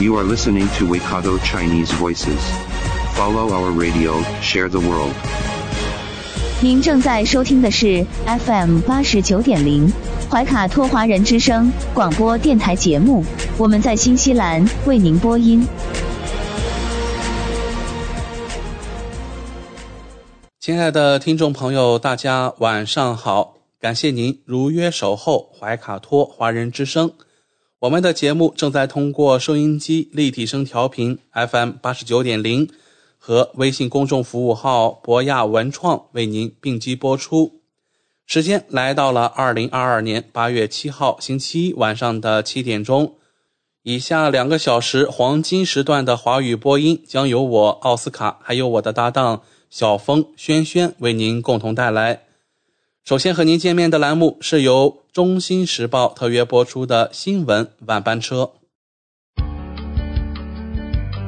[0.00, 2.40] You are listening to Waikato Chinese Voices.
[3.12, 5.12] Follow our radio, share the world.
[6.62, 9.92] 您正在收听的是 FM 八十九点零
[10.30, 13.22] 怀卡托华人之声广播电台节目，
[13.58, 15.68] 我们在新西兰为您播音。
[20.58, 23.56] 亲爱的听众朋友，大家晚上好！
[23.78, 27.12] 感谢您如约守候怀卡托华人之声。
[27.80, 32.68] 我们的节目正在通过收音机立体声调频 FM 八十九点零
[33.16, 37.62] 和微信公众服务号博亚文创为您并机播出。
[38.26, 43.14] 时间来到了二零二二年八月七号星期一晚上的七点钟。
[43.82, 52.24] 以下两个小时黄金时段的华语播音将由我奥斯卡还有我的搭档小峰、轩轩为您共同带来。
[53.02, 58.52] 首先和您见面的栏目是由《中新时报》特约播出的新闻晚班车。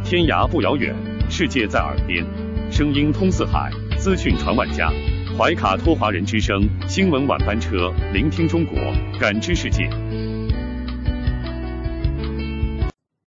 [0.05, 0.95] 天涯不遥远，
[1.29, 2.25] 世界在耳边，
[2.71, 4.89] 声音通四海，资讯传万家。
[5.37, 8.79] 怀卡托华人之声新闻晚班车，聆听中国，
[9.19, 9.91] 感知世界。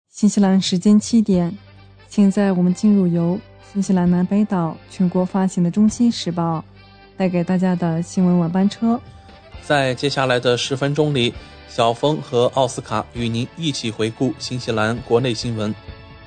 [0.10, 1.54] 新西兰时间七点，
[2.08, 3.38] 现在我们进入由
[3.74, 6.60] 新西兰南北岛全国发行的《中新时报》
[7.18, 8.98] 带给大家的新闻晚班车。
[9.66, 11.34] 在接下来的十分钟里，
[11.68, 15.74] 小峰和奥斯卡与您一起回顾新西兰国内新闻。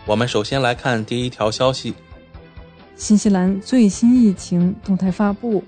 [0.04, 1.94] 我们首先来看第一条消息：
[2.96, 5.62] 新西兰最新疫情动态发布，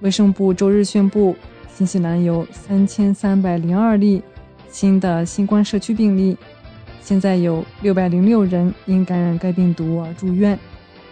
[0.00, 1.34] 卫生部周日宣布，
[1.74, 4.22] 新西兰有三千三百零二例
[4.70, 6.36] 新的新冠社区病例，
[7.02, 10.58] 现在有六百零六人因感染该病毒而住院。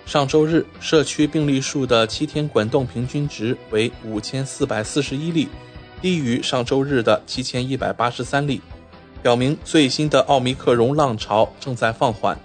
[0.05, 5.49] 上周日社区病例数的七天滚动平均值为五千四百四十一例，
[6.01, 8.61] 低于上周日的七千一百八十三例，
[9.23, 12.39] 表明最新的奥密克戎浪潮正在放缓。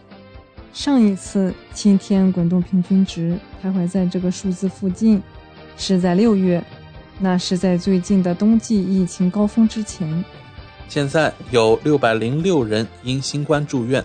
[0.73, 5.21] 上一次七天滚动平均值徘徊在这个数字附近，
[5.77, 6.63] 是在六月，
[7.19, 10.25] 那是在最近的冬季疫情高峰之前。
[10.89, 14.03] 现在有六百零六人因新冠住院，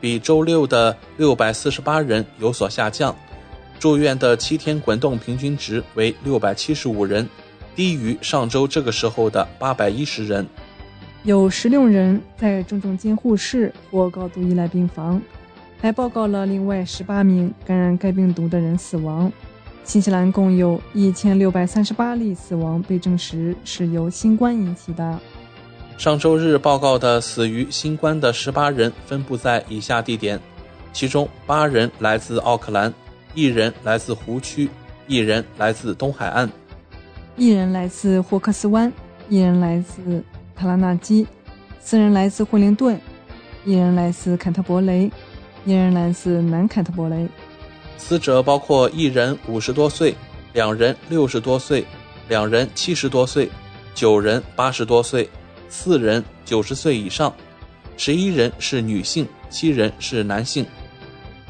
[0.00, 3.14] 比周六的六百四十八人有所下降。
[3.78, 7.28] 住院的七天滚动平均值为六百七十五人，
[7.78, 10.44] 低于上周这个时候的八百一十人。
[11.22, 15.22] 有十六人在重症监护室或高度依赖病房。
[15.80, 19.32] 还报告了另外十八名感染该病毒的人死亡。
[19.84, 25.16] 新西兰共有一千六百三十八例死亡被证实是由新冠引起的。
[25.96, 30.40] 上周日报告的死于新冠的十八人分布在以下地点，
[30.92, 32.92] 其中八人来自奥克兰，
[33.34, 34.68] 一人来自湖区，
[35.06, 36.50] 一人来自东海岸，
[37.38, 38.92] 一人来自霍克斯湾，
[39.28, 40.24] 一人来自
[40.56, 41.24] 特拉纳基，
[41.78, 43.00] 四人来自惠灵顿，
[43.64, 45.08] 一人来自坎特伯雷。
[45.64, 47.28] 一人来自南坎特伯雷，
[47.98, 50.14] 死者包括一人五十多岁，
[50.54, 51.84] 两人六十多岁，
[52.28, 53.50] 两人七十多岁，
[53.94, 55.28] 九人八十多岁，
[55.68, 57.34] 四人九十岁以上，
[57.98, 60.64] 十一人是女性，七人是男性。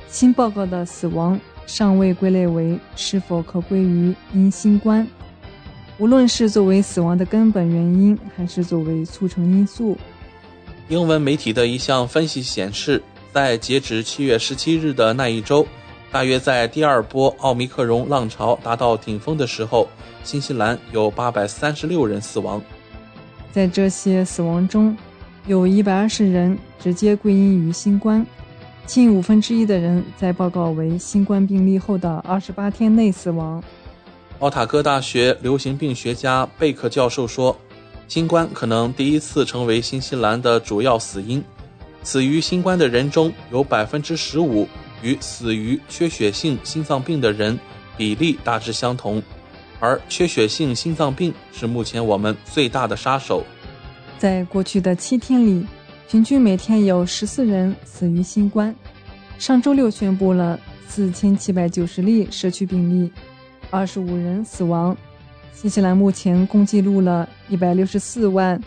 [0.09, 5.07] 新报告的死亡尚未归类为是否可归于因新冠，
[5.99, 9.97] 无论是作为死亡的根本原因，还是作为促成因素。
[10.89, 13.03] 英文媒体的一项分析显示。
[13.31, 15.65] 在截止七月十七日的那一周，
[16.11, 19.87] 大约在第二波奥密克戎浪潮达到顶峰的时候，
[20.25, 22.61] 新西兰有八百三十六人死亡。
[23.53, 24.97] 在这些死亡中，
[25.47, 28.27] 有一百二十人直接归因于新冠，
[28.87, 33.63] 近五分之一的人在报告为新冠病例后的二十八天内死亡。
[34.41, 37.59] 奥塔哥大学流行病学家贝克教授说，
[38.07, 41.43] 新冠可能第一次成为新西兰的主要死因。
[42.05, 44.69] 死于新冠的人中有百分之十五
[45.03, 47.59] 与死于缺血性心脏病的人
[47.97, 49.21] 比例大致相同，
[49.81, 53.45] 而缺血性心脏病是目前我们最大的杀手。
[54.19, 55.67] 在过去的七天里，
[56.09, 58.73] 平均每天有十四人死于新冠。
[59.37, 63.11] 上周六宣布了四千七百九十例社区病例，
[63.71, 64.97] 二十五人死亡。
[65.53, 68.61] 新西兰目前共记录了一百六十四万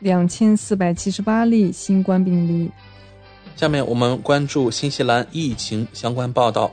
[0.00, 2.70] 两千四百七十八例新冠病例。
[3.54, 6.72] 下面我们关注新西兰疫情相关报道。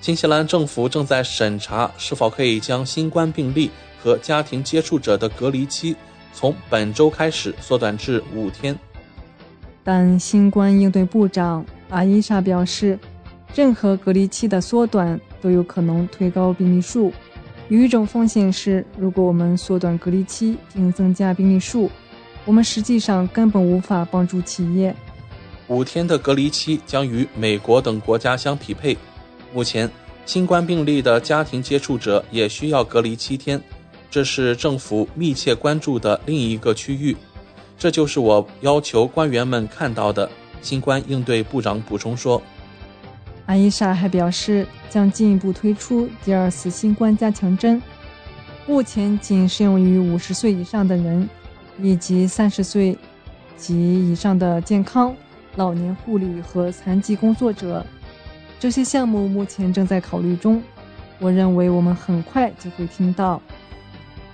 [0.00, 3.70] 新西兰政府正在审查是否可以将新冠病例
[4.00, 5.96] 和家庭接触者的隔离期
[6.32, 8.78] 从本周开始缩短至五天。
[9.82, 12.96] 但新冠应对部长阿伊莎表示，
[13.54, 17.12] 任何隔离期的缩短都有可能推高病例数。
[17.68, 21.90] 有一种风险是，如果我们缩短隔离期并增加病例数，
[22.44, 24.94] 我们实际上根本无法帮助企业。
[25.68, 28.96] 五天的隔离期将与美国等国家相匹配。
[29.52, 29.90] 目前，
[30.24, 33.60] 新冠病例的家庭接触者也需要隔离七天，
[34.08, 37.16] 这是政府密切关注的另一个区域。
[37.76, 40.30] 这就是我要求官员们看到的。
[40.62, 42.40] 新冠应对部长补充说。
[43.46, 47.80] 阿伊莎还表示，将进一步推出第二次新冠加强针，
[48.66, 51.28] 目前仅适用于五十岁以上的人，
[51.80, 52.98] 以及三十岁
[53.56, 55.14] 及以上的健康。
[55.54, 57.86] 老年护理和残疾工作者，
[58.60, 60.62] 这些项目目前正在考虑中。
[61.18, 63.40] 我认为我们很快就会听到。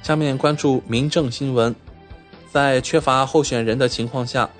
[0.02, 1.72] 下面关注民政新闻，
[2.50, 4.50] 在缺乏候选人的情况下，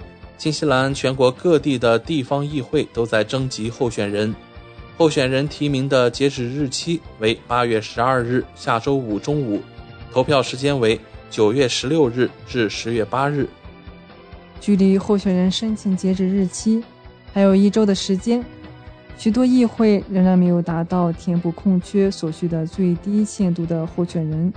[0.43, 4.35] 新西兰全国各地的地方议会都在征集候选人。
[4.99, 9.62] 候选人提名的截止日期为八月十二日下周五中午，
[10.11, 10.99] 投票时间为
[11.31, 13.49] 九月十六日至十月八日。
[14.61, 16.83] 距离候选人申请截止日期
[17.33, 18.44] 还有一周的时间，
[19.17, 24.53] 许多议会仍然没有达到填补空缺所需的最低限度的候选人。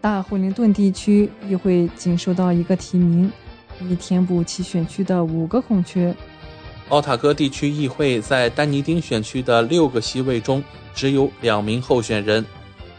[0.00, 3.28] 大惠灵顿地区议会仅收到一个提名，
[3.88, 6.14] 以填补其选区的五个空缺。
[6.88, 10.62] 奥塔哥地区议会在丹尼丁选区的六个席位中
[10.94, 12.44] 只有两名候选人，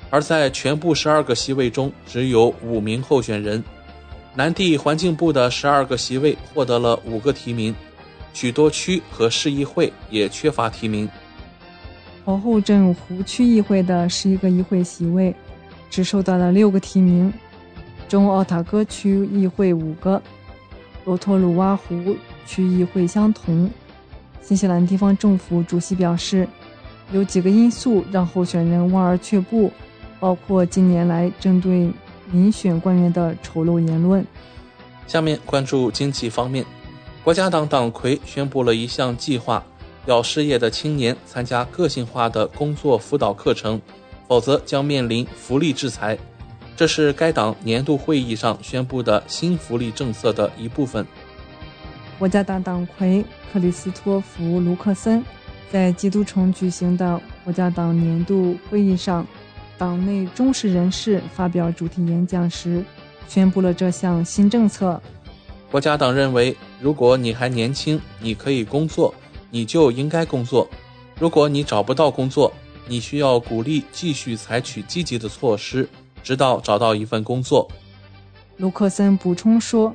[0.09, 3.63] 而在全部十二个席位中只有五名候选人。
[4.35, 7.75] 南地环境部的十二个席位获得了五个提名，
[8.33, 11.07] 许多区和市议会也缺乏提名。
[12.25, 15.35] 皇后镇湖区议会的十一个议会席位
[15.91, 17.31] 只收到了六个提名，
[18.07, 20.19] 中奥塔哥区议会五个，
[21.05, 22.15] 罗托鲁瓦湖
[22.45, 23.69] 区议会相同。
[24.41, 26.47] 新西兰地方政府主席表示，
[27.11, 29.71] 有几个因素让候选人望而却步，
[30.19, 31.91] 包括近年来针对。
[32.31, 34.25] 民选官员的丑陋言论。
[35.05, 36.65] 下面关注经济方面，
[37.23, 39.63] 国家党党魁宣布了一项计划，
[40.07, 43.79] 要失业的青年参加个性化的工作辅导课程，
[44.27, 46.17] 否则将面临福利制裁。
[46.83, 51.07] 这是该党年度会议上宣布的新福利政策的一部分。
[52.19, 55.23] 国家党党魁克里斯托弗·卢克森
[55.71, 59.25] 在基督城举行的国家党年度会议上。
[59.77, 62.83] 党内忠实人士发表主题演讲时，
[63.29, 65.01] 宣布了这项新政策。
[65.71, 69.15] 国家党认为，如果你还年轻，你可以工作，
[69.49, 70.67] 你就应该工作；
[71.17, 72.51] 如果你找不到工作，
[72.89, 75.87] 你需要鼓励继续采取积极的措施，
[76.23, 77.69] 直到找到一份工作。
[78.57, 79.93] 卢克森补充说，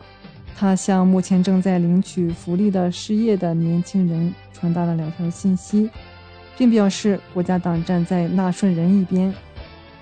[0.56, 5.88] 他向目前正在领取福利的失业的年轻人传达了两条信息，
[6.56, 9.32] 并表示国家党站在纳税人一边。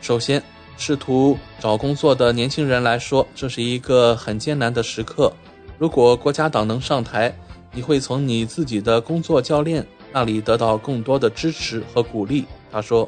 [0.01, 0.43] 首先，
[0.79, 5.33] 试图找工作的年轻人来说，这是一个很艰难的时刻。
[5.79, 7.35] 如果国家党能上台，
[7.73, 12.47] 你会从你自己的工作教练那里得到更多的支持和鼓励。
[12.73, 13.07] 他说。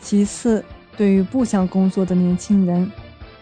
[0.00, 0.62] 其次，
[0.96, 2.90] 对于不想工作的年轻人，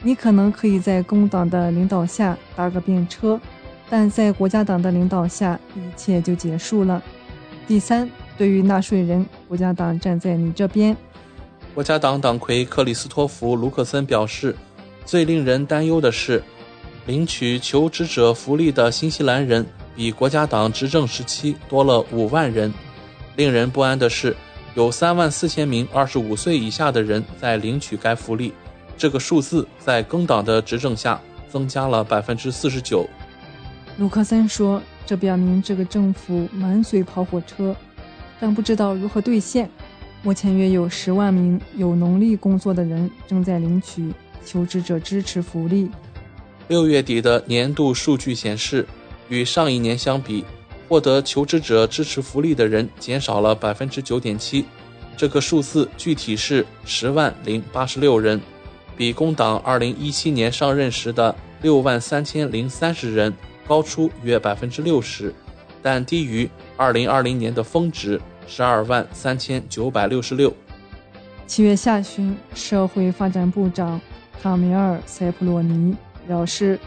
[0.03, 3.41] 你可能可以在工党的领导下搭个便车，
[3.91, 7.03] 但在国家党的领导下，一切就结束了。
[7.69, 10.97] 第三，对于纳税人，国家党站在你这边。
[11.75, 14.55] 国家党党魁克里斯托弗·卢克森表示，
[15.05, 16.43] 最令人担忧的是，
[17.07, 22.73] 领取求职者福利的新西兰人比国家党执政时期多了五万人。
[23.37, 24.37] 令人不安的是，
[24.75, 28.53] 有三万四千名二十五岁以下的人在领取该福利，
[28.97, 33.07] 这个数字在更党的执政下增加了百分之四十九。
[33.99, 37.77] 卢克森说：“这表明这个政府满嘴跑火车，
[38.41, 39.69] 但不知道如何兑现。”
[40.25, 44.11] 目前约有十万名有能力工作的人正在领取
[44.45, 45.91] 求职者支持福利。
[46.69, 48.87] 六月底的年度数据显示，
[49.29, 50.45] 与上一年相比，
[50.93, 54.67] 获得求职者支持福利的人减少了百分之九点七。
[55.17, 58.39] 这个数字具体是十万零八十六人，
[58.95, 63.33] 比工党二零一七年上任时的六万三千零三十人
[63.67, 65.35] 高出约百分之六十，
[65.81, 66.47] 但低于
[66.77, 68.21] 二零二零年的峰值。
[68.47, 70.53] 十二万三千九百六十六。
[71.47, 73.99] 七月下旬，社会发展部长
[74.43, 75.97] 卡梅尔·塞普洛尼
[76.27, 76.79] 表示，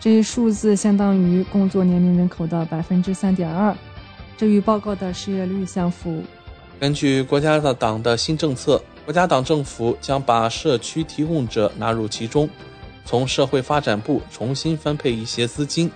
[0.00, 3.76] 这一数字相当于工作年龄人口的百分之三点二，
[4.36, 6.22] 这与报告的失业率相符。
[6.78, 12.48] 根据国家的党的新政策，国家党政府将把社区提供者纳入其中，
[13.04, 15.90] 从社会发展部重新分配一些资金，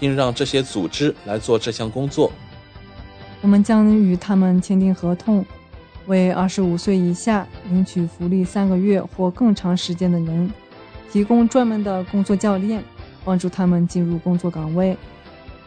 [0.00, 2.32] 并让这些组织来做这项工作。
[3.40, 5.46] 我们将与他们签订合同，
[6.06, 10.50] 为二十五岁以下领取福利三个月或更长时间的人
[11.12, 12.82] 提供专门的工作教练，
[13.24, 14.96] 帮助他们进入工作岗位。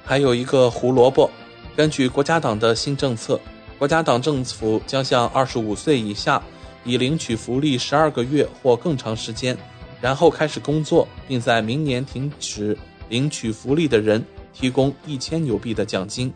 [0.04, 1.30] 还有一个胡萝卜，
[1.76, 3.40] 根据国家党的新政策。
[3.78, 6.42] 国家党政府将向二十五岁以下
[6.84, 9.56] 已领取福利十二个月或更长时间，
[10.02, 12.76] 然后开始工作，并在明年停止
[13.10, 16.34] 领取福利的人提供一千纽币的奖金。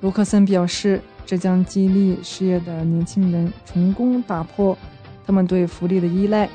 [0.00, 4.76] 卢克森表示，这将激励失业的年轻人成功打破
[5.24, 6.48] 他们对福利的依赖。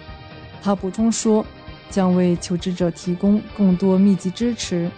[0.61, 1.45] 他补充说，
[1.89, 4.89] 将为求职者提供更多密集支持，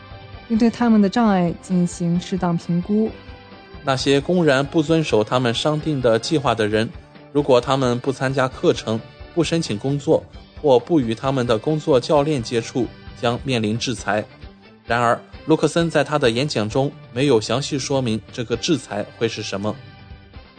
[0.48, 3.10] 并对他们的障碍进行适当评估。
[3.84, 6.90] 那些公然不遵守他们商定的计划的人，
[7.32, 9.00] 如果他们不参加课程、
[9.34, 10.24] 不申请工作
[10.62, 12.88] 或不与他们的工作教练接触，
[13.22, 14.26] 将面临制裁。
[14.86, 19.76] 然而，卢克森在他的演讲中没有详细说明这个制裁会是什么。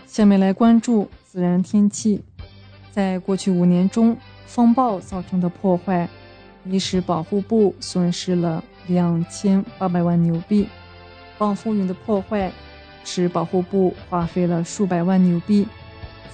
[0.06, 2.23] 下面来关注自然天气。
[2.90, 4.16] 在过去五年中，
[4.47, 6.08] 风暴造成的破坏
[6.68, 10.68] 已使保护部损失了两千八百万纽币。
[11.37, 12.52] 暴风雨的破坏。
[13.04, 15.66] 使保护部花费了数百万纽币，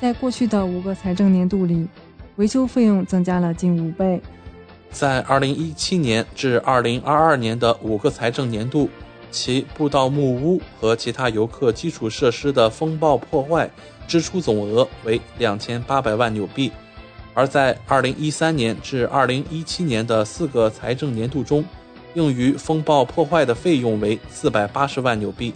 [0.01, 1.87] 在过去的五个财政年度里，
[2.35, 4.21] 维修费用增加了近五倍。
[4.91, 8.91] 在2017年至2022年的五个财政年度，
[9.31, 13.71] 其步道木屋和其他游客基础设施的风暴破坏
[14.09, 16.73] 支出总额为2800万纽币，
[17.35, 21.65] 而在2013年至2017年的四个财政年度中，
[22.15, 25.53] 用于风暴破坏的费用为480万纽币。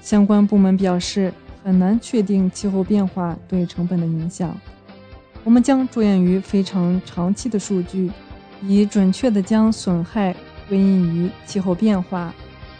[0.00, 1.32] 相关部门表示，
[1.64, 4.56] 很难确定气候变化对成本的影响。
[5.44, 8.10] 我们将着眼于非常长期的数据，
[8.62, 10.34] 以准确地将损害
[10.68, 12.32] 归因于气候变化。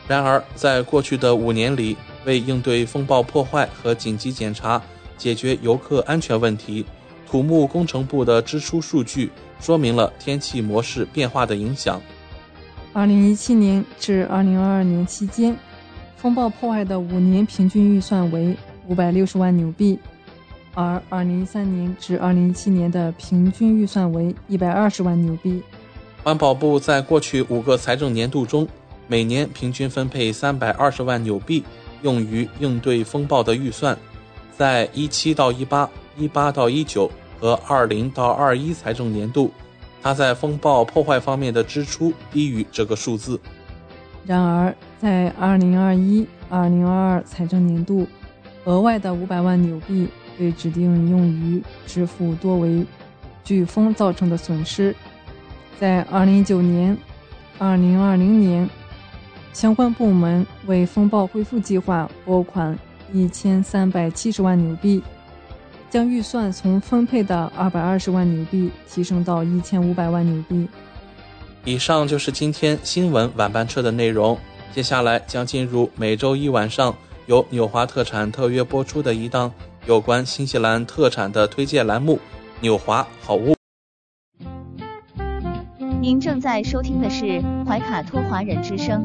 [0.07, 4.81] 然而，在过去的五年里，为应对风暴破坏和紧急检查、
[5.17, 6.87] 解决游客安全问题，
[7.29, 9.31] 土木工程部的支出数据
[9.61, 12.01] 说明了天气模式变化的影响。
[12.95, 15.55] 二零一七年至二零二二年期间。
[16.17, 18.57] 风暴破坏的五年平均预算为
[18.89, 19.97] 五百六十万纽币，
[20.75, 25.63] 而二零一三年至二零一七年的平均预算为一百二十万纽币。
[26.25, 28.67] 环保部在过去五个财政年度中，
[29.07, 31.63] 每年平均分配三百二十万纽币
[32.03, 33.97] 用于应对风暴的预算。
[34.57, 37.11] 在一七到一八、一八到一九
[37.41, 39.53] 和二零到二一财政年度，
[40.03, 43.41] 它在风暴破坏方面的支出低于这个数字。
[44.27, 48.07] 然而，在2021-2022财政年度，
[48.65, 50.09] 额外的500万纽币
[50.39, 52.85] 被指定用于支付多为
[53.47, 54.95] 飓风造成的损失。
[55.81, 56.99] 在2019年、
[57.59, 58.69] 2020年，
[59.53, 62.79] 相关部门为风暴恢复计划拨款
[63.15, 65.03] 1370万纽币，
[65.91, 70.69] 将预算从分配的二百二十万纽币提升到一千五百万纽币。
[71.65, 74.39] 以上就是今天新闻晚班车的内容。
[74.75, 76.95] 接下来将进入每周一晚上
[77.27, 79.53] 由纽华特产特约播出的一档
[79.87, 82.17] 有关新西兰特产的推荐栏目
[82.61, 83.55] 《纽华好物》。
[86.01, 89.05] 您正在收听的是怀卡托华人之声，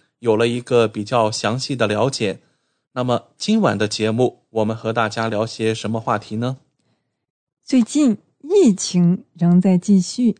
[0.21, 2.39] 有了一个比较详细的了解。
[2.93, 6.57] 那么今晚的节目，我们和大家聊些什么话题呢？
[7.63, 10.35] 最近疫情仍在继续，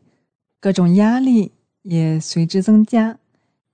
[0.59, 3.17] 各种压力也随之增加。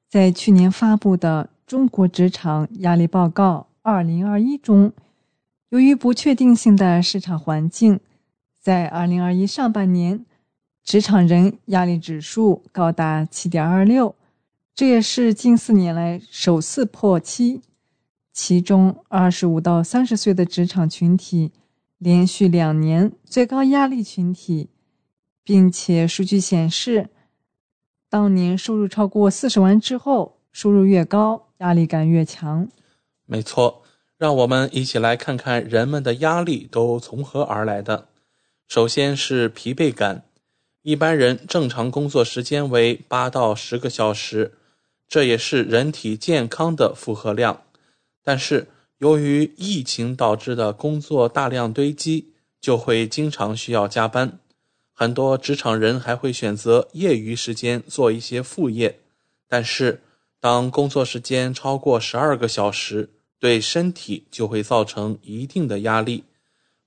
[0.07, 4.93] 在去年发布的《中国职场压力报告（二零二一）》中，
[5.69, 7.99] 由于不确定性的市场环境，
[8.61, 10.25] 在二零二一上半年，
[10.81, 14.15] 职场人压力指数高达七点二六，
[14.77, 17.61] 这也是近四年来首次破七。
[18.31, 21.51] 其中，二十五到三十岁的职场群体
[21.97, 24.69] 连续两年最高压力群体，
[25.43, 27.09] 并且数据显示，
[28.07, 32.69] 当年收入超过四十万之后，收入越高，压力感越强。
[33.25, 33.81] 没错，
[34.19, 38.09] 让我们一起来看看人们的压力都从何而来的。
[38.67, 40.25] 首先是疲惫感，
[40.83, 44.53] 一般人正常工作时间为八到十个小时，
[45.09, 47.63] 这也是人体健康的负荷量。
[48.23, 48.67] 但是，
[48.97, 54.39] 由于疫情导致的工作大量堆积，就会经常需要加班。
[54.91, 58.99] 很多职场人还会选择业余时间做一些副业。
[59.47, 60.01] 但是，
[60.39, 66.23] 当工作时间超过十二个小时，对身体就会造成一定的压力，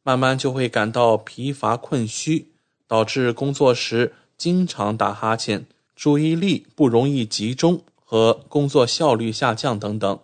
[0.03, 2.49] 慢慢就会感到疲乏困虚，
[2.87, 10.19] 导致工作时经常打哈欠、注意力不容易集中和工作效率下降等等。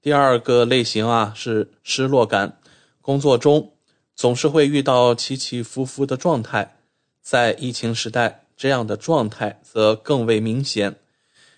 [0.00, 2.58] 第二个类型啊是失落感，
[3.02, 3.74] 工作中
[4.16, 6.78] 总是会遇到起起伏伏的状态，
[7.20, 10.96] 在疫情时代，这样的状态则更为明显。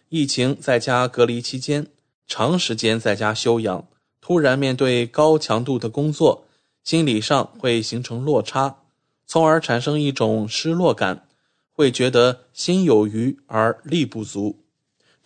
[0.08, 1.86] 疫情在家隔离期间，
[2.26, 3.86] 长时间在家休养，
[4.20, 6.48] 突然面对高强度的工作，
[6.82, 8.78] 心理上会形成落差，
[9.24, 11.28] 从而产生一种失落感，
[11.72, 14.58] 会觉得心有余而力不足，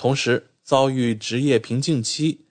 [0.00, 2.46] 同时遭遇职业瓶颈期。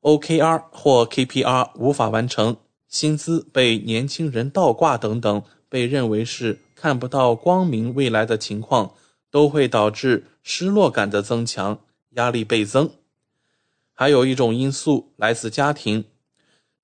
[0.00, 2.56] OKR 或 KPR 无法完成，
[2.88, 8.94] 薪资被年轻人倒挂等等，被认为是看不到光明未来的情况，
[9.30, 11.80] 都会导致失落感的增强，
[12.12, 12.90] 压力倍增。
[13.92, 16.06] 还有一种因素来自家庭，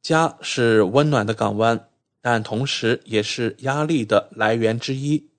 [0.02, 1.88] 家是温暖的港湾，
[2.20, 5.30] 但同时也是压力的来源之一。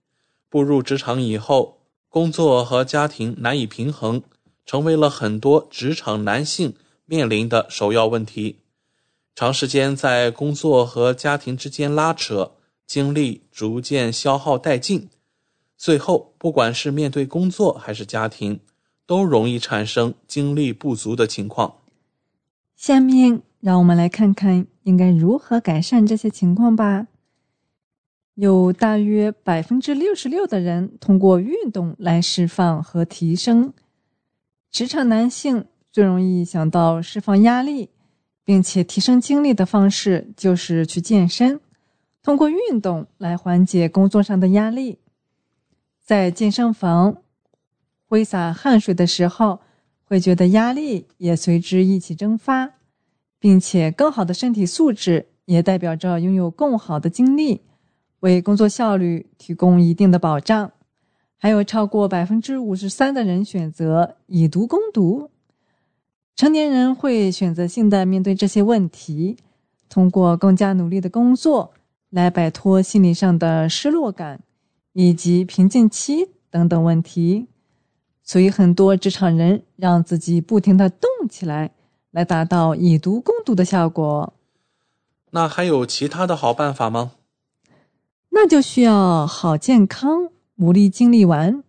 [0.50, 4.24] 步入职场以后，工作和家庭难以平衡，
[4.66, 6.74] 成为了很多职场男性
[7.06, 8.58] 面临的首要问题。
[9.36, 12.54] 长时间在工作和家庭之间拉扯，
[12.88, 15.10] 精力逐渐消耗殆尽，
[15.78, 18.62] 最后不管是面对工作还是家庭，
[19.06, 21.76] 都容易产生精力不足的情况。
[22.76, 27.08] 下面让我们来看看应该如何改善这些情况吧。
[28.36, 33.74] 有大约百分之六十六的人通过运动来释放和提升。
[34.76, 37.92] 职场男性最容易想到释放压力，
[38.44, 41.62] 并且提升精力的方式就是去健身，
[42.22, 45.00] 通过运动来缓解工作上的压力。
[46.04, 47.22] 在健身房
[48.06, 49.62] 挥洒汗水的时候，
[50.04, 52.72] 会觉得压力也随之一起蒸发，
[53.40, 57.62] 并且更好的身体素质也代表着拥有更好的精力。
[58.20, 60.74] 为工作效率提供一定的保障，
[61.38, 65.30] 还有超过百分之五十三的人选择以毒攻毒。
[66.36, 69.38] 成年人会选择性的面对这些问题，
[69.88, 71.74] 通过更加努力的工作
[72.10, 74.42] 来摆脱心理上的失落感
[74.94, 77.48] 以及瓶颈期等等问题。
[78.24, 81.72] 所以，很多职场人让自己不停的动起来，
[82.10, 84.34] 来达到以毒攻毒的效果。
[85.30, 87.12] 那还有其他的好办法吗？
[88.30, 91.64] 那就需要好健康牡蛎精力丸，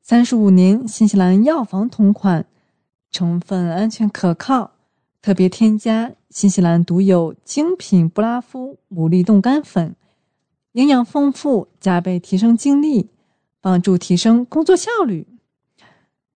[0.00, 2.46] 三十五年新西兰药房同款，
[3.10, 4.70] 成分安全可靠，
[5.20, 9.96] 特别添加新西兰独有精品布拉夫牡蛎冻干粉，
[10.74, 13.10] 营养丰富，加倍提升精力，
[13.60, 15.26] 帮助提升工作效率。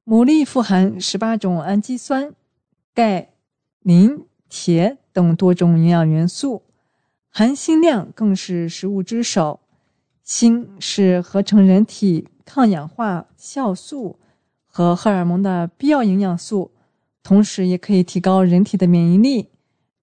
[0.07, 2.33] 牡蛎富含十八种氨基酸、
[2.94, 3.31] 钙、
[3.81, 6.62] 磷、铁等多种营养元素。
[7.29, 9.59] 含锌量更是食物之首，
[10.24, 14.18] 锌是合成人体抗氧化酵素
[14.66, 16.72] 和荷尔蒙的必要营养素，
[17.22, 19.50] 同时也可以提高人体的免疫力，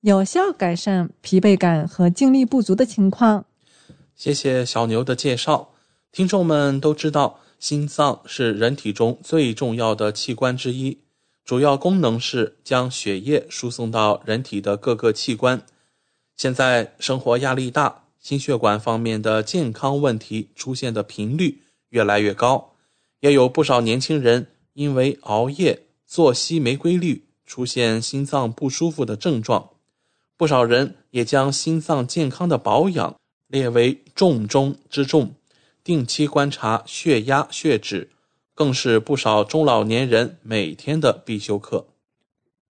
[0.01, 3.45] 有效改善疲惫感和精力不足的情况。
[4.15, 5.69] 谢谢小牛的介绍。
[6.11, 10.99] 听众们都知道，心脏是人体中最重要的器官之一，
[11.43, 15.63] 主要功能是将血液输送到人体的各个器官。
[16.37, 22.75] 现在生活压力大，心血管方面的健康问题出现的频率越来越高，
[23.19, 29.71] 也有不少年轻人因为熬夜、作息没规律，出现心脏不舒服的症状。
[30.37, 33.15] 不少人也将心脏健康的保养
[33.47, 35.33] 列为重中之重，
[35.83, 38.11] 定期观察血压、血脂，
[38.53, 41.87] 更是不少中老年人每天的必修课。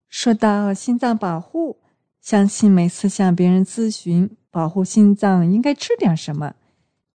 [0.08, 1.78] 说到心脏保护。
[2.22, 6.54] 相信每次向别人咨询保护心脏应该吃点什么，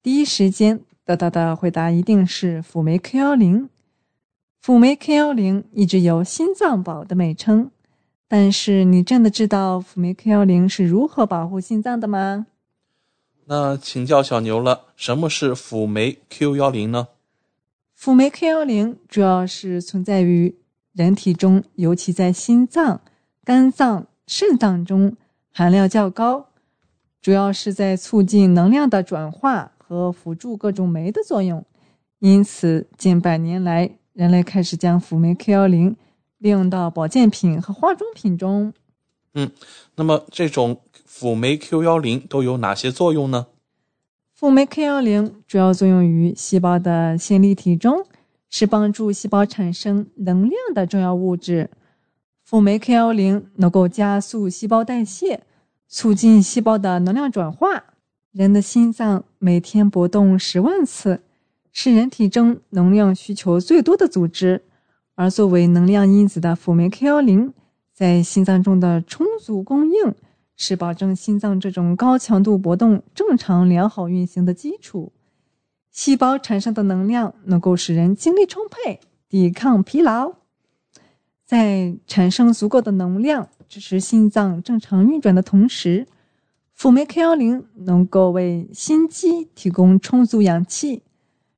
[0.04, 3.70] 第一时间得到的回答一定是辅酶 Q 幺零。
[4.60, 7.70] 辅酶 Q 幺零一直有心脏宝的美称，
[8.28, 12.48] 但是你真的知道辅酶 Q 幺零是如何保护心脏的吗？
[13.46, 17.10] 那请教小牛了，什么是辅酶 Q 幺零呢？
[17.94, 20.56] 辅酶 Q 幺零主要是存在于
[20.94, 23.00] 人体中，尤其在心脏、
[23.46, 24.08] 肝脏。
[24.30, 25.16] 肾脏中
[25.54, 26.50] 含量较高，
[27.22, 31.66] 主要是在促进能量的转化和辅助各种酶的作用。
[32.20, 35.96] 因此，近百年来，人类开始将辅酶 Q 幺零
[36.40, 38.74] 利用到保健品和化妆品中。
[39.34, 39.52] 嗯，
[39.96, 43.48] 那么这种辅酶 Q 幺零都有哪些作用呢？
[44.34, 48.06] 辅酶 Q 幺零主要作用于细胞的线粒体中，
[48.50, 51.70] 是帮助细胞产生能量的重要物质。
[52.44, 55.44] 辅酶 K 幺零能够加速细胞代谢，
[55.88, 57.84] 促进细胞的能量转化。
[58.32, 61.22] 人的心脏每天搏动十万次，
[61.72, 64.64] 是人体中能量需求最多的组织。
[65.16, 67.54] 而作为能量因子的辅酶 K 幺零，
[67.92, 70.14] 在心脏中的充足供应，
[70.56, 75.12] 是保证心脏这种高强度搏动正常良好运行的基础。
[75.92, 80.34] 细胞产生的能量能够使人精力充沛，抵抗疲劳。
[81.44, 86.08] 在产生足够的能量支持心脏正常运转的同时，
[86.74, 91.04] 辅酶 K 幺零能够为心肌提供充足氧气，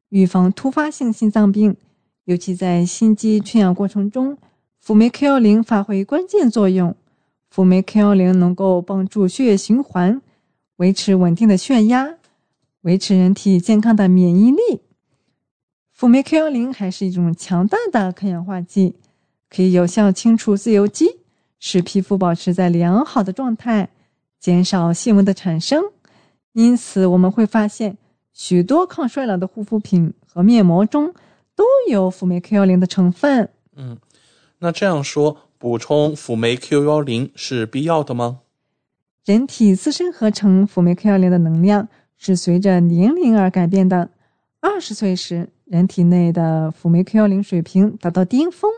[0.09, 1.75] 预防突发性心脏病。
[2.25, 4.37] 尤其在心肌缺氧过程中，
[4.79, 6.95] 辅酶 K 幺零发挥关键作用。
[7.49, 10.21] 辅酶 K 幺零能够帮助血液循环，
[10.77, 12.15] 维持稳定的血压，
[12.81, 14.81] 维持人体健康的免疫力。
[15.91, 18.95] 辅酶 K 幺零还是一种强大的抗氧化剂。
[19.49, 21.18] 可以有效清除自由基，
[21.59, 23.89] 使皮肤保持在良好的状态，
[24.39, 25.83] 减少细纹的产生，
[26.53, 27.97] 因此，我们会发现
[28.33, 31.13] 许多抗衰老的护肤品和面膜中
[31.55, 33.49] 都有辅酶 Q 幺零的成分。
[33.75, 33.97] 嗯，
[34.59, 38.39] 那这样说，补充辅酶 Q 幺零是必要的吗？
[39.25, 44.09] 人体自身合成辅酶 Q 幺零的能量是随着年龄而改变的。
[44.61, 48.71] 二十岁时，人体内的辅酶 Q 幺零水平达到巅峰，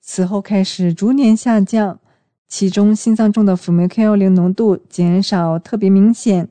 [0.00, 2.00] 此后开始逐年下降。
[2.48, 6.48] 其中，心脏中的辅酶 Q 幺零浓度减少特别明显，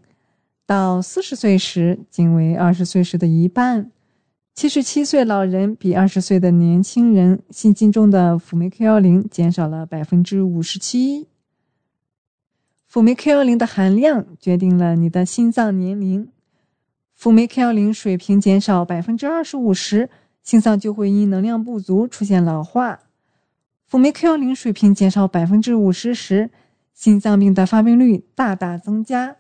[0.65, 3.91] 到四十岁时仅为二十岁时的一半。
[4.53, 11.27] 七十七岁老人比二十岁的年轻人心经中的辅酶 Q 幺零减少了百分之五十七。
[12.87, 16.29] 辅酶 Q 幺零的含量决定了你的心脏年龄。
[17.13, 20.09] 辅酶 Q 幺零水平减少百分之二十五时，
[20.43, 22.99] 心脏就会因能量不足出现老化。
[23.95, 26.49] 辅酶 Q 幺零水平减少百分之五十时，
[26.93, 29.37] 心脏病的发病率大大增加。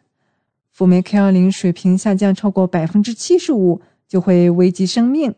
[0.71, 5.35] 辅酶 Q 幺零水平下降超过百分之七十五，就会危及生命。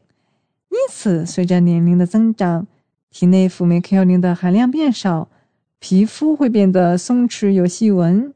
[0.70, 2.68] 因此，随着年龄的增长，
[3.10, 5.30] 体内辅酶 Q 幺零的含量变少，
[5.80, 8.32] 皮肤会变得松弛有细纹，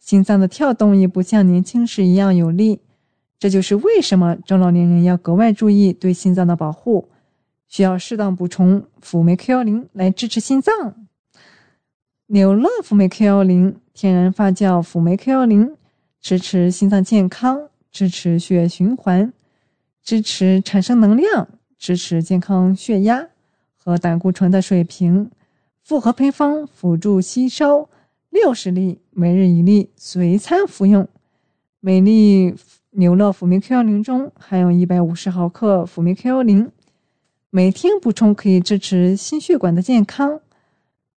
[0.00, 2.80] 心脏的跳动也不像年轻时一样有力。
[3.38, 7.10] 这就是为什么中老年人要格外注意对心脏的保护。
[7.68, 11.06] 需要适当补充辅酶 Q 幺零来支持心脏。
[12.26, 15.76] 纽乐辅酶 Q 幺零天然发酵辅酶 Q 幺零，
[16.20, 19.32] 支持心脏健康，支持血液循环，
[20.02, 21.48] 支持产生能量，
[21.78, 23.28] 支持健康血压
[23.76, 25.30] 和胆固醇的水平。
[25.82, 27.88] 复合配方辅助吸收，
[28.30, 31.06] 六十粒，每日一粒，随餐服用。
[31.78, 32.52] 每粒
[32.90, 36.72] 纽乐辅酶 Q 幺零中含有一百五十毫克辅酶 Q 幺零。
[37.56, 40.42] 每天补充可以支持心血管的健康。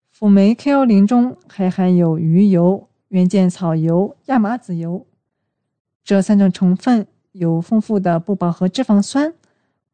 [0.09, 5.05] 辅酶 Q 幺零中还含有鱼油、原件草油、亚麻籽油，
[6.05, 9.35] 这三种成分有丰富的不饱和脂肪酸，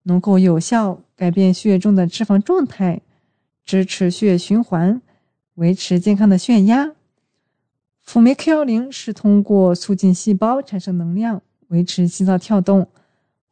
[0.03, 3.01] 能够有效改变血液中的脂肪状态，
[3.65, 5.01] 支持血液循环，
[5.55, 6.93] 维持健康的血压。
[8.03, 12.87] 辅酶 Q 幺零是通过促进细胞产生能量，维持心脏跳动。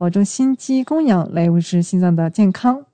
[0.03, 2.87] 保证心肌供氧来维持心脏的健康，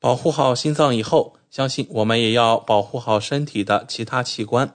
[0.00, 4.74] 保护好心脏以后，相信我们也要保护好身体的其他器官，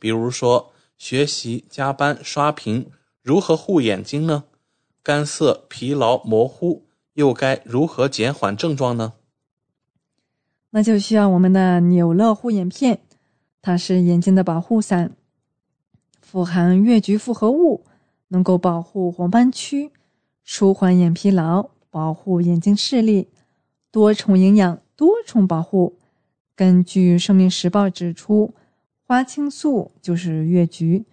[0.00, 2.90] 比如说学习、加班、刷屏，
[3.22, 4.42] 如何护眼睛呢？
[5.04, 9.12] 干涩、疲劳、模糊，又该如何减缓症状呢？
[10.70, 12.98] 那就需要我们的纽乐护眼片，
[13.62, 15.12] 它是眼睛的保护伞，
[16.20, 17.84] 富含越橘复合物，
[18.26, 19.92] 能够保护黄斑区。
[20.46, 23.26] 舒缓眼疲劳，保护眼睛视力，
[23.90, 25.96] 多重营养，多重保护。
[26.54, 28.54] 根据《生命时报》指出，
[29.04, 31.04] 花青素就是越橘，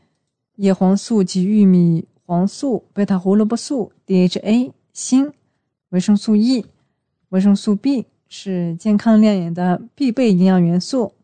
[0.57, 5.33] 叶黄素及玉米黄素、贝塔胡萝卜素、DHA、锌、
[5.89, 6.67] 维生素 E、
[7.29, 11.15] 维生素 B 是健康亮眼的必备营养元素。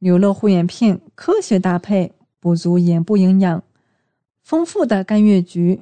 [0.00, 3.64] 纽乐护眼片科学搭配，补足眼部营养，
[4.42, 5.80] 丰富的干越橘。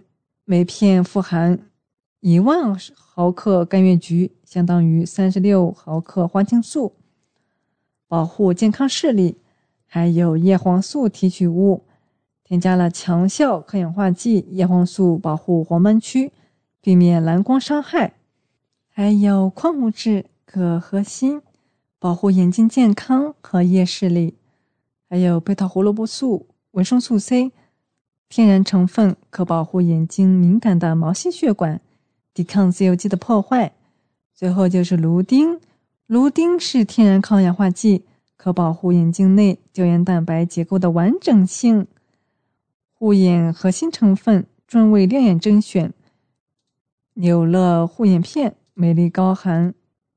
[0.53, 1.61] 每片富含
[2.21, 6.93] 一万毫克干越橘，相当于三十六毫克花青素，
[8.07, 9.39] 保护健康视力。
[9.87, 11.85] 还有叶黄素提取物，
[12.45, 16.31] 添加了强效抗氧化剂叶黄素，保护黄斑区，
[16.83, 18.13] 避免蓝光伤害。
[18.91, 21.41] 还有矿物质铬和锌，
[21.99, 24.35] 保护眼睛健康和夜视力。
[25.09, 27.53] 还有贝塔胡萝卜素、维生素 C。
[28.35, 31.83] 天然成分可保护眼睛敏感的毛细血管，
[32.33, 33.75] 抵抗自由基的破坏。
[34.35, 35.61] 最后就是芦丁，
[36.07, 38.07] 芦丁是天然抗氧化剂，
[38.39, 41.87] 可保护眼睛内胶原蛋白结构的完整性。
[42.95, 45.93] 护眼核心成分专为亮眼甄选，
[47.13, 49.75] 纽乐护眼片，每粒高含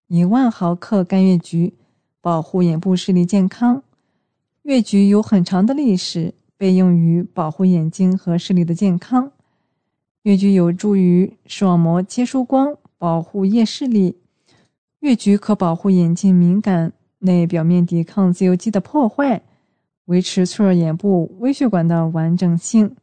[0.07, 1.73] 一万毫克干月菊，
[2.21, 3.83] 保护眼部视力健康。
[4.61, 6.33] 月菊有很长的历史。
[6.57, 9.31] 被用于保护眼睛和视力的健康。
[10.23, 14.17] 越橘有助于视网膜接收光，保护夜视力。
[14.99, 19.43] 越橘可保护眼睛敏感内表面，抵抗自由基的破坏，
[20.05, 22.95] 维持脆弱眼部微血管的完整性，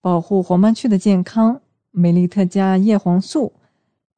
[0.00, 1.60] 保护黄斑区的健康。
[1.92, 3.52] 美丽特加叶黄素，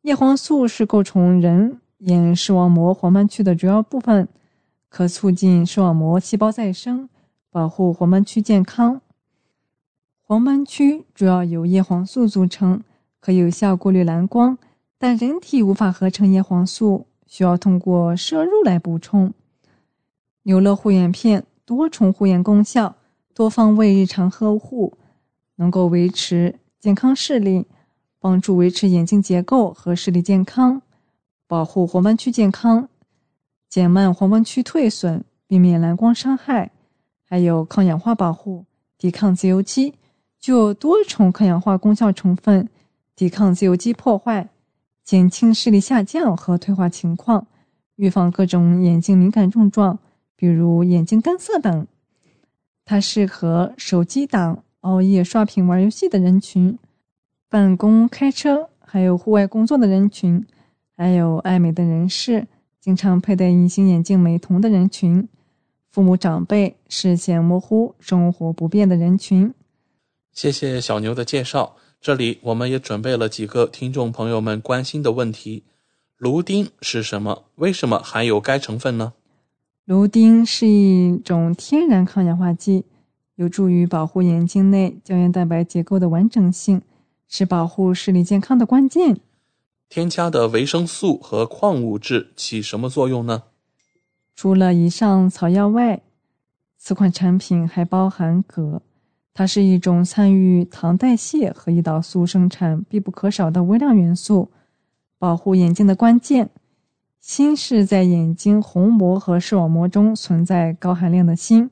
[0.03, 4.27] 叶黄素是构成人眼视网膜黄斑区的主要部分，
[4.89, 7.09] 可促进视网膜细胞再生。
[7.51, 9.01] 保护黄斑区健康。
[10.23, 12.83] 黄斑区主要由叶黄素组成，
[13.21, 14.59] 可有效过滤蓝光，
[14.99, 19.33] 但人体无法合成叶黄素，需要通过摄入来补充。
[20.43, 22.97] 牛乐护眼片多重护眼功效，
[23.35, 24.99] 多方位日常呵护，
[25.57, 27.67] 能够维持健康视力，
[28.21, 30.83] 帮助维持眼睛结构和视力健康，
[31.47, 32.89] 保护黄斑区健康，
[33.69, 36.71] 减慢黄斑区退损，避免蓝光伤害，
[37.29, 38.65] 还有抗氧化保护，
[38.97, 39.95] 抵抗自由基，
[40.41, 42.69] 具有多重抗氧化功效成分，
[43.15, 44.49] 抵抗自由基破坏，
[45.05, 47.47] 减轻视力下降和退化情况，
[47.97, 49.99] 预防各种眼睛敏感症状，
[50.35, 51.87] 比如眼睛干涩等。
[52.85, 54.65] 它适合手机党。
[54.83, 56.79] 熬夜刷屏玩游戏的人群，
[57.51, 60.47] 办公开车，还有户外工作的人群，
[60.97, 62.47] 还有爱美的人士，
[62.81, 65.29] 经常佩戴隐形眼镜美瞳的人群，
[65.99, 69.53] 父母长辈视线模糊、生活不便的人群。
[70.33, 71.75] 谢谢小牛的介绍。
[72.01, 75.65] 这里我们也准备了几个听众朋友们关心的问题：
[76.17, 77.47] 芦丁是什么？
[77.57, 79.15] 为什么含有该成分呢？
[79.87, 82.85] 芦丁是一种天然抗氧化剂。
[83.35, 86.81] 有助于保护眼睛内胶原蛋白结构的完整性，
[87.27, 89.19] 是保护视力健康的关键。
[89.89, 93.43] 添加的维生素和矿物质起什么作用呢？
[94.41, 96.01] 除了以上草药外，
[96.77, 98.81] 此款产品还包含铬，
[99.35, 104.53] 它是一种参与糖代谢和胰岛素生产必不可少的微量元素，
[105.19, 106.51] 保护眼睛的关键。
[107.21, 111.69] 锌是在眼睛虹膜和视网膜中存在高含量的锌。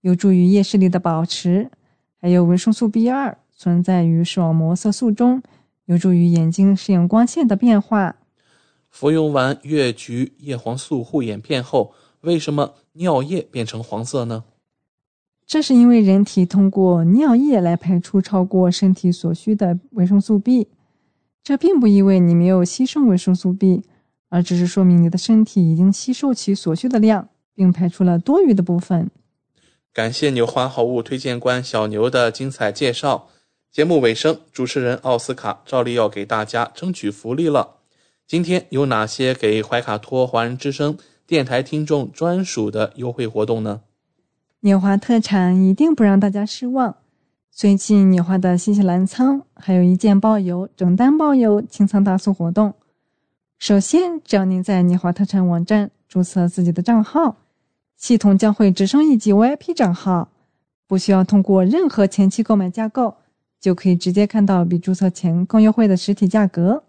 [0.00, 1.70] 有助于夜视力的保持，
[2.18, 5.42] 还有维生素 B 二存在于视网膜色素中，
[5.84, 8.16] 有助于眼睛适应光线的变化。
[8.90, 14.44] 服用完越橘叶黄素护眼片后，为什么尿液变成黄色呢？
[15.46, 20.68] 这是因为人体通过尿液来排出超过身体所需的维生素 B，
[21.42, 23.82] 这并不意味你没有吸收维生素 B，
[24.28, 29.10] 而只是说明你的身体已经吸收其所需的量，并排出了多余的部分。
[29.92, 33.28] 感谢牛花好物推荐官小牛的精彩介绍。
[33.72, 37.79] 节目尾声，主持人奥斯卡照例要给大家争取福利了。
[38.30, 43.80] 今天有哪些给怀卡托华人之声电台听众专属的优惠活动呢？
[44.60, 46.94] 纽华特产一定不让大家失望。
[47.50, 52.72] 最近纽华的新西兰仓还有一件包邮、整单包邮清仓大促活动。
[53.58, 57.38] 首先，只要您在纽华特产网站注册自己的账号。
[57.96, 60.28] 系统将会直升一级 VIP 账号，
[60.86, 63.16] 不需要通过任何前期购买架构，
[63.60, 66.84] 就可以直接看到比注册前更优惠的实体价格。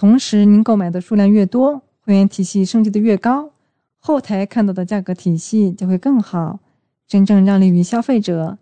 [0.00, 3.50] 同时，您购买的数量越多，会员体系升级的越高，
[3.98, 6.58] 后台看到的价格体系就会更好，
[7.06, 8.56] 真正让利于消费者。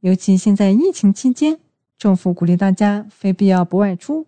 [0.00, 1.58] 尤其现在疫情期间，
[1.98, 4.24] 政府鼓励大家非必要不外出，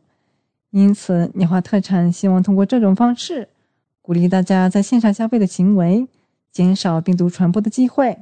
[0.68, 3.48] 因此年华特产希望通过这种方式，
[4.02, 6.06] 鼓励大家在线上消费的行为。
[6.52, 8.18] 减少病毒传播的机会。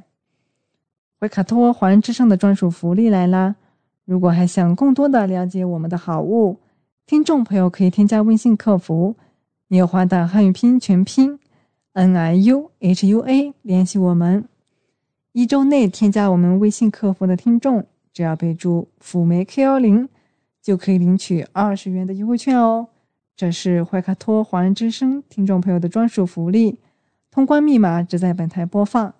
[1.19, 3.57] 维卡托华人之声的专属福利来啦！
[4.05, 6.57] 如果还想更多的了解我们的好物，
[7.09, 9.15] 听众朋友可以添加微信客服
[9.69, 11.39] “纽华”的汉语拼音全拼
[11.93, 14.47] “n i u h u a” 联系我们。
[15.31, 20.07] 一周内添加我们微信客服的听众，只要备注“辅酶 K 幺零”，
[20.61, 22.89] 就可以领取二十元的优惠券哦。
[23.35, 26.77] 这是怀卡托华人之声听众朋友的专属福利。
[27.31, 29.15] 通关密码只在本台播放，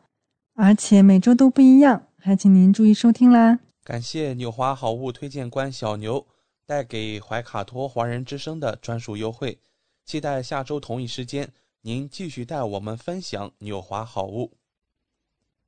[0.54, 3.58] 而且每周都不一样，还请您注意收听啦！
[3.84, 6.28] 感谢纽华好物推荐官小牛
[6.70, 9.60] 带给怀卡托华人之声的专属优惠，
[10.06, 11.52] 期待下周同一时间
[11.82, 14.56] 您继续带我们分享纽华好物。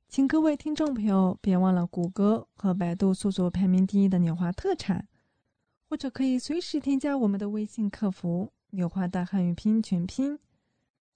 [0.08, 5.08] 请各位听众朋友别忘了谷歌和百度搜索排名第一的纽华特产，
[5.88, 10.38] 或者可以随时添加我们的微信客服“纽华大汉语拼音全拼”。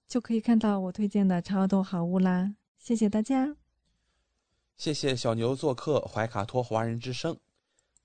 [0.05, 2.55] 就可以看到我推荐的超多好物啦！
[2.77, 3.55] 谢谢大家，
[4.75, 7.37] 谢谢小牛做客怀卡托华人之声。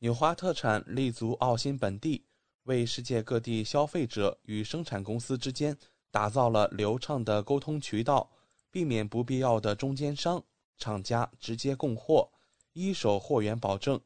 [0.03, 2.25] 纽华特产立足澳新本地，
[2.65, 5.79] 为世界各地消费者与生产公司之间
[6.11, 8.29] 打造了流畅的沟通渠道，
[8.69, 10.43] 避免不必要的中间商，
[10.77, 12.33] 厂家直接供货，
[12.73, 14.01] 一手货源保证。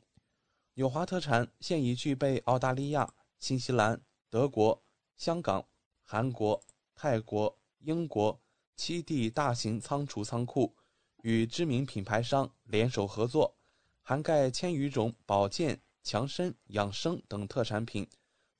[0.75, 4.83] 纽华特产现已具备澳大利亚、新西兰、德国、
[5.17, 5.67] 香港、
[6.03, 6.63] 韩国、
[6.95, 7.57] 泰国。
[7.79, 8.39] 英国
[8.75, 10.75] 七地大型仓储仓库
[11.23, 13.57] 与知名品牌商联手合作，
[14.03, 18.09] 涵盖千余种保健、强身、养生等特产品，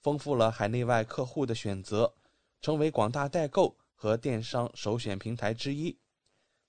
[0.03, 2.13] 丰富了海内外客户的选择，
[2.61, 5.97] 成为广大代购和电商首选平台之一。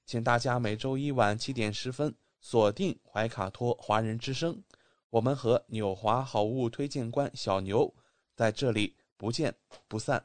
[0.05, 4.61] 请大家每周一晚七点十分锁定怀卡托华人之声，
[5.09, 7.91] 我们和纽华好物推荐官小牛
[8.35, 9.55] 在这里不见
[9.87, 10.23] 不散。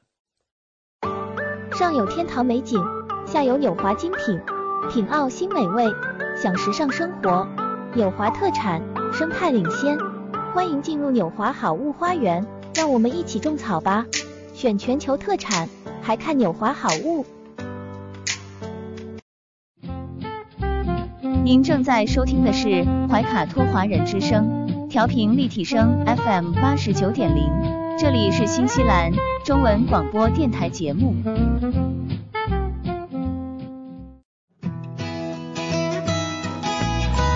[1.72, 2.78] 上有天堂美景，
[3.26, 4.38] 下有纽华精品，
[4.92, 5.86] 品澳新美味，
[6.36, 7.48] 享时尚生活。
[7.94, 8.82] 纽华特产，
[9.14, 9.98] 生态领先，
[10.54, 14.04] 欢迎进入纽华好物花园，让我们一起种草吧！
[14.52, 15.66] 选全球特产，
[16.02, 17.24] 还看纽华好物。
[21.42, 27.50] 您正在收听的是怀卡托华人之声，调频立体声 FM 八十九点零，
[27.98, 29.10] 这里是新西兰
[29.46, 31.14] 中文广播电台节目。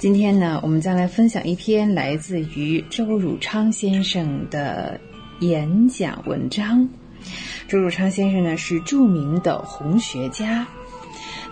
[0.00, 4.98] 今天呢，我们将来分享一篇来自于周汝昌先生的
[5.40, 6.88] 演讲文章。
[7.68, 10.66] 周汝昌先生呢是著名的红学家。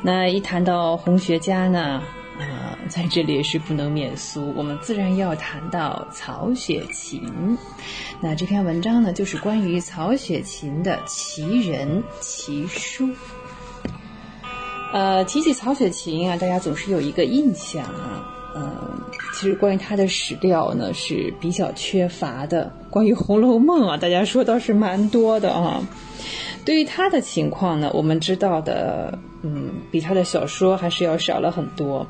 [0.00, 2.02] 那一谈到红学家呢，
[2.38, 7.20] 呃，在这里也是不能免俗，我们自然要谈到曹雪芹。
[8.18, 13.10] 那这篇文章呢，就是关于曹雪芹的奇人奇书。
[14.94, 18.36] 呃，提起曹雪芹啊，大家总是有一个印象啊。
[18.58, 19.00] 嗯，
[19.34, 22.72] 其实关于他的史料呢是比较缺乏的。
[22.90, 25.80] 关于《红楼梦》啊，大家说倒是蛮多的啊。
[26.64, 32.06] 对于他的情况呢，我们知道的，嗯，比他的小说还是要少了很多。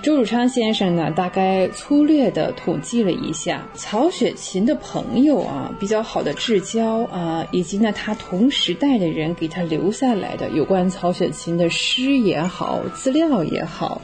[0.00, 14.00] 周汝昌先生呢，大概粗略的统计了一下，曹雪芹的朋友啊，比较好的至交啊，以及呢他同时代的人给他留下来的有关曹雪芹的诗也好，资料也好。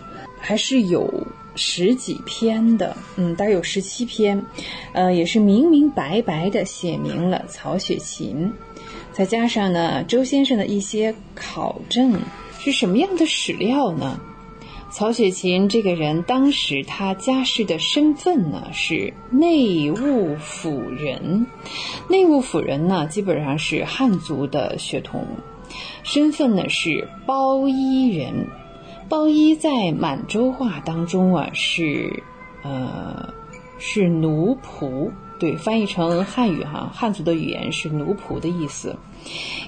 [0.47, 4.45] 还是有十几篇的，嗯，大概有十七篇，
[4.93, 8.53] 呃，也是明明白白的写明了曹雪芹，
[9.11, 12.21] 再加上呢，周先生的一些考证，
[12.59, 14.21] 是什么样的史料呢？
[14.91, 21.47] 曹雪芹这个人当时他家世的身份呢是内务府人，
[22.11, 25.27] 内务府人呢基本上是汉族的血统，
[26.03, 28.47] 身份呢是包衣人。
[29.09, 32.23] 包衣在满洲话当中啊是，
[32.63, 33.33] 呃，
[33.79, 38.97] 是奴仆，对，翻译成汉语哈，汉族的语言是奴仆的意思。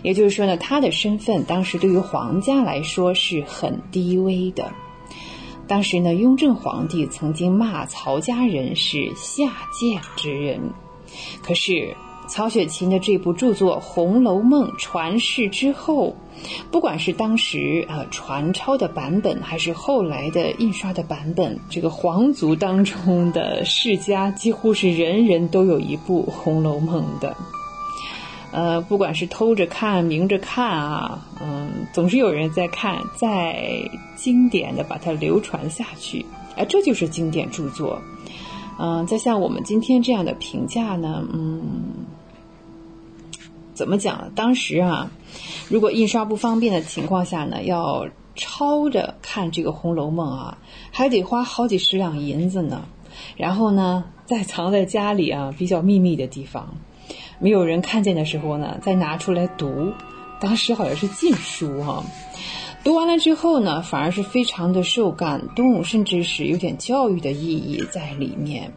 [0.03, 4.73] 也就是说呢，他的身份当时对于皇家来说是很低微的。
[5.67, 10.61] 当时呢，雍正皇帝曾经骂曹家人是下贱之人，
[11.43, 11.97] 可是。
[12.29, 16.15] 曹雪芹的这部著作《红楼梦》传世之后，
[16.71, 27.37] 不管是当时呃传抄的版本，还是后来的印刷的版本，这个皇族当中的世家几乎是人人都有一部《红楼梦》的。
[28.53, 36.25] 呃，不管是偷着看、明着看啊，嗯，总是有人在看，再经典的把它流传下去，
[36.57, 38.01] 哎，这就是经典著作。
[38.79, 41.63] 嗯，在像我们今天这样的评价呢，嗯。
[43.77, 44.33] 怎么讲？
[44.35, 45.11] 当时啊，
[45.69, 50.59] 如果印刷不方便的情况下呢，要抄着看这个《红楼梦》啊，
[50.91, 52.89] 还得花好几十两银子呢。
[53.37, 56.75] 然后呢，再藏在家里啊比较秘密的地方，
[57.39, 59.93] 没有人看见的时候呢，再拿出来读。
[60.41, 62.03] 当时好像是禁书哈。
[62.83, 68.73] 读完了之后呢，反而是非常的受感动，甚至是有点教育的意义在里面。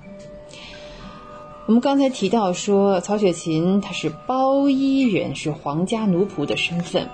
[1.69, 7.07] 我们刚才提到说，曹雪芹他是包衣人，是皇家奴仆的身份。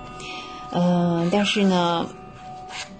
[0.71, 2.05] 嗯，但是呢，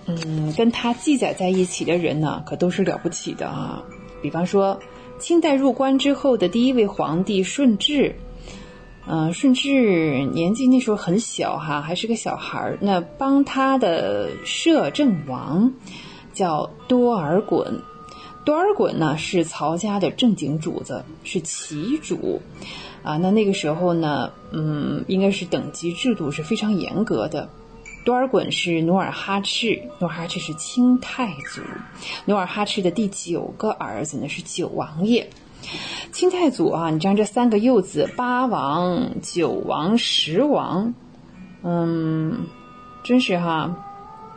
[0.05, 3.81] 嗯，跟他记载在一起的人呢，可都是了不起的啊。
[4.21, 4.77] 比方说，
[5.17, 8.13] 清代入关之后的第一位皇帝顺治，
[9.07, 12.77] 嗯，顺治年纪那时候很小哈，还是个小孩儿。
[12.81, 15.71] 那帮他的摄政王
[16.33, 17.79] 叫多尔衮。
[18.45, 22.39] 多尔衮呢是曹家的正经主子，是旗主，
[23.03, 27.49] 啊，那那个时候呢，嗯，应该是等级制度是非常严格的。
[28.05, 31.61] 多尔衮是努尔哈赤，努尔哈赤是清太祖，
[32.25, 35.27] 努尔哈赤的第九个儿子呢是九王爷。
[36.11, 40.93] 清太祖啊，你像这三个幼子，八王、九王、十王，
[41.63, 42.45] 嗯，
[43.03, 43.75] 真是哈。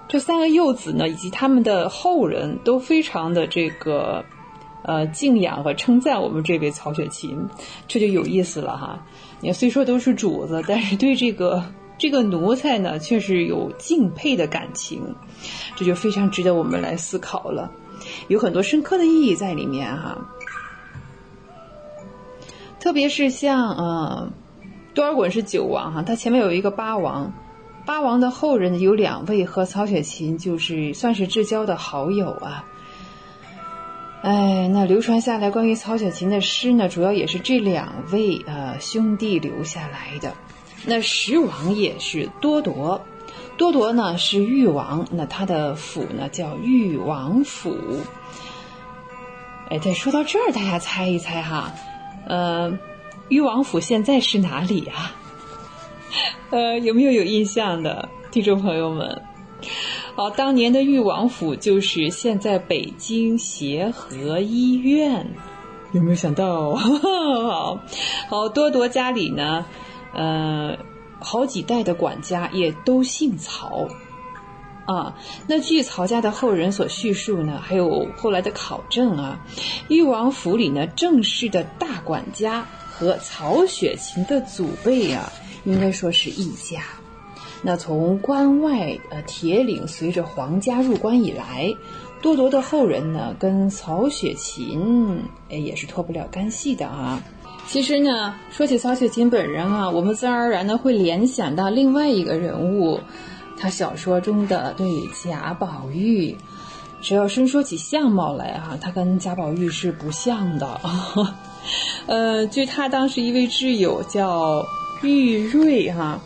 [0.08, 4.24] 这三个幼子呢，以及他们的后人都非常的这个，
[4.82, 7.46] 呃，敬仰和称赞我们这位曹雪芹，
[7.86, 9.04] 这就有意思了哈。
[9.40, 11.62] 你，虽说都是主子，但是对这个
[11.98, 15.14] 这个奴才呢，却是有敬佩的感情，
[15.76, 17.70] 这就非常值得我们来思考了，
[18.28, 20.26] 有很多深刻的意义在里面哈。
[22.80, 24.32] 特别是像呃，
[24.94, 27.30] 多尔衮是九王哈，他前面有一个八王。
[27.88, 32.62] 八王的后人有两位和曹雪芹就是算是至交的好友啊。
[34.20, 40.34] 哎，那流传下来关于曹雪芹的诗呢，主要也是这两位呃兄弟留下来的。
[40.84, 43.00] 那十王爷是多铎，
[43.56, 47.74] 多铎呢是誉王，那他的府呢叫誉王府。
[49.70, 51.72] 哎，对，说到这儿，大家猜一猜哈，
[52.26, 52.78] 呃，
[53.30, 55.12] 誉王府现在是哪里啊？
[56.50, 59.22] 呃，有没有有印象的听众朋友们？
[60.14, 65.26] 好，当年的裕王府就是现在北京协和医院，
[65.92, 66.74] 有没有想到？
[66.74, 67.80] 好，
[68.28, 69.66] 好多多家里呢，
[70.14, 70.76] 呃，
[71.20, 73.88] 好几代的管家也都姓曹
[74.86, 75.14] 啊。
[75.46, 79.38] 那据曹家的后人所叙述呢，还有后来的考证啊，
[79.88, 85.32] 裕王府里呢，正式的大管家和曹雪芹的祖辈啊。
[85.68, 86.80] 应该说是一家。
[87.60, 91.74] 那从关外呃铁岭随着皇家入关以来，
[92.22, 97.20] 多铎的后人呢，跟曹雪芹哎也是脱不了干系的啊。
[97.66, 103.00] 其实呢，说起曹雪芹本人啊，我们自然而然的会联想到另外一个人物，
[103.58, 104.88] 他小说中的对
[105.22, 106.34] 贾宝玉。
[107.00, 110.80] 只要伸说起相貌来哈，他跟贾宝玉是不像的。
[112.06, 114.64] 呃，据他当时一位挚友叫。
[115.02, 116.20] 玉瑞哈，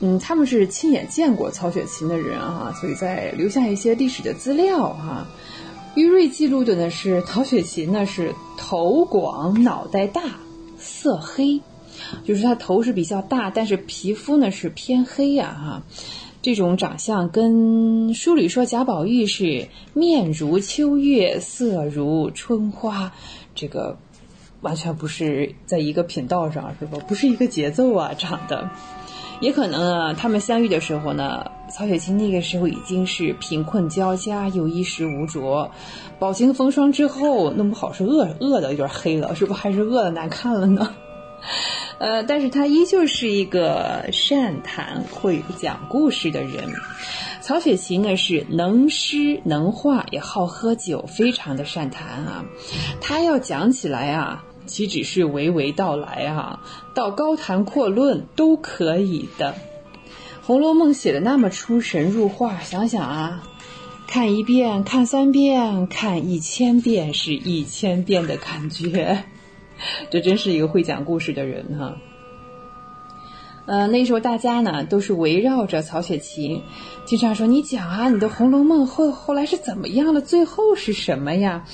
[0.00, 5.26] 嗯，他们是亲眼见过曹雪芹的人哈，所以在留下一些历史的资料哈。
[5.94, 10.22] 玉瑞记录的呢是曹雪芹呢是头广脑袋大，
[10.78, 11.60] 色黑，
[12.24, 15.82] 就是他头是比较大，但是皮肤呢是偏黑呀哈。
[16.40, 23.12] 这种长相跟书里说贾宝玉是面如秋月，色如春花，
[23.54, 23.98] 这个。
[24.62, 26.98] 完全不是在一个频道上，是吧？
[27.06, 28.68] 不是一个节奏啊，长得，
[29.40, 35.70] 也可能啊，他们相遇的时候呢，曹雪芹那个时候已经是贫困交加，又衣食无着，
[36.18, 39.52] 饱经风霜之后，弄不好是饿饿的有点黑了，是不？
[39.52, 40.94] 还是饿的难看了呢？
[41.98, 46.72] 呃，但是他依旧是一个善谈会讲故事的人。
[47.40, 52.44] 曹雪芹呢是能诗能画，也好喝酒，非常的善谈啊。
[53.00, 54.44] 他要讲起来啊。
[54.72, 56.60] 岂只是娓娓道来啊？
[56.94, 59.54] 到高谈阔论都可以的。
[60.46, 63.42] 《红楼梦》写的那么出神入化，想想啊，
[64.08, 69.24] 看一遍、看三遍、看一千遍是一千遍的感觉。
[70.10, 71.96] 这真是一个会讲故事的人哈。
[73.66, 76.62] 呃，那时候大家呢都是围绕着曹雪芹，
[77.04, 80.22] 经常说：“你讲啊，你的《红楼梦》后后来是怎么样了？
[80.22, 81.66] 最后是什么呀？”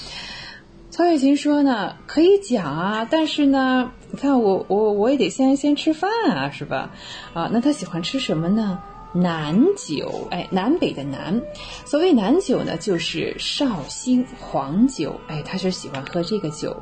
[0.99, 6.91] 曹雪芹说呢，可以讲啊，但是呢，你看我我我也得先先吃饭啊，是吧？
[7.35, 8.81] 啊，那他喜欢吃什么呢？
[9.13, 11.41] 南酒，哎，南北的南。
[11.85, 16.77] 所谓南酒呢，就是绍兴黄酒，哎，他是喜欢喝这个酒。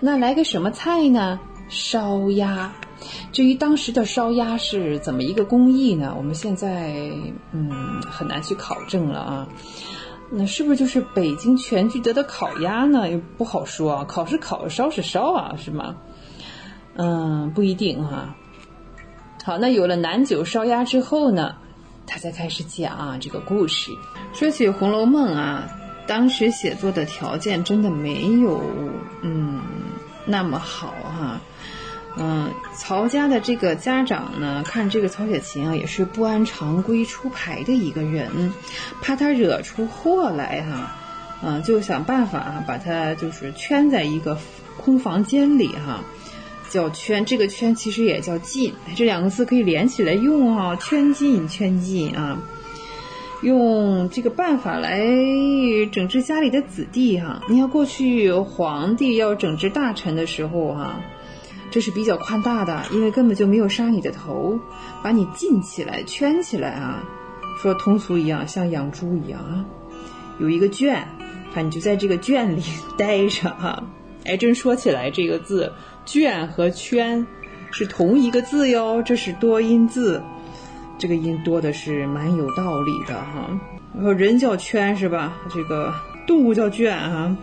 [0.00, 1.40] 那来个什么菜呢？
[1.70, 2.70] 烧鸭。
[3.32, 6.14] 至于当时的烧鸭是怎么一个工艺呢？
[6.14, 7.10] 我们现在
[7.52, 9.48] 嗯很难去考证了啊。
[10.34, 13.10] 那是不是就是北京全聚德的烤鸭呢？
[13.10, 15.96] 也不好说啊，烤是烤，烧是烧啊，是吗？
[16.96, 18.34] 嗯，不一定哈。
[19.44, 21.56] 好，那有了南酒烧鸭之后呢，
[22.06, 23.90] 他才开始讲这个故事。
[24.32, 25.68] 说起《红楼梦》啊，
[26.06, 28.62] 当时写作的条件真的没有
[29.22, 29.60] 嗯
[30.24, 31.40] 那么好哈。
[32.16, 38.52] 嗯，曹家的这个家长呢，看这个曹雪芹啊，也是不按常规出牌的一个人，
[39.00, 40.96] 怕他惹出祸来哈，
[41.42, 44.38] 嗯，就想办法啊，把他就是圈在一个
[44.76, 46.04] 空房间里哈，
[46.68, 52.38] 叫圈，这个圈其实也叫禁，这两个字可以连起来用哈，圈禁圈禁啊。
[53.42, 55.00] 用这个办法来
[55.90, 57.42] 整治家里的子弟哈。
[57.48, 61.00] 你看过去皇帝要整治大臣的时候哈，
[61.72, 64.60] 这是比较宽大的，因为根本就没有杀你的头，
[65.02, 67.02] 把你禁起来、圈起来啊。
[67.60, 69.64] 说通俗一样，像养猪一样啊，
[70.38, 71.06] 有一个圈，
[71.52, 72.62] 反正就在这个圈里
[72.96, 73.82] 待着哈。
[74.24, 75.72] 哎，真说起来，这个字
[76.06, 77.26] “圈”和“圈”
[77.72, 80.22] 是同一个字哟，这是多音字。
[80.98, 83.50] 这个音多的是蛮有道理的哈。
[83.94, 85.36] 然后人叫圈是吧？
[85.52, 85.92] 这个
[86.26, 87.36] 动物叫圈哈。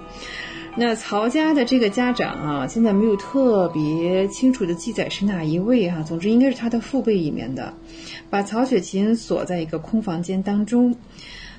[0.75, 6.01] 那曹家的这个家长啊，现在没有特别清楚的记载是哪一位哈。
[6.03, 7.73] 总之应该是他的父辈里面的，
[8.29, 10.95] 把曹雪芹锁在一个空房间当中。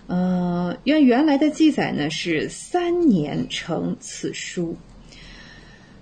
[0.06, 4.76] 嗯，原原来的记载呢是三年成此书。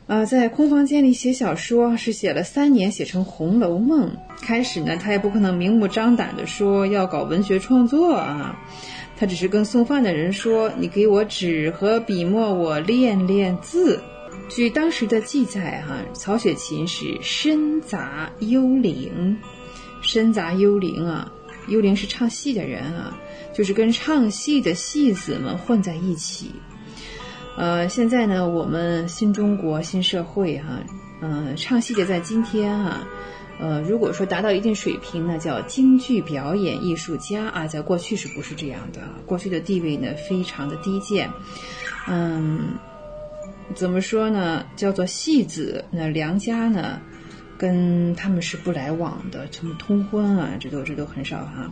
[0.07, 4.11] 啊，在空房间里写小说是写了三年，写成《红楼梦》。
[4.41, 8.59] 开始呢，他也不可能明目张胆的说要搞文学创作啊，
[9.19, 14.01] 他只是跟送饭的人说：“你给我纸和笔墨，我练练字。”
[14.49, 19.37] 据当时的记载，哈，曹雪芹是深杂幽灵，
[20.01, 21.31] 深杂幽灵啊，
[21.67, 23.19] 幽灵是唱戏的人啊，
[23.53, 26.53] 就是跟唱戏的戏子们混在一起。
[27.59, 30.81] 呃，现在呢，我们新中国新社会哈，
[31.21, 33.07] 嗯，唱戏的在今天哈，
[33.61, 39.01] 呃，如果说达到一定水平那，叫京剧表演艺术家啊，在过去是不是这样的？
[39.27, 41.29] 过去的地位呢，非常的低贱，
[42.07, 42.75] 嗯，
[43.75, 44.65] 怎么说呢？
[44.77, 47.01] 叫做戏子，那梁家呢，
[47.59, 51.71] 跟他们是不来往的，什么通婚啊，这都这都很少哈。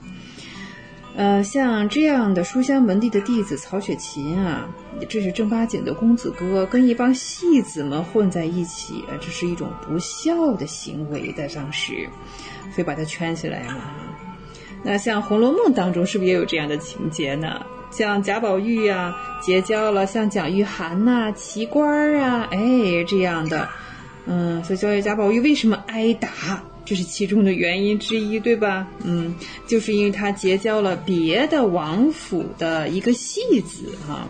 [1.16, 4.68] 呃，像这样的书香门第的弟子曹雪芹啊，
[5.08, 12.06] 这是正八经的公子哥，跟一帮戏子们混在一起，这是一种不孝的行为，在当时，
[12.70, 13.76] 所以把他圈起来嘛。
[14.82, 17.64] 那像《红楼梦》当中，是不是也有这样的情节呢？
[17.90, 23.66] 像贾宝玉啊，结交了像蒋玉菡呐、奇官啊，哎，这样的，
[24.26, 26.28] 嗯，所以教育贾宝玉为什么挨打？
[26.86, 28.86] 这是其中的原因之一，对吧？
[29.02, 29.34] 嗯，
[29.66, 34.26] 就是因为他结交了别的王府的一个戏子哈。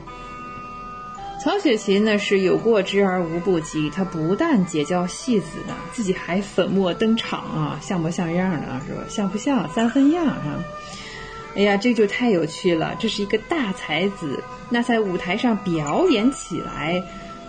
[1.44, 9.04] 曹雪芹呢是有过之而无不及，他不但结交戏子呢，自己还粉墨登场啊，像不像样的是吧？
[9.09, 9.68] 像不像？
[9.72, 10.64] 三分样啊！
[11.54, 17.02] 哎呀，这就太有趣了，这是一个大才子，那在舞台上表演起来，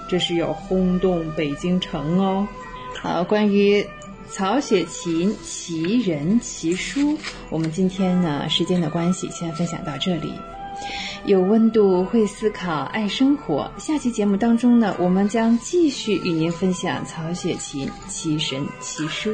[0.08, 2.48] 这是要轰动北京城哦。
[3.02, 3.84] 好，关于。
[4.30, 7.18] 曹雪芹奇人奇书，
[7.50, 10.34] 我们今天呢时间的关系，先分享到这里。
[11.26, 13.70] 有温度，会思考，爱生活。
[13.78, 19.34] 下期节目当中呢，我们将继续与您分享曹雪芹奇神奇书。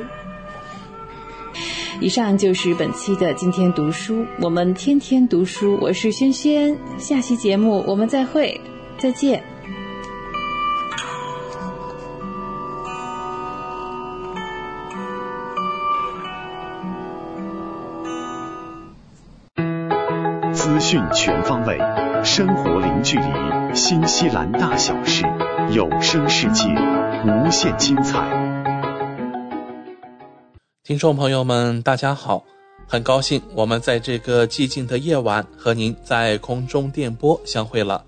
[1.99, 6.75] 以上就是本期的今天读书，我们天天读书，我是轩轩。
[6.97, 8.59] 下期节目我们再会，
[8.97, 9.43] 再见。
[20.93, 21.75] 讯全方位，
[22.23, 25.23] 生活零距离，新西兰大小事，
[25.71, 26.65] 有声世界，
[27.25, 28.21] 无限精彩。
[30.83, 32.43] 听众朋友们，大家好，
[32.87, 38.05] 很高兴我们在这个寂静的夜晚和您在空中电波相会了。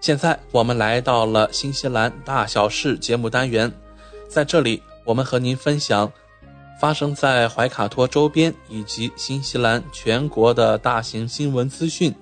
[0.00, 3.72] 现在我们来到了新西兰大小事节目单元，
[4.28, 6.08] 在这里我们和您分享。
[6.80, 12.14] 发生在怀卡托周边以及新西兰全国的大型新闻资讯，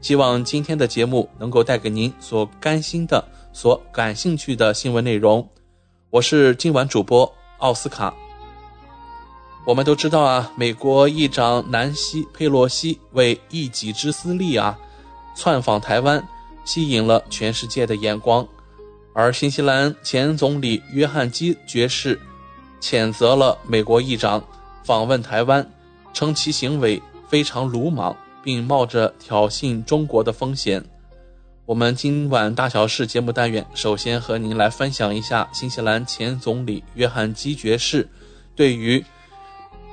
[0.00, 5.44] 希望今天的节目能够带给您所关心的、所感兴趣的新闻内容。
[6.10, 8.14] 我是今晚主播奥斯卡。
[9.66, 14.78] 我们都知道啊，美国议长南希·佩洛西为一己之私利啊，
[15.34, 16.24] 窜访台湾，
[16.64, 18.46] 吸引了全世界的眼光，
[19.12, 22.20] 而新西兰前总理约翰基爵士。
[22.84, 24.44] 谴责了美国议长
[24.84, 25.66] 访问台湾，
[26.12, 30.84] 称其行为非常鲁莽，并冒着挑衅中国的风险。
[31.64, 38.06] 我们今晚大小事节目单元，首先和您来分享一下新西兰前总理约翰基爵士
[38.54, 39.02] 对于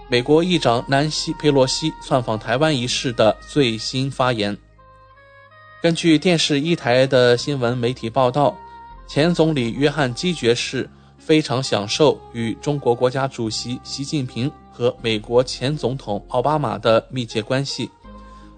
[0.09, 4.57] 美国议长南希·佩洛西窜访台湾一事的最新发言。
[5.81, 8.53] 根据电视一台的新闻媒体报道，
[9.07, 10.89] 前总理约翰基爵士。
[11.23, 17.89] 非常享受与中国国家主席习近平和美国前总统奥巴马的密切关系。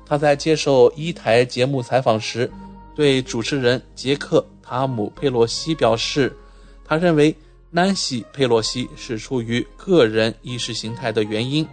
[0.06, 2.50] 他在接受一台节目采访时，
[2.96, 6.34] 对主持人杰克·塔姆·佩洛西表示，
[6.86, 7.36] 他认为
[7.70, 11.68] 南希·佩洛西是出于个人意识形态的原因，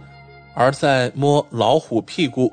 [0.53, 2.51] 而在摸老虎屁股。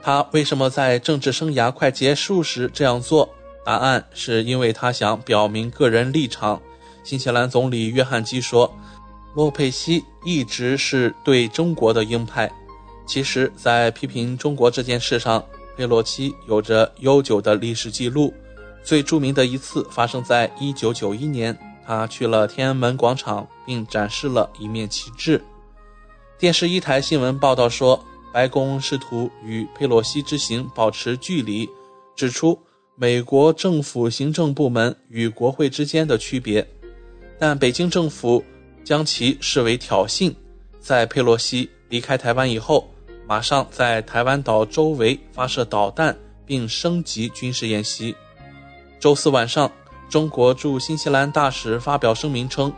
[0.00, 3.28] 他为什么在政治生涯快结束时这样做？
[3.64, 6.62] 答案是因为他想表明个人立场。
[7.04, 8.72] 新西兰总理约翰基说
[9.34, 12.50] ：“洛佩西一直是对中国的鹰派。
[13.06, 15.42] 其实，在批评中国这件事上，
[15.76, 18.34] 佩洛西有着悠久的历史记录。
[18.84, 25.42] 最著名的一次发生在1991年，他去了天安门广场，并展示了一面旗帜。
[26.38, 31.68] 电视一台新闻报道说，白宫试图与佩洛西之行保持距离，
[32.14, 32.58] 指出
[32.94, 36.66] 美国政府行政部门与国会之间的区别。
[37.38, 38.44] 但北京政府
[38.82, 40.34] 将其视为挑衅，
[40.80, 42.88] 在佩洛西离开台湾以后，
[43.26, 48.14] 马上在台湾岛周围发射导弹，并升级军事演习。
[48.98, 49.70] 周四晚上，
[50.08, 52.72] 中国驻新西兰大使发表声明称。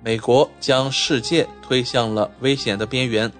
[0.00, 3.30] 美国将世界推向了危险的边缘。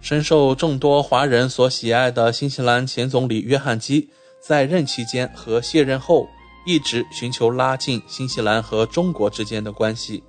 [0.00, 4.08] 深受众多华人所喜爱的新西兰前总理约翰基，
[4.40, 6.26] 在任期间和卸任后，
[6.68, 10.22] 一直寻求拉近新西兰和中国之间的关系。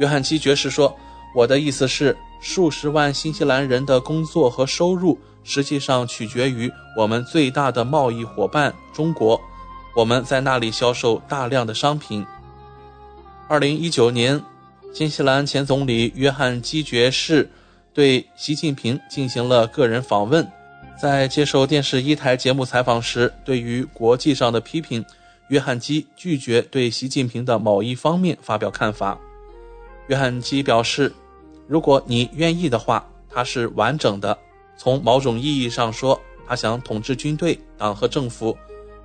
[0.00, 0.92] 约翰基爵士说
[1.32, 9.40] ：“我的意思是，数十万新西兰人的工作和收入，实际上取决于我们最大的贸易伙伴中国。
[9.94, 12.26] 我们在那里销售大量的商品。”
[13.46, 14.42] 二零一九年，
[14.92, 17.48] 新西兰前总理约翰基爵士
[17.92, 20.44] 对习近平进行了个人访问。
[21.00, 25.04] 在接受电视一台节目采访时，对于国际上的批评，
[25.48, 29.18] 约翰基拒绝对习近平的某一方面发表看法。
[30.08, 31.12] 约翰基表示
[31.68, 34.36] ：“如果你愿意的话，他是完整的。
[34.76, 38.56] 从某种意义上说，他想统治军队、党和政府，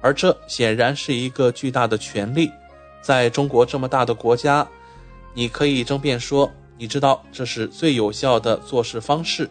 [0.02, 2.52] 而这显然是一个巨大的权利。”
[3.02, 4.68] 在中国这么大的国家，
[5.34, 9.50] 你可以争辩说，你知道这是最有效的做事方式。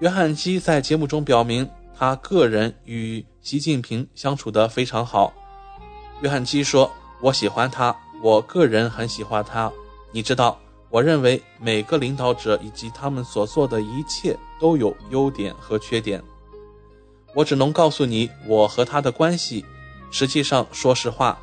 [0.00, 5.34] 约翰基在节目中表明，他个人与习近平相处得非常好。
[6.20, 6.90] 约翰基说
[7.20, 9.70] ：“我喜欢他，我个人很喜欢他。
[10.12, 10.58] 你知道，
[10.88, 16.22] 我认为每个领导者以及他们所做的一切都有优点和缺点。
[17.34, 19.64] 我只能告诉你我和他的关系。
[20.10, 21.38] 实际上，说实话。”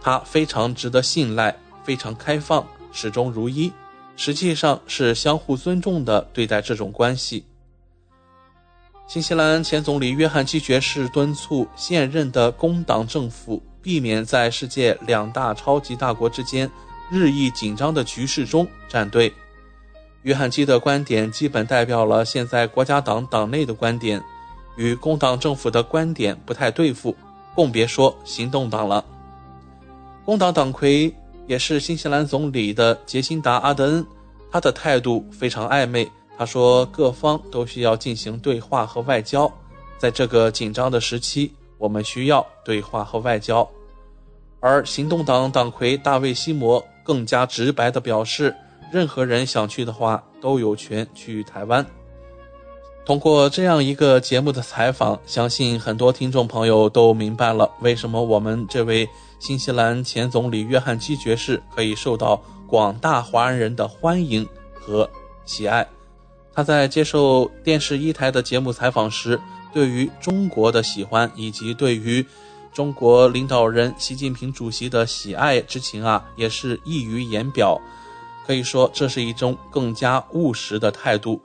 [0.00, 3.70] 他非常值得信赖，非常开放，始终如一，
[4.16, 7.44] 实际上是相互尊重的对待这种关系。
[9.08, 16.70] 新西兰前总理约翰基爵士敦促现任的工党政府避免在世界两大超级大国之间
[17.10, 19.32] 日益紧张的局势中站队。
[20.22, 24.22] 约翰基的观点基本代表了现在国家党党内的观点，
[24.76, 27.16] 与工党政府的观点不太对付，
[27.56, 29.04] 更别说行动党了。
[30.24, 31.14] 工党党魁
[31.46, 34.06] 也是新西兰总理的杰辛达·阿德恩，
[34.50, 36.10] 他的态度非常暧昧。
[36.36, 39.50] 他说，各方都需要进行对话和外交，
[39.98, 43.66] 在这个紧张的时期，我们需要对话和外交。
[44.60, 48.54] 而行动党党魁大卫·西摩更加直白地表示，
[48.92, 51.86] 任何人想去的话，都有权去台湾。
[53.06, 59.08] 通过这样一个节目的采访，相信很多听众朋友都明白了为什么我们这位
[59.38, 65.08] 新西兰前总理约翰基爵士可以受到广大华人的欢迎和
[65.46, 65.86] 喜爱。
[66.52, 69.40] 他在接受电视一台的节目采访时，
[69.78, 72.26] 对于中国的喜欢以及对于
[72.74, 77.80] 中国领导人习近平主席的喜爱之情啊，也是溢于言表。
[78.44, 81.40] 可以说，这是一种更加务实的态度。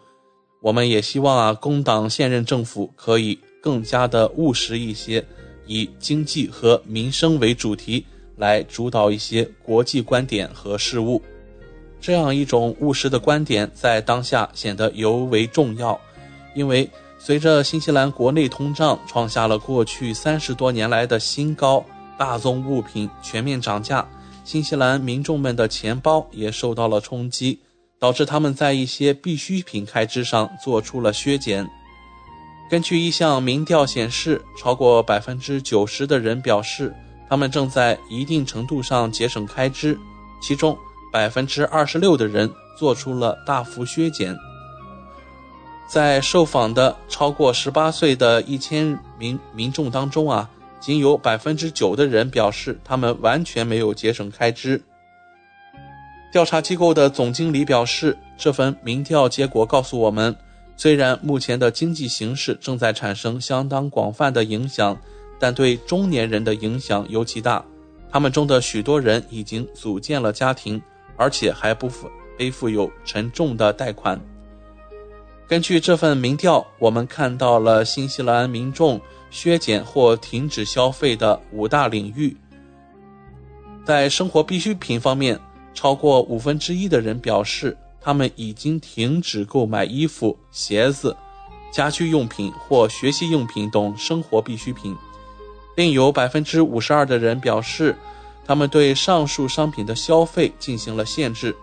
[0.62, 5.24] 我们也希望啊，工党现任政府可以更加的务实一些，
[5.68, 8.04] 以经济和民生为主题
[8.38, 11.22] 来主导一些国际观点和事务。
[12.02, 16.02] 这样一种务实的观点在当下显得尤为重要，
[16.56, 16.90] 因为
[17.26, 21.82] 随着新西兰国内通胀创下了过去三十多年来的新高，
[22.18, 24.06] 大宗物品全面涨价，
[24.44, 27.58] 新西兰民众们的钱包也受到了冲击。
[27.98, 31.66] 导致他们在一些必需品开支上做出了削减。
[32.70, 36.94] 根据一项民调显示，超过百分之九十的人表示，
[37.30, 39.98] 他们正在一定程度上节省开支，
[40.42, 40.78] 其中
[41.14, 44.38] 百分之二十六的人做出了大幅削减。
[45.94, 54.82] 在受访的超过十八岁的一千名民众当中啊，仅有百分之九的人表示他们完全没有节省开支。
[56.32, 60.36] 调查机构的总经理表示，这份民调结果告诉我们，
[60.76, 65.00] 虽然目前的经济形势正在产生相当广泛的影响，
[65.40, 67.64] 但对中年人的影响尤其大。
[68.12, 70.82] 他们中的许多人已经组建了家庭，
[71.18, 74.20] 而且还不负背负有沉重的贷款。
[75.54, 79.00] 根据这份民调，我们看到了新西兰民众
[79.30, 82.36] 削减或停止消费的五大领域。
[83.86, 85.40] 在生活必需品方面，
[85.76, 91.16] 超过五分之一的人表示，他们已经停止购买衣服、鞋子、
[91.72, 94.96] 家居用品或学习用品等生活必需品。
[95.76, 97.96] 另有百分之五十二的人表示，
[98.44, 101.56] 他们对上述商品的消费进行了限制。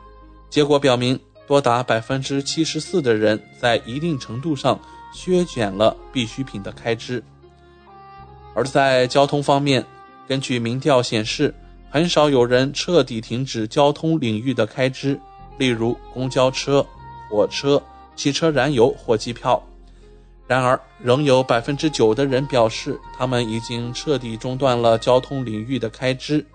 [0.49, 1.19] 结果表明，
[1.51, 4.79] 多达百分之七十四的人在一定程度上
[5.13, 7.21] 削减了必需品的开支。
[8.55, 9.85] 而在交通方面，
[10.29, 11.53] 根据民调显示。
[11.93, 15.19] 很少有人彻底停止交通领域的开支，
[15.59, 16.87] 例如公交车、
[17.29, 17.83] 火车、
[18.15, 19.61] 汽车燃油或机票。
[20.47, 26.47] 然而，仍有百分之九的人表示，他们已经彻底中断了交通领域的开支。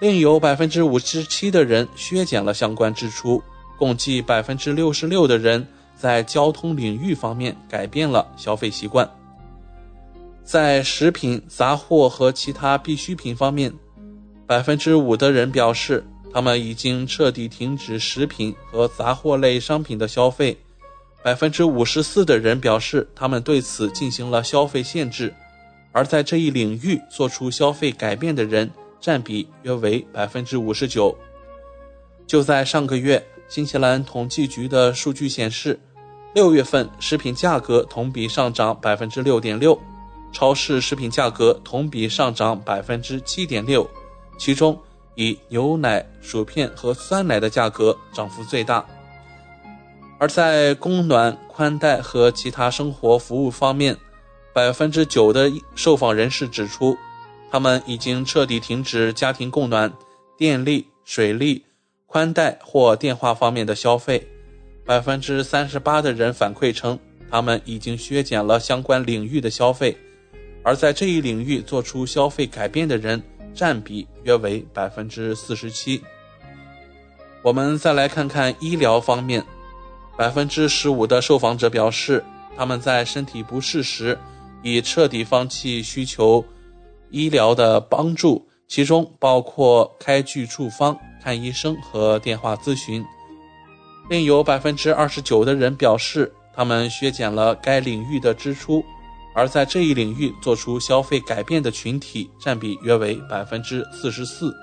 [0.00, 3.42] 另有百分之五十七的人削减了相关支出，
[3.78, 5.66] 共计百分之六十六的人
[5.96, 9.08] 在交通领域方面改变了消费习惯。
[10.44, 13.72] 在食品、杂货和其他必需品方面。
[14.46, 20.56] 百分之五的人表示，他们已经彻底停止食品和杂货类商品的消费。
[21.20, 25.34] 百分之五十四的人表示，他们对此进行了消费限制。
[25.90, 28.70] 而在这一领域做出消费改变的人
[29.00, 31.16] 占比约为百分之五十九。
[32.26, 35.78] 就在上个月，新西兰统计局的数据显示，
[36.34, 39.78] 六月份食品价格同比上涨百分之六点六，
[40.32, 43.88] 超市食品价格同比上涨百分之七点六。
[44.36, 44.78] 其中，
[45.14, 48.84] 以牛奶、薯片和酸奶的价格涨幅最大。
[50.18, 53.96] 而在供暖、宽带和其他生活服务方面，
[54.52, 56.96] 百分之九的受访人士指出，
[57.50, 59.92] 他们已经彻底停止家庭供暖、
[60.36, 61.64] 电力、水利、
[62.06, 64.26] 宽带或电话方面的消费。
[64.84, 66.98] 百分之三十八的人反馈称，
[67.30, 69.96] 他们已经削减了相关领域的消费。
[70.62, 73.22] 而在这一领域做出消费改变的人。
[73.56, 76.02] 占比约为百分之四十七。
[77.40, 79.42] 我们再来看看医疗方面，
[80.14, 82.22] 百分之十五的受访者表示，
[82.54, 84.18] 他们在身体不适时
[84.62, 86.44] 已彻底放弃需求
[87.08, 90.94] 医疗的帮助，其中包括开具处方、
[91.26, 93.04] 看医生和电话咨询。
[94.08, 98.84] 另有百分之二十九的人表示，他们削减了该领域的支出。
[99.34, 104.54] 而在这一领域做出消费改变的群体占比约为百分之四十四。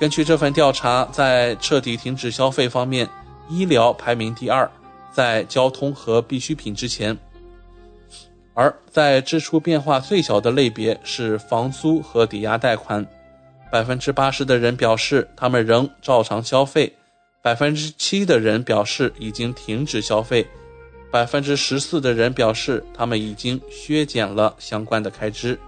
[0.00, 3.08] 根据这份调查，在彻底停止消费方面，
[3.48, 4.68] 医疗排名第二，
[5.12, 7.16] 在交通和必需品之前。
[8.54, 13.06] 而在支出变化最小的类别是房租和抵押贷款，
[13.72, 16.94] 百分之八十的人表示他们仍照常消费，
[17.40, 20.46] 百分之七的人表示已经停止消费。
[21.10, 25.58] 百分之十四的人表示，他们已经削减了相关的开支。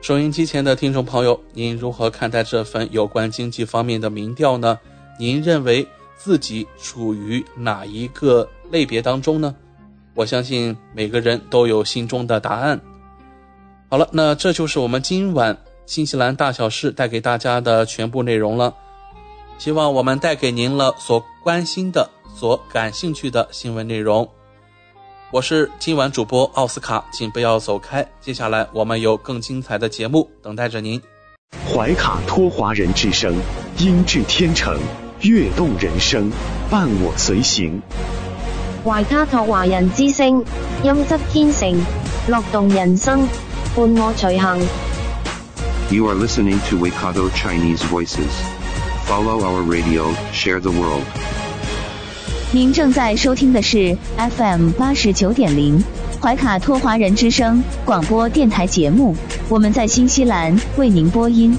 [0.00, 4.78] 收音机前的听众朋友，您如何看待这份有关经济方面的民调呢？
[5.18, 9.54] 您认为自己处于哪一个类别当中呢？
[10.14, 12.80] 我相信每个人都有心中的答案。
[13.90, 15.54] 好了，那这就是我们今晚
[15.88, 18.74] 新西兰大小事带给大家的全部内容了。
[19.56, 24.28] 希望我们带给您了所关心的、所感兴趣的新闻内容。
[25.30, 31.00] 我是今晚主播奥斯卡，请不要走开，接下来我们有更精彩的节目等待着您。
[31.66, 33.34] 怀卡托华人之声，
[33.78, 34.78] 音质天成，
[35.22, 36.30] 悦动人生，
[36.70, 37.80] 伴我随行。
[38.84, 40.44] 怀卡托华人之声，
[40.84, 41.80] 音质天成，
[42.28, 43.26] 乐动人生，
[43.74, 44.62] 伴我随行。
[45.90, 48.28] You are listening to Waikato Chinese Voices.
[49.06, 51.02] Follow our radio, share the world.
[52.52, 55.82] 您正在收听的是 FM 八十九点零
[56.20, 59.16] 怀卡托华人之声广播电台节目，
[59.48, 61.56] 我们在新西兰为您播音。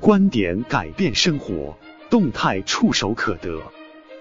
[0.00, 1.76] 观点改变生活，
[2.08, 3.60] 动态触手可得。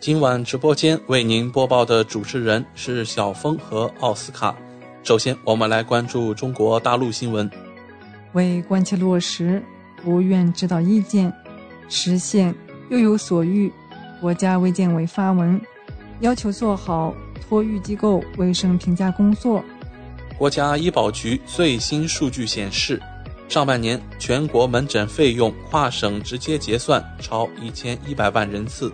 [0.00, 4.56] 今晚直播间为您播报的主持人是小峰和奥斯卡。
[5.02, 7.50] 首先，我们来关注中国大陆新闻。
[8.32, 9.60] 为贯切落实，
[10.04, 11.32] 国务院指导意见
[11.88, 12.54] 实现
[12.90, 13.72] 幼有所欲，
[14.20, 15.60] 国家卫健委发文
[16.20, 19.64] 要求做好托育机构卫生评价工作。
[20.38, 23.02] 国家医保局最新数据显示，
[23.48, 28.92] 上半年全国门诊费用跨省直接结算超一千一百万人次。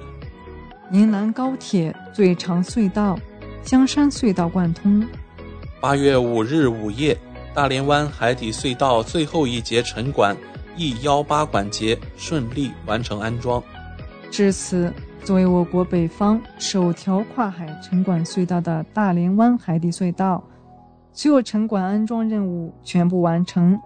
[0.91, 3.19] 宁南高铁最长隧道
[3.63, 5.07] 香山隧道贯通。
[5.81, 7.17] 八月五日午夜，
[7.55, 10.37] 大连湾海底隧道最后一节沉管
[10.77, 13.63] E 幺八管节顺利完成安装。
[14.31, 14.93] 至此，
[15.25, 20.45] 作为我国北方首条跨海沉管隧道的大连湾海底隧道，
[21.13, 23.79] 所有沉管安装任务全部完成。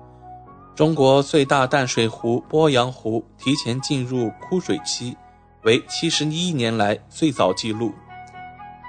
[0.75, 5.17] 中国最大淡水湖鄱阳湖提前进入枯水期，
[5.63, 7.93] 为七十一年来最早记录。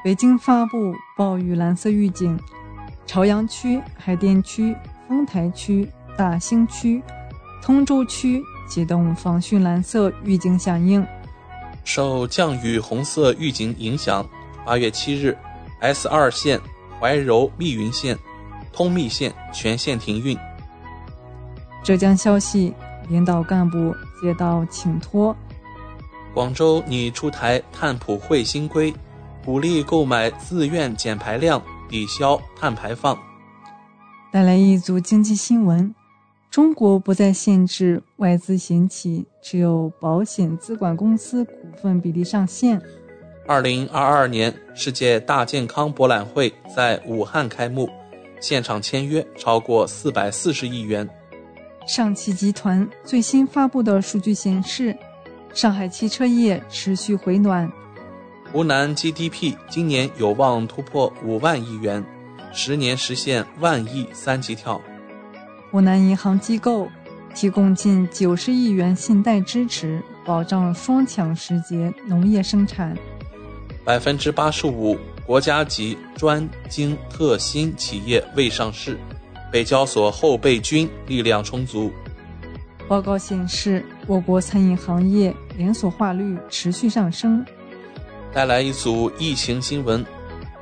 [0.03, 2.39] 北京发布暴雨蓝色预警，
[3.05, 4.76] 朝阳区、海淀区、
[5.07, 7.01] 丰台区、大兴区、
[7.61, 11.05] 通州区启动防汛蓝色预警响应。
[11.84, 14.26] 受降雨红色预警影响，
[14.63, 15.36] 八月七日
[15.82, 16.59] ，S 二线、
[16.99, 18.17] 怀柔密云线、
[18.72, 20.38] 通密线全线停运。
[21.84, 22.74] 浙江消息，
[23.07, 25.36] 领导干部接到请托。
[26.34, 28.93] 广州拟出台碳普惠新规，
[29.43, 33.17] 鼓励购买自愿减排量，抵消碳排放。
[34.32, 35.93] 带来一组经济新闻：
[36.51, 41.51] 中国不再限制外资险企持有保险资管公司股
[41.82, 42.80] 份比例上限。
[43.47, 47.89] 二零二二年世界大健康博览会在武汉开幕，
[48.39, 51.09] 现场签约超过四百四十亿元。
[51.88, 54.95] 上汽集团最新发布的数据显示，
[55.54, 57.72] 上海汽车业持续回暖。
[58.52, 62.04] 湖南 GDP 今年有望突破五万亿元，
[62.54, 64.82] 十年实现万亿三级跳。
[65.72, 66.89] 湖南银行机构
[67.36, 72.97] 提供近九十亿元信贷支持，保障双抢时节农业生产。
[73.84, 78.97] 百分之八十五国家级专精特新企业未上市。
[79.52, 81.91] 北交所后备军力量充足。
[82.88, 87.45] 报告显示，我国餐饮行业连锁化率持续上升。
[88.34, 90.03] 带来一组疫情新闻：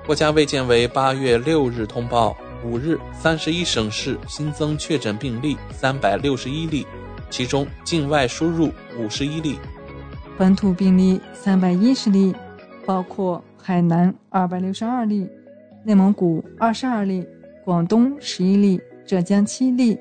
[0.05, 2.35] 国家卫健委八月六日通报，
[2.65, 6.85] 五日三十一省市新增确诊病例三百六十一例，
[7.29, 8.69] 其中境外输入
[8.99, 9.57] 五十一例，
[10.37, 12.35] 本土病例三百一十例，
[12.85, 15.25] 包括海南二百六十二例，
[15.85, 17.25] 内蒙古二十二例。
[17.63, 19.97] 广东十一例，浙江七例，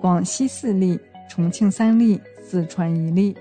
[0.00, 0.98] 广西四例，
[1.28, 2.18] 重庆三例，
[2.50, 3.36] 四川一例。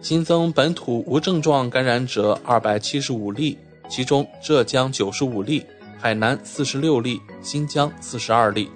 [0.00, 5.62] 新增本土无症状感染者二百七十五例，其中浙江九十五例，
[5.98, 8.70] 海南四十六例，新疆四十二例。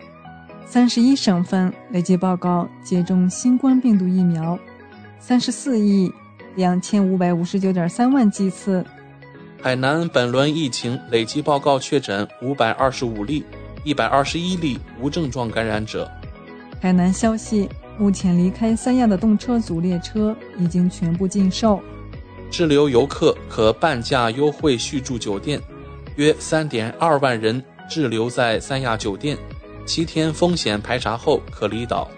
[0.66, 4.58] 三十一省份累计报告接种新冠病毒疫苗
[5.18, 6.12] 三十四亿
[6.56, 8.84] 两千五百五十九点三万剂次。
[9.62, 13.44] 海南本轮疫情累计报告确诊五百二十五例。
[13.82, 16.06] 一百二十一例无症状感染者。
[16.82, 17.66] 海南消息：
[18.00, 21.78] 目前离开三亚的动车组列车已经全部禁售，
[22.50, 25.60] 滞留游客可半价优惠续住酒店，
[26.16, 29.36] 约三点二万人滞留在三亚酒店，
[29.84, 32.10] 七天风险排查后可离岛。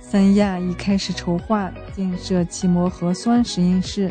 [0.00, 4.10] 三亚已开始筹划建设气膜核酸实验室，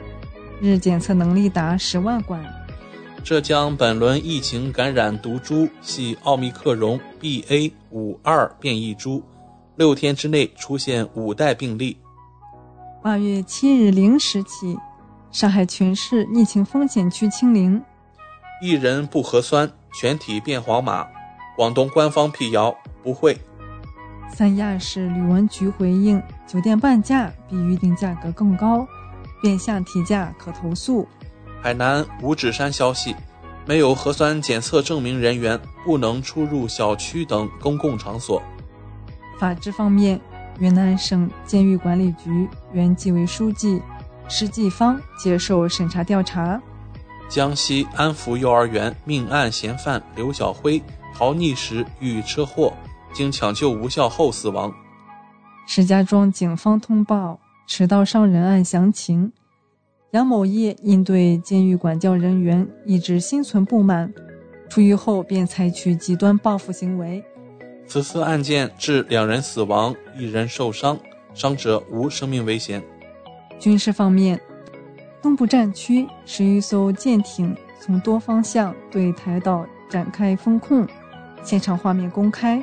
[0.61, 2.39] 日检测能力达十万管。
[3.23, 7.71] 浙江本轮疫情感染毒株系奥密克戎 BA.
[7.89, 9.23] 五二变异株，
[9.75, 11.97] 六天之内出现五代病例。
[13.03, 14.77] 八月七日零时起，
[15.31, 17.83] 上海全市疫情风险区清零，
[18.61, 21.05] 一人不核酸，全体变黄码。
[21.57, 23.37] 广东官方辟谣，不会。
[24.33, 28.87] 三亚市旅文局回应：酒店半价比预定价格更高，
[29.41, 31.07] 变相提价可投诉。
[31.61, 33.15] 海南五指山消息，
[33.65, 38.41] 没有核酸检测证明人员不能出入小区等公共场所。
[39.39, 40.19] 法治方面，
[40.59, 43.81] 云南省监狱管理局原纪委书记
[44.27, 46.61] 施继芳接受审查调查。
[47.27, 50.81] 江西安福幼儿园命案嫌犯刘晓辉
[51.13, 52.73] 逃匿时遇车祸，
[53.13, 54.73] 经抢救无效后死亡。
[55.67, 59.31] 石家庄警方通报持刀伤人案详情。
[60.11, 64.13] 杨某业因对监狱管教人员一直心存不满，
[64.69, 67.21] 出狱后便采取极端报复行为。
[67.87, 70.97] 此次案件致两人死亡，一人受伤，
[71.33, 72.83] 伤者无生命危险。
[73.59, 74.39] 军事方面，
[75.21, 80.85] 东部战区十余艘舰艇从多方向对台岛展开风控，
[81.43, 82.61] 现场画面公开。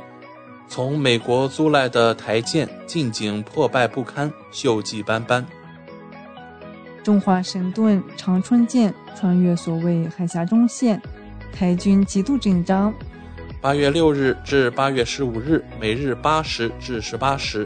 [0.69, 5.47] 从美国租来的台舰近景破败不堪，锈迹斑斑。
[7.03, 11.01] 中华神盾长春舰穿越所谓海峡中线，
[11.53, 12.93] 台军极度紧张。
[13.63, 17.65] 八月六日至八月十五日，每日八时至十八时，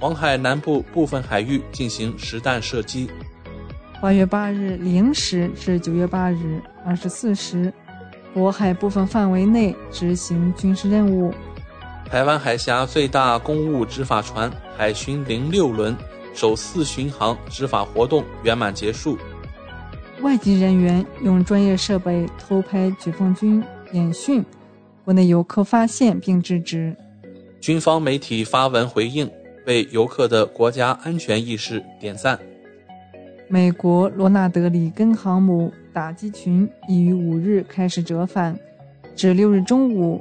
[0.00, 3.08] 黄海南部部分海域进行实弹射击。
[4.02, 7.72] 八月八日零时至九月八日二十四时，
[8.34, 11.32] 渤海部分范围内执行军事任务。
[12.10, 15.96] 台湾海峡最大公务执法船海巡零六轮
[16.34, 19.16] 首次巡航执法活动圆满结束。
[20.22, 24.44] 外籍人员用专业设备偷拍解放军演训，
[25.06, 26.96] 国内游客发现并制止。
[27.60, 29.30] 军方媒体发文回应，
[29.64, 32.36] 为游客的国家安全意识点赞。
[33.46, 38.58] 美国罗纳德里根航母打击群已于五日开始折返，
[39.14, 40.20] 至六日中午。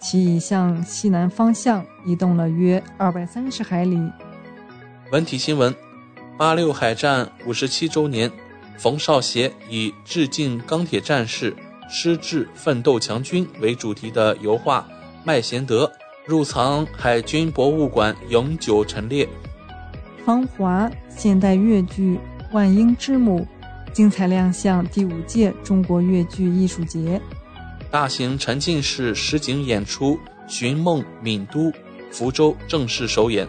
[0.00, 4.00] 其已向西南方向移动了约二百三十海里。
[5.12, 5.72] 文体新闻：
[6.38, 8.32] 八六海战五十七周年，
[8.78, 11.54] 冯绍协以致敬钢铁战士、
[11.94, 14.80] 矢志奋斗强军为主题的油画
[15.24, 15.84] 《麦贤德》
[16.24, 19.28] 入藏海军博物馆，永久陈列。
[20.24, 22.18] 芳华现代越剧
[22.54, 23.46] 《万英之母》
[23.92, 27.20] 精彩亮相第五届中国越剧艺术节。
[27.90, 30.14] 大型沉浸式实景演出
[30.48, 31.70] 《寻梦闽都》
[32.10, 33.46] 福州正式首演。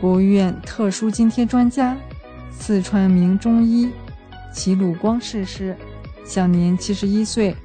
[0.00, 1.94] 国务院特殊津贴专家、
[2.50, 3.90] 四川名中医
[4.54, 5.76] 齐鲁光逝世，
[6.28, 7.56] 享年七十一岁。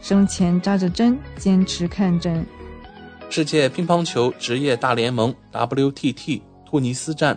[0.00, 2.46] 生前扎着针坚持看诊。
[3.28, 7.36] 世界乒乓球职业大联盟 WTT 突尼斯站，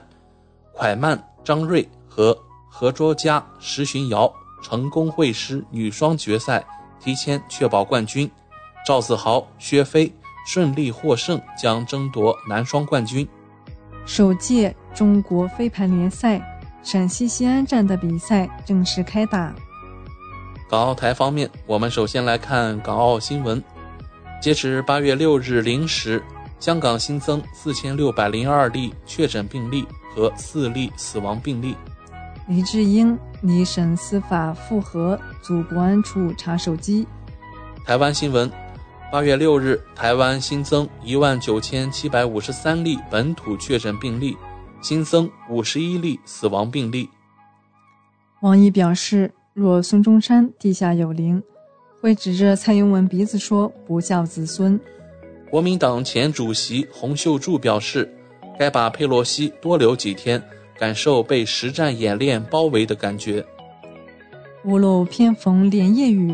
[0.77, 2.37] 蒯曼、张睿和
[2.69, 6.63] 何卓佳、石巡瑶成功会师女双决赛。
[7.01, 8.29] 提前确保冠军，
[8.85, 10.13] 赵子豪、薛飞
[10.45, 13.27] 顺利获胜，将争夺男双冠军。
[14.05, 19.55] 首届中国飞盘联赛陕西西安站的比赛正式开打。
[20.69, 23.61] 港澳台方面，我们首先来看港澳新闻。
[24.39, 26.21] 截止八月六日零时，
[26.59, 31.75] 香港新增四千六百零二例确诊病例和四例死亡病例。
[32.47, 37.07] 黎智英拟审司法复核组国安处查手机。
[37.83, 38.51] 台湾新闻：
[39.11, 44.37] 八月六日，台湾新增一万九千七百五十三例本土确诊病例，
[44.81, 47.09] 新增五十一例死亡病例。
[48.41, 51.43] 王毅表示，若孙中山地下有灵，
[51.99, 54.79] 会指着蔡英文鼻子说不孝子孙。
[55.51, 58.09] 国民党前主席洪秀柱表示，
[58.57, 60.41] 该把佩洛西多留几天。
[60.79, 63.45] 感受被实战演练包围的感觉。
[64.63, 66.33] 屋漏偏逢连夜雨，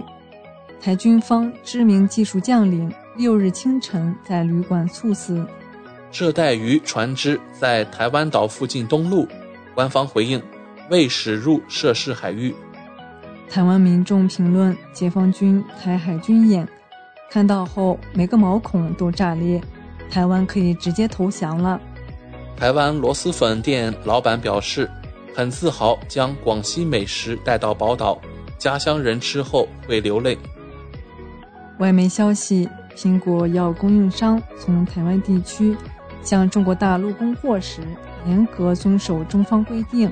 [0.80, 5.43] 台军方知名技术将领六日清晨在旅馆猝死。
[6.13, 9.28] 热带鱼船只在台湾岛附近东陆，
[9.73, 10.39] 官方回应
[10.91, 12.53] 未驶入涉事海域。
[13.49, 16.67] 台湾民众评论解放军台海军演，
[17.31, 19.61] 看到后每个毛孔都炸裂，
[20.09, 21.79] 台湾可以直接投降了。
[22.57, 24.89] 台湾螺蛳粉店老板表示，
[25.33, 28.19] 很自豪将广西美食带到宝岛，
[28.57, 30.37] 家乡人吃后会流泪。
[31.79, 35.75] 外媒消息，苹果要供应商从台湾地区
[36.21, 37.81] 向中国大陆供货时，
[38.27, 40.11] 严格遵守中方规定。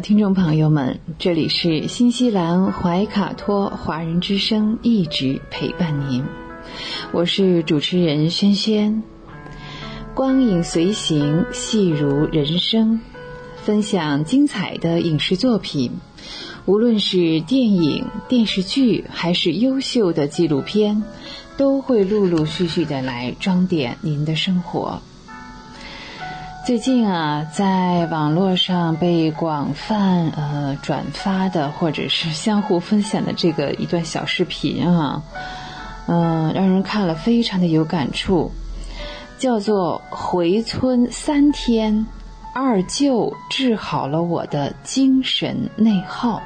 [0.00, 6.24] 听众朋友们，这里是新西兰怀卡托华人之声，一直陪伴您。
[7.12, 9.02] 我是主持人轩轩。
[10.14, 13.00] 光影随行，戏如人生，
[13.62, 15.92] 分享精彩的影视作品
[16.64, 21.02] 无论是电影、电视剧，还是优秀的纪录片，
[21.58, 25.02] 都会陆陆续续的来装点您的生活。
[26.66, 35.22] 最近啊，在网络上被广泛呃转发的，或者是相互分享的这个一段小视频啊，
[36.06, 38.52] 嗯，让人看了非常的有感触，
[39.38, 42.06] 叫做“回村三天，
[42.54, 46.40] 二舅治好了我的精神内耗”。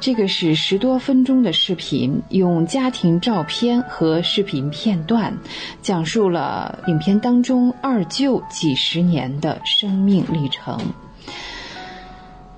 [0.00, 5.36] 这个是十多分钟的视频，用家庭照片和视频片段，
[5.82, 10.78] 讲述了影片当中二舅几十年的生命历程。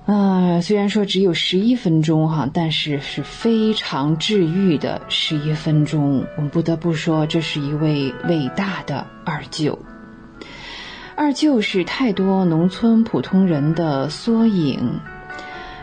[0.05, 6.25] 啊，虽然说只有十一分钟哈，但是是非常治愈的十一分钟。
[6.37, 9.79] 我们不得不说，这是一位伟大的二舅。
[11.15, 14.99] 二舅是太多农村普通人的缩影。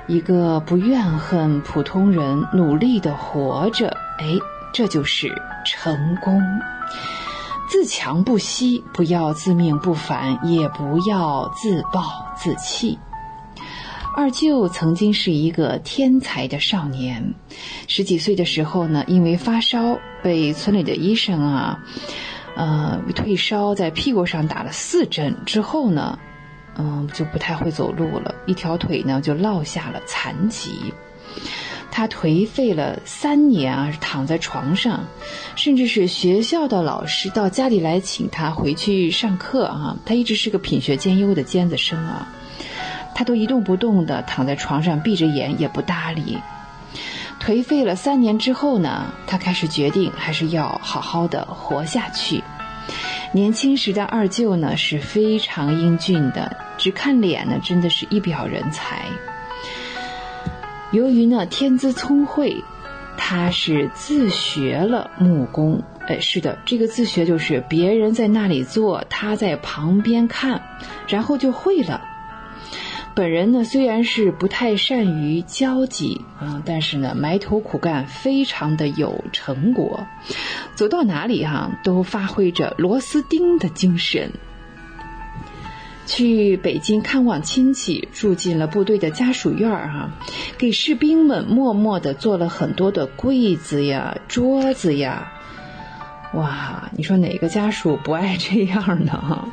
[0.09, 4.25] 一个不怨恨普通人，努力的活着，哎，
[4.73, 5.31] 这就是
[5.67, 6.41] 成功。
[7.69, 12.03] 自强不息，不要自命不凡，也不要自暴
[12.35, 12.99] 自弃。
[14.17, 17.35] 二舅曾经是一个天才的少年，
[17.87, 21.79] 十几岁的时候呢，因为发烧被村里的医生啊，
[22.57, 26.19] 呃，退烧在屁股上打了四针之后呢。
[26.79, 30.95] 嗯，就不太会走路了，一条腿呢就落下了残疾。
[31.91, 35.05] 他颓废了三年啊，躺在床上，
[35.57, 39.97] 甚至是学校的老师到家里来请他回去上课啊。
[40.07, 42.29] 他一直是个品学兼优的尖子生啊，
[43.15, 46.39] 他都一动不动的躺在床上，闭着眼也不搭理。
[47.41, 52.45] 颓废了三年之后呢，他开始决定还是要好好的活下去。
[53.33, 59.05] 年轻时的二舅呢是非常英俊的，只看脸呢真的是一表人才。
[60.93, 62.57] 由于呢天资聪慧，
[63.19, 65.83] 他是自学了木工。
[66.07, 70.63] 哎，是的，这个自学就是别人在那里做，他在旁边看，
[71.07, 72.03] 然后就会了。
[73.19, 80.07] 本人呢虽然是不太善于交际啊，但是呢埋头苦干，非常的有成果，
[80.77, 84.31] 走到哪里哈都发挥着螺丝钉的精神。
[86.07, 90.11] 去北京看望亲戚，住进了部队的家属院儿哈，
[90.57, 95.33] 给士兵们默默的做了很多的柜子呀、桌子呀。
[96.35, 99.11] 哇，你说哪个家属不爱这样呢？
[99.11, 99.49] 哈，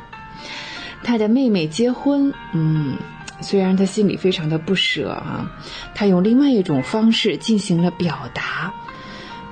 [1.02, 2.96] 他的妹妹结婚，嗯。
[3.40, 5.50] 虽然他心里非常的不舍啊，
[5.94, 8.72] 他用另外一种方式进行了表达。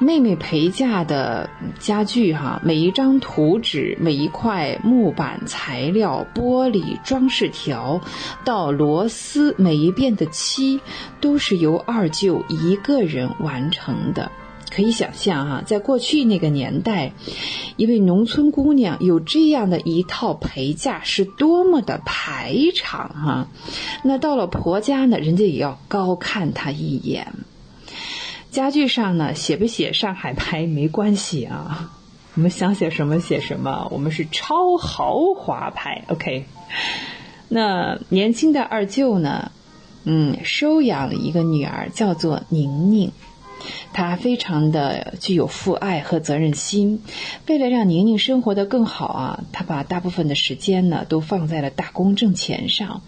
[0.00, 1.48] 妹妹陪嫁的
[1.78, 8.00] 家具哈，每一张图纸、每一块木板材料、玻璃装饰条，
[8.44, 10.80] 到螺丝每一遍的漆，
[11.20, 14.32] 都是由二舅一个人完成的。
[14.74, 17.12] 可以想象哈，在过去那个年代，
[17.76, 23.48] 一位农村姑娘有这样的一套陪嫁是多么的排场哈。
[24.02, 27.34] 那到了婆家呢，人家也要高看她一眼。
[28.50, 31.92] 家具上呢，写不写上海牌没关系啊，
[32.34, 36.02] 我们想写什么写什么，我们是超豪华牌。
[36.08, 36.46] OK，
[37.48, 39.52] 那年轻的二舅呢，
[40.02, 43.12] 嗯，收养了一个女儿，叫做宁宁。
[43.92, 47.02] 他非常的具有父爱和责任心，
[47.46, 53.02] 为了让宁宁生活的更好啊，他把大部分的时间呢都放在了打工挣钱上。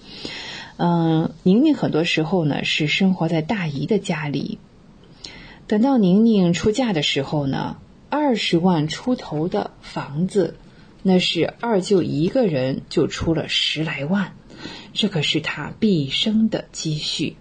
[0.76, 4.58] 嗯，宁宁很多时候呢是生活在大姨的家里。
[5.66, 7.78] 等到宁宁出嫁的时候呢，
[8.08, 10.56] 二十万出头的房子，
[11.02, 14.36] 那是二舅一个人就出了十来万，
[14.92, 17.36] 这可是他毕生的积蓄。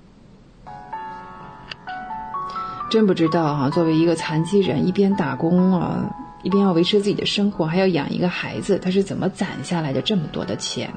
[2.90, 6.06] 真不知道哈，作为一个残疾人，一边打工啊，
[6.44, 10.94] 一边要维持自己的生活，还要养一个孩子，他是怎么攒下来的这么多的钱？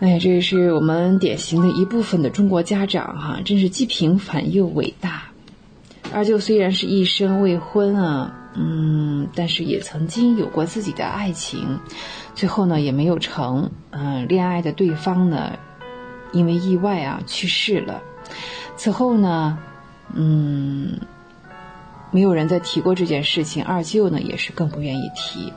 [0.00, 5.24] 哎，这是我们典型的一部分的中国家长哈，真是既平凡又伟大。
[6.12, 11.78] 二舅虽然是一生未婚啊，嗯，但是也曾经有过自己的爱情，
[12.34, 13.70] 最后呢也没有成。
[13.90, 15.52] 嗯，恋爱的对方呢，
[16.32, 18.02] 因为意外啊去世了。
[18.76, 19.58] 此后呢。
[20.14, 21.00] 嗯，
[22.10, 25.52] 没有人再提过这件事情，二舅呢也是更不愿意提，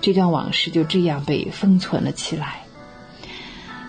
[0.00, 2.62] 这段往事就这样被封存了起来。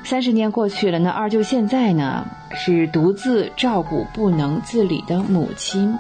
[0.03, 2.25] 三十年过去了，那二舅现在呢
[2.55, 5.97] 是独自照顾不能自理的母亲。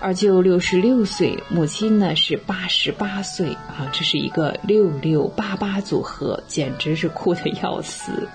[0.00, 8.26] 二舅六十六岁，母亲呢是八十八岁啊，这是一个六六八八组合，简直是哭得要死。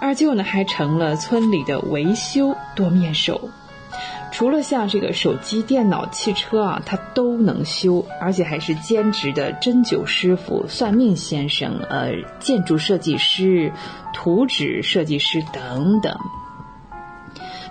[0.00, 3.50] 二舅呢还成了村里的维修多面手。
[4.30, 13.72] 除了像这个手机、电脑、汽车啊，他都能修，而且还是兼职的针灸师傅、算命先生、呃，建筑设计师、
[14.12, 16.16] 图纸设计师等等。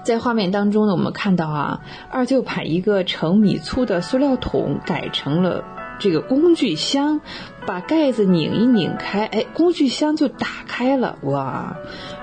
[0.04, 5.64] 在画面当中呢，我们看到啊，二舅把一个成米粗的塑料桶改成了
[6.00, 7.22] 这个工具箱，
[7.68, 11.76] 把盖子拧一拧开，哎，工具箱就打开了，哇，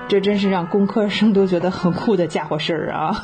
[0.09, 3.23] 这真是让工科生都觉得很酷的家伙事儿啊！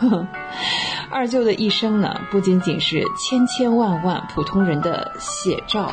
[1.09, 5.91] 二舅的一生呢，不仅仅是千千万万普通人的写照，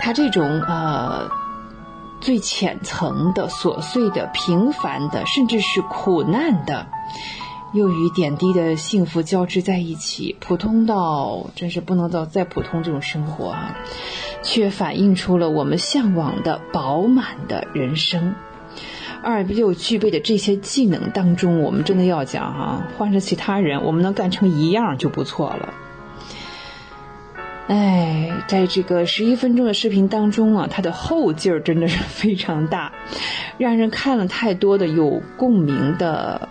[0.00, 1.30] 他这种呃
[2.20, 6.88] 最浅层的、琐碎的、平凡的，甚至是苦难的，
[7.74, 13.76] 又与点滴的幸福交织在一起，普通到真是不能到再普通这种生活啊，
[14.42, 18.36] 却反映出了我们向往的饱满的人生。
[19.24, 25.74] 二舅具备的这些技能当中，我们真的要讲哈，换成其他人，我们能干成一样就不错了。
[27.66, 32.92] 哎，在这个十一分钟的视频当中啊，他的后劲儿真的是非常大，
[33.58, 36.48] 让人看了太多的有共鸣的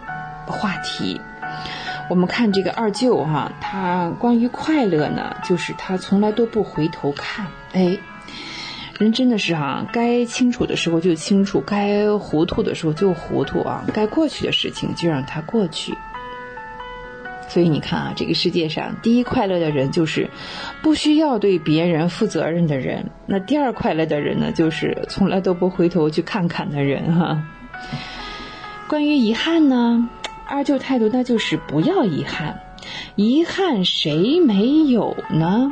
[0.51, 1.21] 话题。
[2.09, 7.97] 我们看这个二舅哈，他关于快乐呢，就是他从来都不回头看，哎。
[8.99, 15.97] 人真的是哈，该清楚的时候就清楚，该糊涂的时候就糊涂啊，该过去的事情就让它过去。
[17.49, 20.29] 所以你看啊，这个世界上第一快乐的人就是
[20.83, 23.09] 不需要对别人负责任的人。
[23.25, 27.43] 那第二快乐的人呢，就是从来都不回头去看看的人哈。
[28.87, 30.07] 关于遗憾呢，
[30.47, 32.59] 二舅态度那就是不要遗憾，
[33.15, 35.71] 遗憾谁没有呢？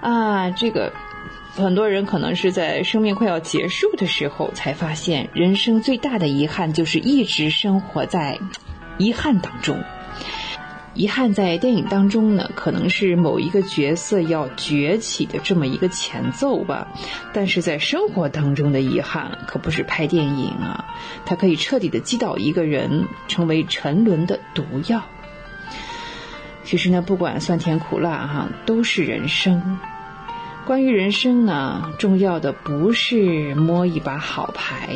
[0.00, 0.92] 啊，这个。
[1.52, 8.38] 很多人可能是在生命快要结束的时候才发现，人生最大的遗憾就是一直生活在
[8.98, 9.76] 遗憾当中。
[10.92, 16.88] 遗憾在电影当中呢，可能是某一个角色要崛起的这么一个前奏吧。
[17.32, 20.84] 但是在生活当中的遗憾可不是拍电影啊，
[21.24, 25.02] 它可以彻底的击倒一个人，成为沉沦的毒药。
[26.64, 29.78] 其实呢，不管酸甜苦辣哈，都是人生。
[30.66, 34.90] 关于人生呢，重要的不是摸一把好牌，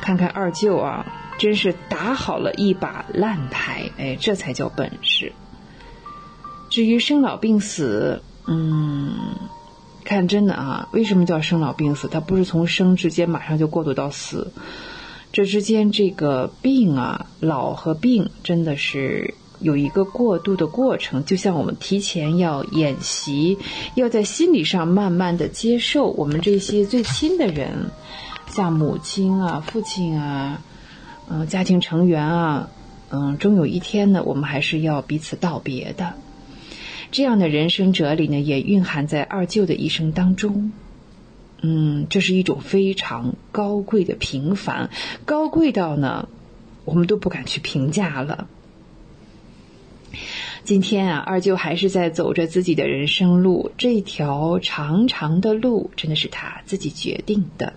[0.00, 1.06] 看看二舅啊，
[1.38, 5.32] 真是打好了一把烂牌，哎，这才叫本事。
[6.70, 9.14] 至于生老病死，嗯，
[10.04, 12.08] 看真的啊，为什么叫生老病死？
[12.08, 14.52] 它不是从生之间马上就过渡到死，
[15.32, 19.34] 这之间这个病啊，老和病真的是。
[19.58, 23.56] 有一个过渡的过程，就像我们提前要演习，
[23.94, 27.90] 要在心理上慢慢的接受我们这些最亲的人，
[28.50, 30.60] 像母亲啊、父亲啊，
[31.28, 32.70] 嗯，家庭成员啊，
[33.10, 36.14] 嗯，终有一天呢，我们还是要彼此道别的。
[37.10, 40.72] 这样的人生哲理呢，也蕴含在二舅的一生当中。
[41.62, 44.90] 嗯，这是一种非常高贵的平凡，
[45.24, 46.28] 高贵到呢，
[46.84, 48.46] 我们都不敢去评价了。
[50.64, 57.72] 今天啊，二舅还是在走着自己的人生路，这条长长的路真的是他自己决定的。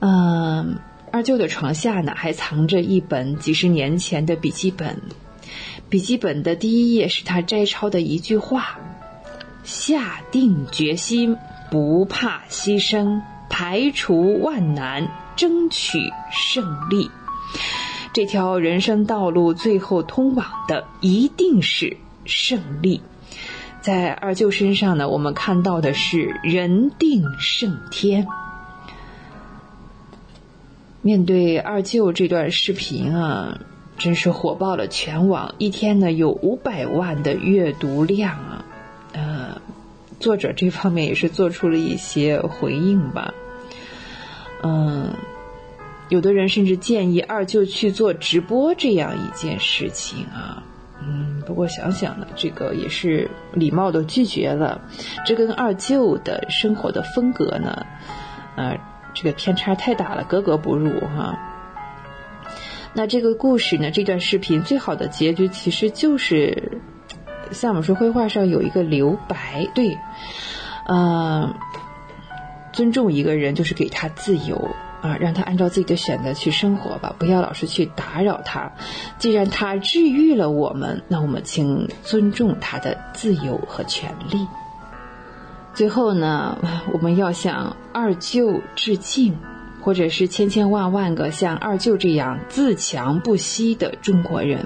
[0.00, 0.78] 嗯，
[1.14, 5.00] 二舅的床下呢，还藏着一本几十年前的笔记本，
[5.88, 8.80] 笔记本的第一页是他摘抄的一句话
[9.62, 11.36] ：“下定决心，
[11.70, 16.00] 不怕牺牲，排除万难，争取
[16.32, 17.08] 胜利。”
[18.12, 23.00] 这条人生道路最后通往的一定是胜利。
[23.80, 28.26] 在二舅身上呢，我们看到的是人定胜天。
[31.04, 33.60] 面对二舅这段视频啊，
[33.98, 38.64] 真是火爆了全网，一天呢有五百万的阅读量啊。
[39.12, 39.60] 呃，
[40.18, 43.34] 作者这方面也是做出了一些回应吧。
[44.62, 45.12] 嗯。
[46.10, 50.62] 有的人甚至建议二舅去做直播这样一件事情啊，
[51.02, 54.82] 嗯，不过想想呢，这个也是礼貌的拒绝了。
[55.24, 57.86] 这跟二舅的生活的风格呢，
[58.54, 58.78] 呃，
[59.14, 61.38] 这个偏差太大了，格格不入哈。
[62.92, 66.80] 那这个故事呢，这段视频最好的结局其实就是，
[67.52, 69.96] 像我们说绘画上有一个留白，对，
[70.88, 71.54] 嗯，
[72.72, 74.70] 尊重一个人就是给他自由。
[75.04, 78.72] 啊，让他按照自己的选择去生活吧，不要老是去打扰他。
[79.18, 84.48] 既然他治愈了我们，那我们请尊重他的自由和权利。
[85.74, 86.56] 最后呢，
[86.92, 89.36] 我们要向二舅致敬，
[89.80, 94.64] 或者是千千万万个像二舅这样自强不息的中国人。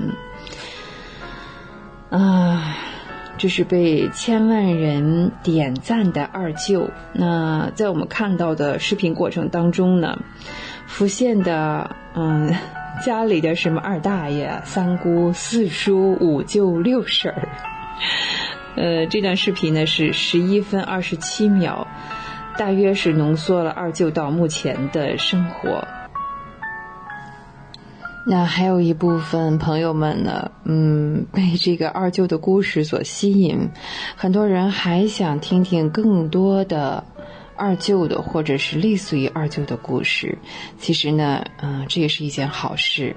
[2.10, 2.76] 啊，
[3.38, 6.90] 这是被千万人点赞的二舅。
[7.14, 10.18] 那在我们看到的视频过程当中呢，
[10.86, 12.54] 浮现的嗯，
[13.04, 17.48] 家里的什么二大爷、三姑、四叔、五舅、六婶儿。
[18.78, 21.84] 呃，这段视频呢是十一分二十七秒，
[22.56, 25.84] 大约是浓缩了二舅到目前的生活。
[28.24, 33.68] 那还有一部分朋友们呢，嗯，被这个二舅的故事所吸引，
[34.14, 37.02] 很多人还想听听更多的。
[37.58, 40.38] 二舅的，或者是类似于二舅的故事，
[40.78, 43.14] 其实呢，嗯，这也是一件好事。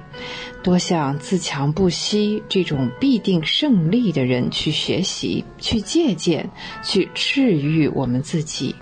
[0.63, 6.49] 多向自强不息、这种必定胜利的人去学习、去借鉴、
[6.83, 8.75] 去治愈我们自己。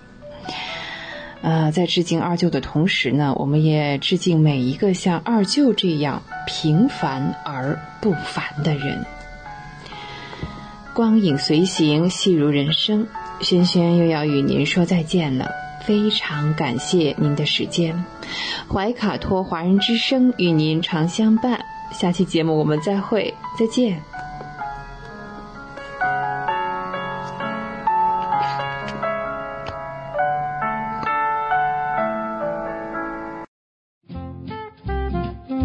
[1.41, 9.05] 呃，在致敬二舅的同时呢，我们也致敬每一个像二舅这样平凡而不凡的人。
[10.93, 13.07] 光影随行，戏如人生。
[13.41, 15.49] 轩轩又要与您说再见了，
[15.85, 18.03] 非常感谢您的时间。
[18.71, 21.59] 怀卡托华人之声与您常相伴，
[21.91, 24.01] 下期节目我们再会，再见。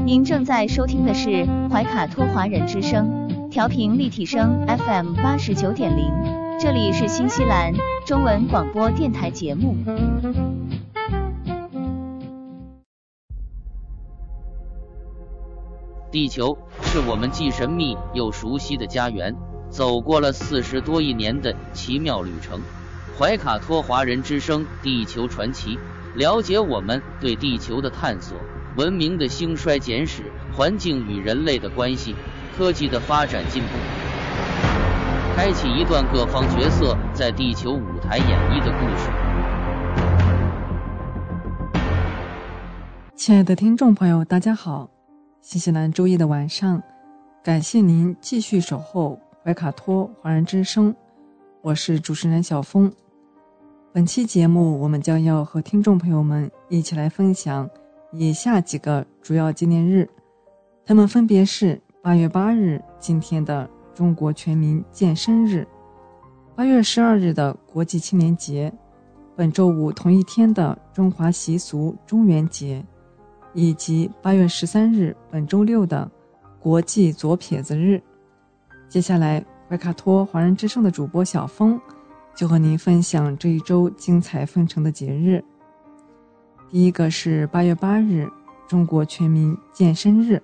[0.07, 6.44] 您正在收听的是怀卡托华人之声，调频立体声 FM 八十九点零。
[6.61, 7.73] 这里是新西兰
[8.07, 9.77] 中文广播电台节目。
[16.11, 19.35] 地球是我们既神秘又熟悉的家园，
[19.69, 22.61] 走过了四十多亿年的奇妙旅程。
[23.19, 25.77] 怀卡托华人之声《地球传奇》，
[26.15, 28.37] 了解我们对地球的探索、
[28.77, 30.23] 文明的兴衰简史、
[30.53, 32.15] 环境与人类的关系、
[32.57, 34.04] 科技的发展进步。
[35.36, 39.11] 开启一段各方角色在地球舞台演绎的故事。
[43.16, 44.89] 亲爱的听众朋友，大家好！
[45.40, 46.81] 新西兰周一的晚上，
[47.43, 50.94] 感谢您继续守候怀卡托华人之声，
[51.62, 52.93] 我是主持人小峰。
[53.93, 57.69] 本期节目，我们将要和听众朋友们一起来分享
[58.12, 60.09] 以下几个主要纪念日，
[60.86, 63.69] 他们分别是八月八日，今天的。
[63.95, 65.66] 中国全民健身日，
[66.57, 68.73] 八月十二日的国际青年节，
[69.37, 72.85] 本周五同一天的中华习俗中元节，
[73.53, 76.11] 以及八月十三日本周六的
[76.59, 78.03] 国际左撇子日。
[78.89, 81.81] 接下来，怀卡托华人之声的主播小峰
[82.35, 85.43] 就和您分享这一周精彩纷呈的节日。
[86.69, 88.29] 第一个是八月八日，
[88.66, 90.43] 中国全民健身日。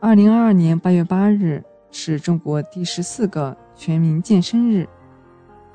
[0.00, 1.62] 二零二二年八月八日。
[1.92, 4.88] 是中国第十四个全民健身日。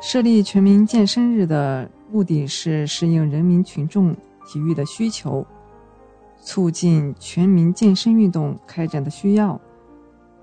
[0.02, 4.14] 设立全民健身日的目的是适应人民群众
[4.46, 5.46] 体育的需求，
[6.42, 9.60] 促进全民健身运动开展的需要，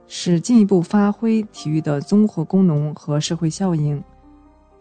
[0.08, 4.02] 使进一步发挥体育的综合功能和社会效应，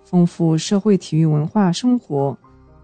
[0.03, 2.35] 丰富社会体育文化生活，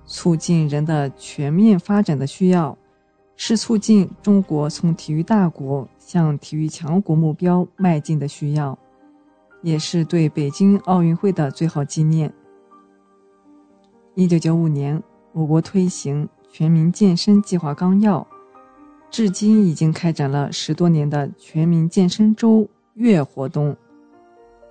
[0.06, 2.78] 促进人的全面发展的需要，
[3.42, 5.88] 是促进中国从体育大国。
[5.98, 8.76] 向体育强国目标迈进的需要，
[9.62, 12.34] 也是对北京奥运会的最好纪念。
[14.16, 15.00] 一九九五年，
[15.34, 18.26] 我国推行全民健身计划纲要，
[19.12, 23.78] 至今已经开展了十多年的全民健身周月活动。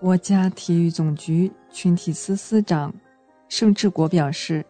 [0.00, 2.92] 国家体育总局群体司司长
[3.48, 4.66] 盛志国表示，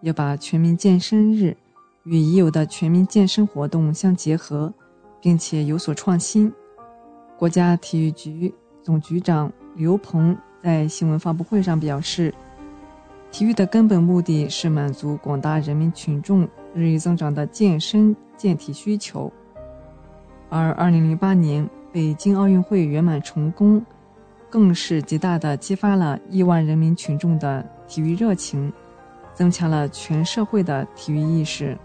[0.00, 1.54] 要把全民健身日
[2.04, 4.72] 与已有的全民健身活动相结合。
[5.20, 6.52] 并且有所创新。
[7.36, 12.32] 国家体育局总局长刘鹏在新闻发布会上表示，
[13.30, 19.28] 体育的根本目的是满足广大人民群众日益增长的健身健体需求。
[20.48, 23.84] 而2008年北京奥运会圆满成功，
[24.48, 28.72] 更是极大地激发了亿万人民群众的体育热情，
[29.34, 31.76] 增强了全社会的体育意识。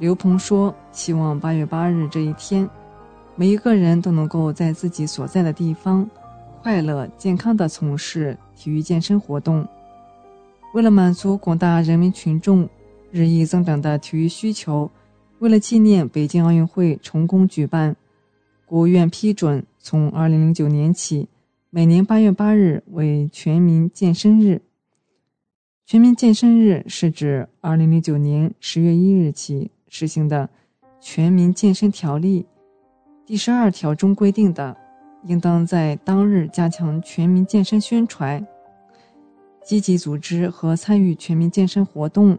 [0.00, 2.66] 刘鹏说：“希望八月八日这一天，
[3.36, 6.08] 每一个人都能够在自己所在的地方，
[6.62, 9.68] 快乐健康的从事体育健身活动。
[10.72, 12.66] 为了满足广大人民群众
[13.10, 14.90] 日益增长的体育需求，
[15.40, 17.94] 为了纪念北京奥运会成功举办，
[18.64, 21.28] 国务院批准从二零零九年起，
[21.68, 24.62] 每年八月八日为全民健身日。”
[25.84, 30.48] 全民健身日是指2009年10月1日起实行的
[31.00, 32.42] 《全民健身条例》
[33.26, 34.74] 第十二条中规定的，
[35.24, 38.46] 应当在当日加强全民健身宣传，
[39.64, 42.38] 积极组织和参与全民健身活动，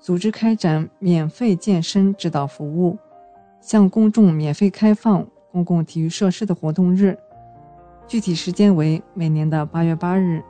[0.00, 2.98] 组织开展免费健身指导服务，
[3.60, 7.16] 向公众免费开放公共体育设施的活动日，
[8.08, 10.42] 具体时间为每年的8月8日。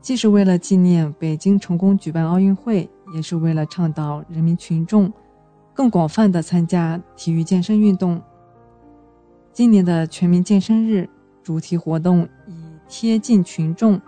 [0.00, 5.12] 既是为了纪念北京成功举办奥运会，也是为了倡导人民群众
[5.74, 8.20] 更广泛的参加体育健身运动。
[9.52, 11.08] 今年的全民健身日
[11.42, 14.00] 主题活动以贴近群众、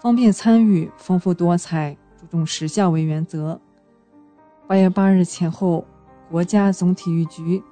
[0.00, 3.60] 方便参与、丰富多彩、注重实效为原则。
[4.66, 5.84] 八月八日前后，
[6.30, 7.62] 国家总体育局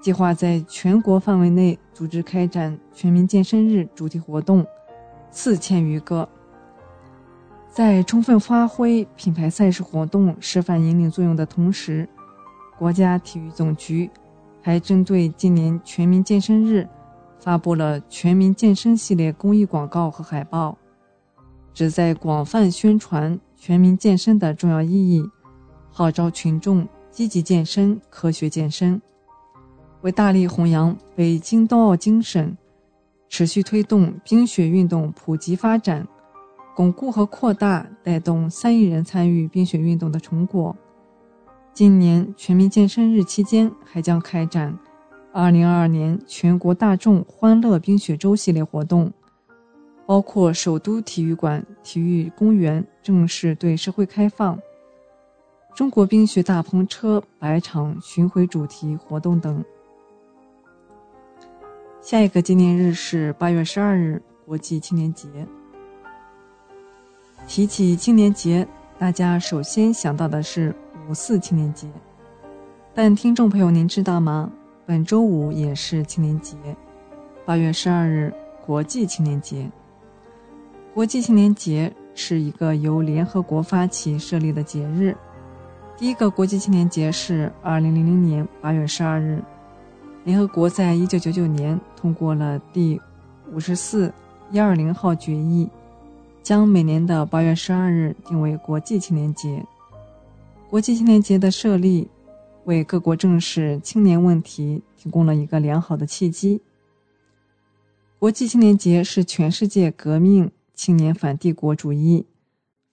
[0.00, 4.66] 计划在全国范围内组织开展全民健身日主题活动
[5.30, 6.28] 四千余个。
[7.68, 12.08] 在充分发挥品牌赛事活动示范引领作用的同时，
[12.82, 14.10] 国家体育总局
[14.60, 16.84] 还针对今年全民健身日，
[17.38, 20.76] 发布了全民健身系列公益广告和海报，
[21.72, 25.24] 旨在广泛宣传全民健身的重要意义，
[25.92, 29.00] 号召群众积极健身、科学健身，
[30.00, 32.58] 为大力弘扬北京冬奥精神，
[33.28, 36.04] 持续推动冰雪运动普及发展。
[36.74, 40.76] 巩固和扩大带动三亿人参与冰雪运动的成果。
[41.74, 44.78] 今年全民健身日期间，还将开展
[45.32, 49.10] 2022年全国大众欢乐冰雪周系列活动，
[50.04, 54.58] 包括首都体育馆体育公园正式对社会开放、
[55.74, 59.64] 中国冰雪大篷车百场巡回主题活动等。
[62.02, 65.28] 下一个纪念日是8月12日，国际青年节。
[67.46, 68.68] 提起青年节，
[68.98, 70.74] 大家首先想到的是
[71.08, 71.88] 五四青年节。
[72.94, 74.50] 但听众朋友，您知道吗？
[74.84, 76.56] 本周五也是青年节，
[77.44, 78.32] 八月十二日，
[78.66, 79.70] 国际青年节。
[80.92, 85.16] 国际青年节是一个由联合国发起设立的节日。
[85.96, 89.42] 第一个国际青年节是二零零零年八月十二日，
[90.24, 93.00] 联合国在一九九九年通过了第
[93.52, 94.12] 五十四
[94.50, 95.68] 幺二零号决议。
[96.42, 99.64] 将每年的八月十二日定为国际青年节。
[100.72, 102.08] 国际青年节的设立，
[102.64, 106.62] 为各国正视青年问题提供了一个良好的契机。
[108.18, 112.24] 国际青年节是全世界革命青年反帝国主义、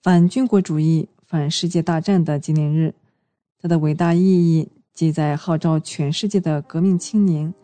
[0.02, 2.92] 反军国主义、反世界大战的纪念日。
[3.58, 7.54] 它的伟大意义，即在号召全世界的革命青年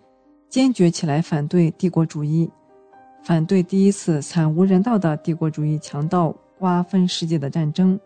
[0.49, 2.51] 坚决起来反对帝国主义。
[3.23, 8.01] 反对第一次惨无人道的帝国主义强盗瓜分世界的战争。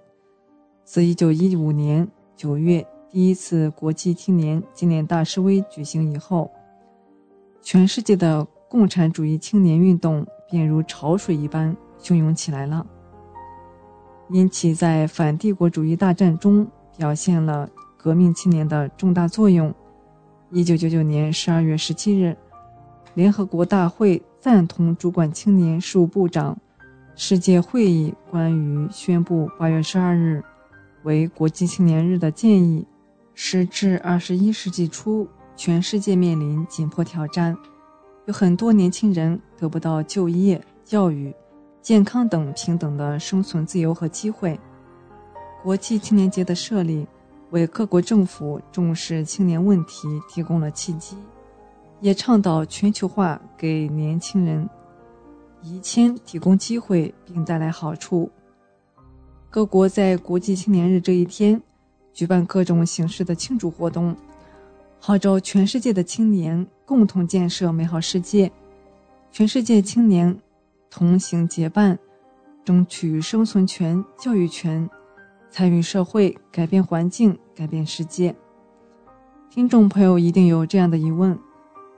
[0.92, 6.50] 自1915年9月第一次国际青年纪念大示威举行以后，
[7.62, 12.84] 全世界的共产主义青年运动便如潮水一般汹涌起来了。
[14.30, 19.72] 因其在反帝国主义大战中表现了革命青年的重大作用
[20.50, 22.36] ，1999年12月17日，
[23.14, 24.20] 联合国大会。
[24.40, 26.58] 赞同主管青年事务部长
[27.14, 30.42] 世界会议关于宣布八月十二日
[31.02, 32.86] 为国际青年日的建议。
[33.34, 37.56] 时至二十一世纪初，全世界面临紧迫挑战，
[38.26, 41.34] 有很多年轻人得不到就业、教育、
[41.80, 44.58] 健康等平等的生存自由和机会。
[45.62, 47.06] 国际青年节的设立，
[47.50, 51.16] 为各国政府重视青年问题提供了契机。
[52.00, 54.68] 也倡导全球化给年轻人
[55.62, 58.30] 移迁提供机会，并带来好处。
[59.50, 61.60] 各国在国际青年日这一天
[62.12, 64.16] 举办各种形式的庆祝活动，
[65.00, 68.50] 号召全世界的青年共同建设美好世界。
[69.32, 70.38] 全世界青年
[70.88, 71.98] 同行结伴，
[72.64, 74.88] 争取生存权、教育权，
[75.50, 78.32] 参与社会，改变环境，改变世界。
[79.50, 81.36] 听众朋友一定有这样的疑问。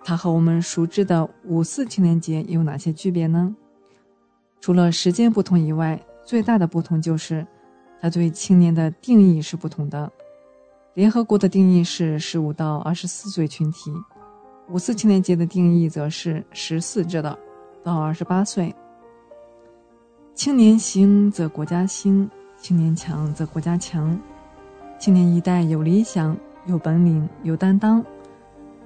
[0.02, 3.54] 它和我们熟知的五四青年节有哪些区别呢？
[4.58, 7.46] 除了时间不同以外，最大的不同就是
[8.00, 10.10] 它对青年的定义是不同的。
[10.94, 13.90] 联合国的定义是十五到二十四岁群体，
[14.68, 17.38] 五四青年节的定义则是十四至的
[17.82, 18.74] 到二十八岁。
[20.34, 22.28] 青年兴则国家兴，
[22.58, 24.18] 青年强则国家强。
[24.98, 26.36] 青年一代有理想、
[26.66, 28.04] 有本领、有担当。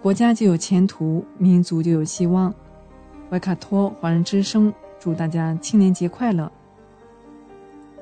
[0.00, 2.54] 国家就有前途，民族就有希望。
[3.28, 6.50] 怀卡托华人之声祝大家青年节快乐！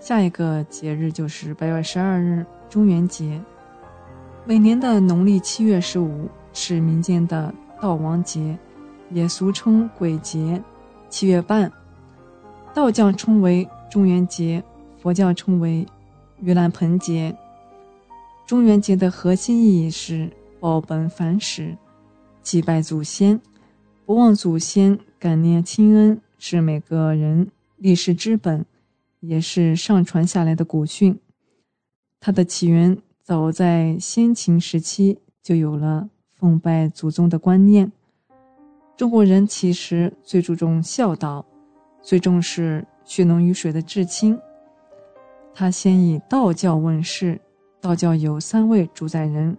[0.04, 3.42] 下一个节日就是八月十二日中元节。
[4.44, 8.58] 每年的农历七月十五是民间的悼亡节，
[9.08, 10.62] 也俗称鬼节。
[11.08, 11.72] 七月半，
[12.74, 14.62] 道教称为中元节，
[15.00, 15.86] 佛教称为
[16.42, 17.34] 盂兰盆节。
[18.46, 21.78] 中元节的核心意义是报本返始，
[22.42, 23.40] 祭拜祖先，
[24.04, 28.66] 不忘祖先，感念亲恩，是每个人立世之本。
[29.26, 31.18] 也是上传下来的古训，
[32.20, 37.90] 它的起源早在先秦时期就有了奉拜祖宗的观念。
[38.96, 41.44] 中国人其实最注重孝道，
[42.02, 44.38] 最重视血浓于水的至亲。
[45.54, 47.40] 他先以道教问世，
[47.80, 49.56] 道教有三位主宰人，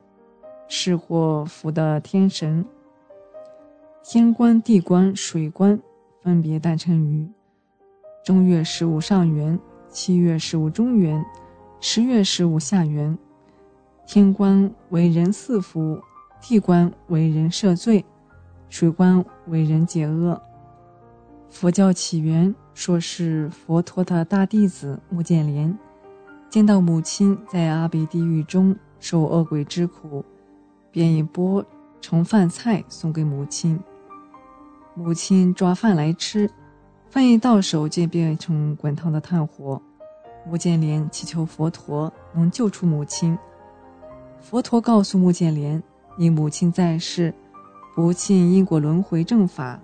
[0.67, 2.65] 是祸福的天神：
[4.03, 5.81] 天官、地官、水官，
[6.21, 7.27] 分别诞生于。
[8.25, 11.23] 正月十五上元，七月十五中元，
[11.79, 13.15] 十月十五下元。
[14.07, 16.01] 天官为人赐福，
[16.41, 18.03] 地官为人赦罪，
[18.67, 20.41] 水官为人解厄。
[21.51, 25.77] 佛教起源说是佛陀的大弟子目犍连，
[26.49, 30.25] 见到母亲在阿鼻地狱中受恶鬼之苦，
[30.89, 31.63] 便以钵
[32.01, 33.79] 盛饭菜送给母亲，
[34.95, 36.49] 母亲抓饭来吃。
[37.15, 39.81] 饭一到手，就变成滚烫的炭火。
[40.45, 43.39] 穆建连祈求佛陀能救出母亲。
[44.41, 45.81] 佛陀告诉穆建连
[46.19, 47.33] ：“你母亲在世，
[47.95, 49.79] 不信因果轮回正法，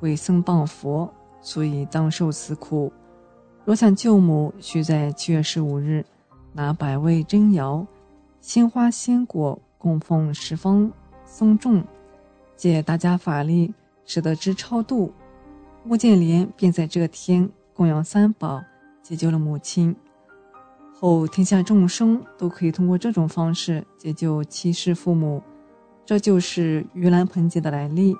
[0.00, 1.12] 毁僧谤佛，
[1.42, 2.90] 所以当受此苦。
[3.66, 6.02] 若想救母，需在七月十五日，
[6.54, 7.84] 拿百味珍肴、
[8.40, 10.90] 鲜花、鲜果供奉十方
[11.26, 11.84] 僧众，
[12.56, 13.74] 借大家法力，
[14.06, 15.12] 使得之超度。”
[15.84, 18.62] 穆建连便在这天供养三宝，
[19.02, 19.94] 解救了母亲。
[20.92, 25.42] 后天下众生都可以通过这种方式解救七世父母，
[26.06, 28.16] 这就是盂兰盆节的来历。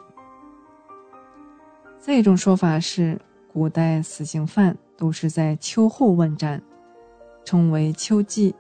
[2.01, 3.17] 再一种说法是，
[3.53, 6.61] 古代死刑犯都是在秋后问斩，
[7.45, 8.53] 称为秋祭。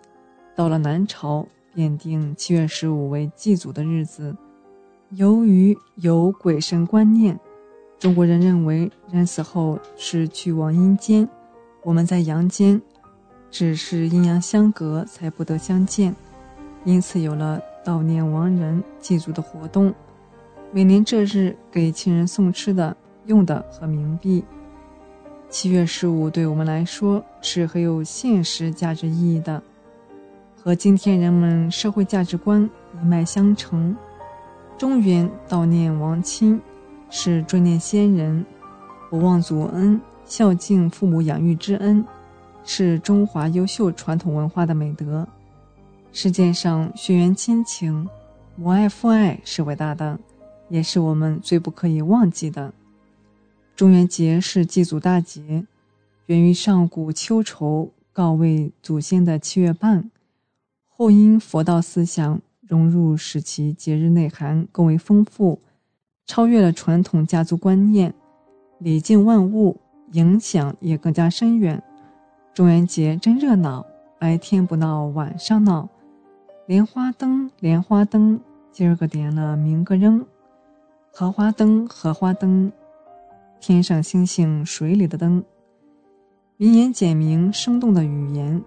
[0.54, 4.36] 到了南朝，便定七月十五为祭祖的日子。
[5.10, 7.36] 由于有鬼神观念。
[8.02, 11.28] 中国人认为人死后是去往阴间，
[11.84, 12.82] 我们在阳间，
[13.48, 16.12] 只是阴阳相隔才不得相见，
[16.84, 19.94] 因此有了悼念亡人、祭祖的活动。
[20.72, 22.96] 每年这日给亲人送吃的、
[23.26, 24.42] 用的和冥币。
[25.48, 29.62] 七月十五对我们来说是很有现实价值意义的，
[30.60, 32.68] 和今天人们社会价值观
[33.00, 33.96] 一脉相承。
[34.76, 36.60] 中原悼念亡亲。
[37.14, 38.42] 是追念先人，
[39.10, 42.02] 不忘祖恩，孝敬父母养育之恩，
[42.64, 45.28] 是中华优秀传统文化的美德。
[46.10, 48.08] 世界上血缘亲情、
[48.56, 50.18] 母爱父爱是伟大的，
[50.70, 52.72] 也是我们最不可以忘记的。
[53.76, 55.66] 中元节是祭祖大节，
[56.26, 60.10] 源于上古秋愁告慰祖先的七月半，
[60.88, 65.60] 后因佛道思想融入，使其节日内涵更为丰富。
[66.32, 68.14] 超越了传统家族观念，
[68.78, 69.78] 礼敬万物，
[70.12, 71.82] 影响也更加深远。
[72.54, 73.84] 中元节真热闹，
[74.18, 75.86] 白天不闹，晚上闹，
[76.64, 78.40] 莲花灯，莲花灯，
[78.70, 80.24] 今儿个点了，明个扔，
[81.12, 82.72] 荷花灯，荷花灯，
[83.60, 85.44] 天上星星，水里的灯。
[86.56, 88.64] 名言简明生动的语言，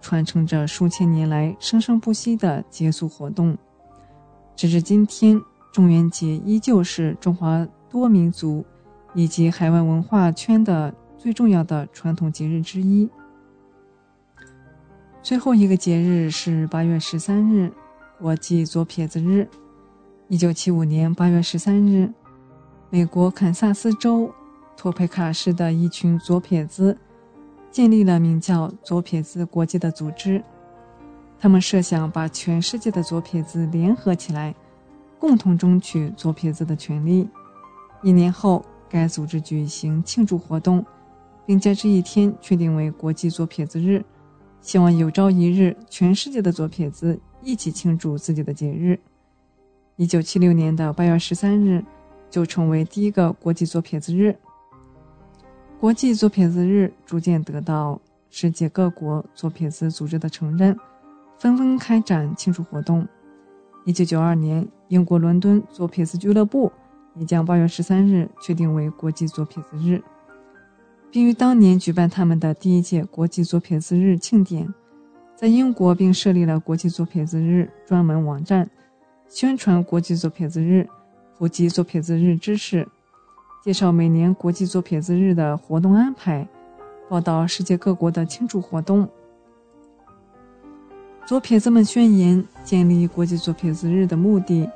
[0.00, 3.56] 传承着数千年来生生不息的节俗活动，
[4.56, 5.40] 直至今天。
[5.74, 8.64] 中元节依旧是中华多民族
[9.12, 13.10] 以及海外文化圈的最重要的传统节日之一。
[15.20, 17.72] 最后一个节日是八月十三日，
[18.20, 19.48] 国际左撇子日。
[20.28, 22.08] 一九七五年八月十三日，
[22.88, 24.32] 美国堪萨斯州
[24.76, 26.96] 托佩卡市的一群左撇子
[27.72, 30.40] 建立了名叫“左撇子国际”的组织，
[31.36, 34.54] 他们设想把全世界的左撇子联合起来。
[35.24, 37.26] 共同争取左撇子的权利。
[38.02, 40.84] 一年后，该组织举行庆祝活动，
[41.46, 44.04] 并将这一天确定为国际左撇子日，
[44.60, 49.00] 希望有朝一日，全世界的左撇子一起庆祝自己的节日。
[49.96, 51.82] 一九七六年的八月十三日，
[52.28, 54.36] 就成为第一个国际左撇子日。
[55.80, 57.98] 国际左撇子日逐渐得到
[58.28, 60.78] 世界各国左撇子组织的承认，
[61.38, 63.08] 纷纷开展庆祝活动。
[63.86, 66.72] 一九九二年，英国伦敦左撇子俱乐部
[67.16, 70.02] 也将八月十三日确定为国际左撇子日，
[71.10, 74.72] 并于当年举办他们的第一届国际左撇子日庆典。
[75.36, 78.70] 在英国，并设立了国际左撇子日专门网站，
[79.28, 80.88] 宣传国际左撇子日，
[81.36, 82.88] 普及左撇子日知识，
[83.62, 86.48] 介绍每年国际左撇子日的活动安排，
[87.10, 89.06] 报道世界各国的庆祝活动。
[91.26, 94.68] 左撇子们宣言，建立国际左撇子日的目的，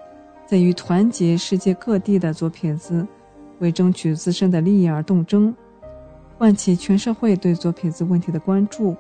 [0.47, 3.07] 在于团结世界各地的左撇子，
[3.59, 5.55] 为争取自身的利益而斗争，
[6.39, 8.97] 唤起全社会对左撇子问题的关注。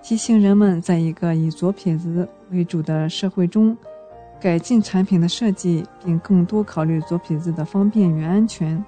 [0.00, 3.76] 提醒人们，在一个以左撇子为主的社会中，
[4.40, 8.82] 改进产品的设计，并更多考虑左撇子的方便与安全。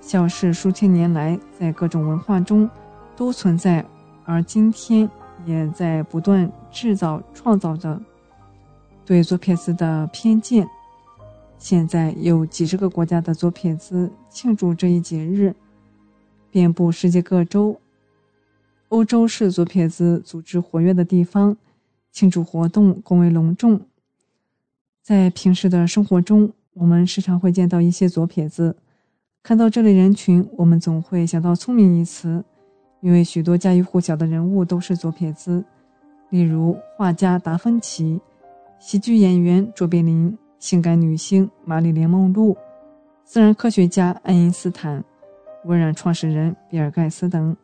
[0.00, 2.70] 小事数千年来在各种文化中
[3.16, 3.84] 都存在，
[4.24, 5.08] 而今天
[5.46, 8.00] 也在不断制造、创造着
[9.04, 10.68] 对左撇子的偏见。
[11.58, 15.54] 现在有几十个国家的左撇子庆祝这一节日，
[16.50, 17.80] 遍布世界各州。
[18.88, 21.56] 欧洲是左撇子组织活跃的地方，
[22.12, 23.80] 庆祝活动更为隆重。
[25.02, 28.76] 在平时的生活中，我们时常会见到一些左撇子。
[29.42, 32.44] 看到这类人群，我们总会想到“聪明”一词，
[33.04, 35.62] 因为许多家喻户晓的人物都是左撇子，
[36.30, 38.18] 例如画家达芬奇、
[38.78, 42.56] 喜剧演员卓别林、性感女星玛丽莲·梦露、
[43.22, 45.04] 自然科学家爱因斯坦、
[45.66, 47.54] 微软创始人比尔·盖茨等。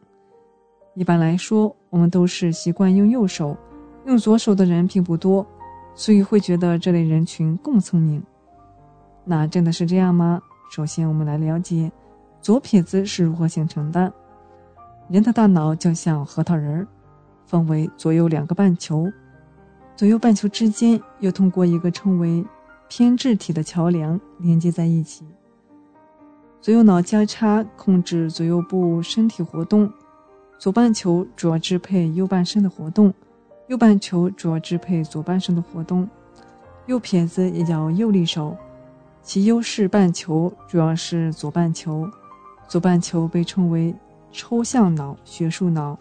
[0.94, 3.56] 一般来说，我们都是习惯用右手，
[4.04, 5.46] 用左手的人并不多，
[5.94, 8.22] 所以会觉得这类人群更聪明。
[9.24, 10.38] 那真的是这样吗？
[10.70, 11.90] 首先，我们来了解
[12.42, 14.12] 左撇子是如何形成的。
[15.10, 16.86] 人的大脑就像核桃仁儿，
[17.44, 19.10] 分为左右两个半球，
[19.96, 22.44] 左右半球之间又通过一个称为
[22.88, 25.24] 偏置体的桥梁连接在一起。
[26.60, 29.92] 左右脑交叉控制左右部身体活动。
[30.60, 33.12] 左半球主要支配右半身的活动，
[33.66, 36.08] 右半球主要支配左半身的活动。
[36.86, 38.56] 右撇子也叫右利手，
[39.22, 42.08] 其优势半球主要是左半球。
[42.68, 43.92] 左半球被称为
[44.32, 45.98] 抽象脑、学术脑，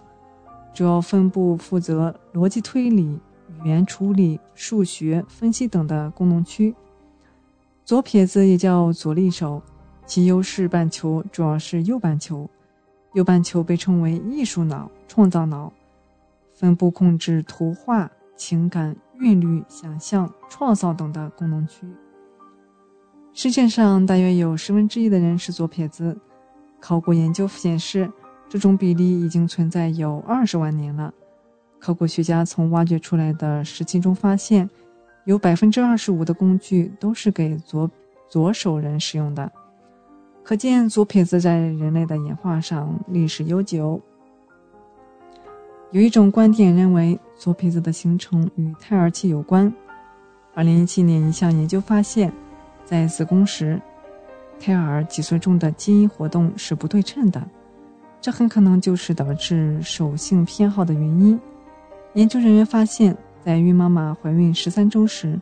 [0.73, 3.19] 主要分布负责逻辑推理、
[3.63, 6.75] 语言处理、数学分析等的功能区。
[7.83, 9.61] 左撇子也叫左利手，
[10.05, 12.49] 其优势半球主要是右半球。
[13.13, 15.73] 右半球被称为艺术脑、创造脑，
[16.53, 21.87] 分布控制图画、情感、韵律、想象、创造等的功能区。
[23.33, 26.15] 世界上大约有十分之一的人是左撇子。
[26.79, 28.09] 考古研究显示，
[28.49, 31.13] 这种比例已经存在有二十万年了。
[31.79, 34.69] 考古学家从挖掘出来的石器中发现，
[35.25, 37.89] 有百分之二十五的工具都是给左
[38.27, 39.49] 左手人使用的。
[40.43, 44.01] 可见左撇子在人类的演化上历史悠久。
[45.91, 49.71] 有一种观点认为，左撇子的形成与胎儿期有关。
[50.55, 52.33] 二零一七年一项研究发现，
[52.83, 53.79] 在子宫时，
[54.59, 57.41] 胎儿脊髓中的基因活动是不对称的，
[58.21, 61.39] 这很可能就是导致手性偏好的原因。
[62.13, 65.39] 研究人员发现，在孕妈妈怀孕十三周时。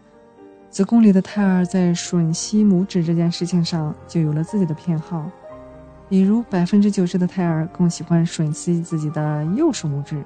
[0.69, 5.25] 子宫里的胎儿在吮吸拇指这件事情上就有了自己的偏好，
[6.09, 10.21] 比如百分之九十的胎儿更喜欢吮吸自己的右手拇指，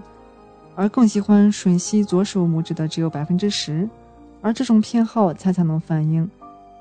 [0.76, 3.88] 而更喜欢吮吸左手拇指的只有百分之十，
[4.42, 6.30] 而这种偏好恰恰能反映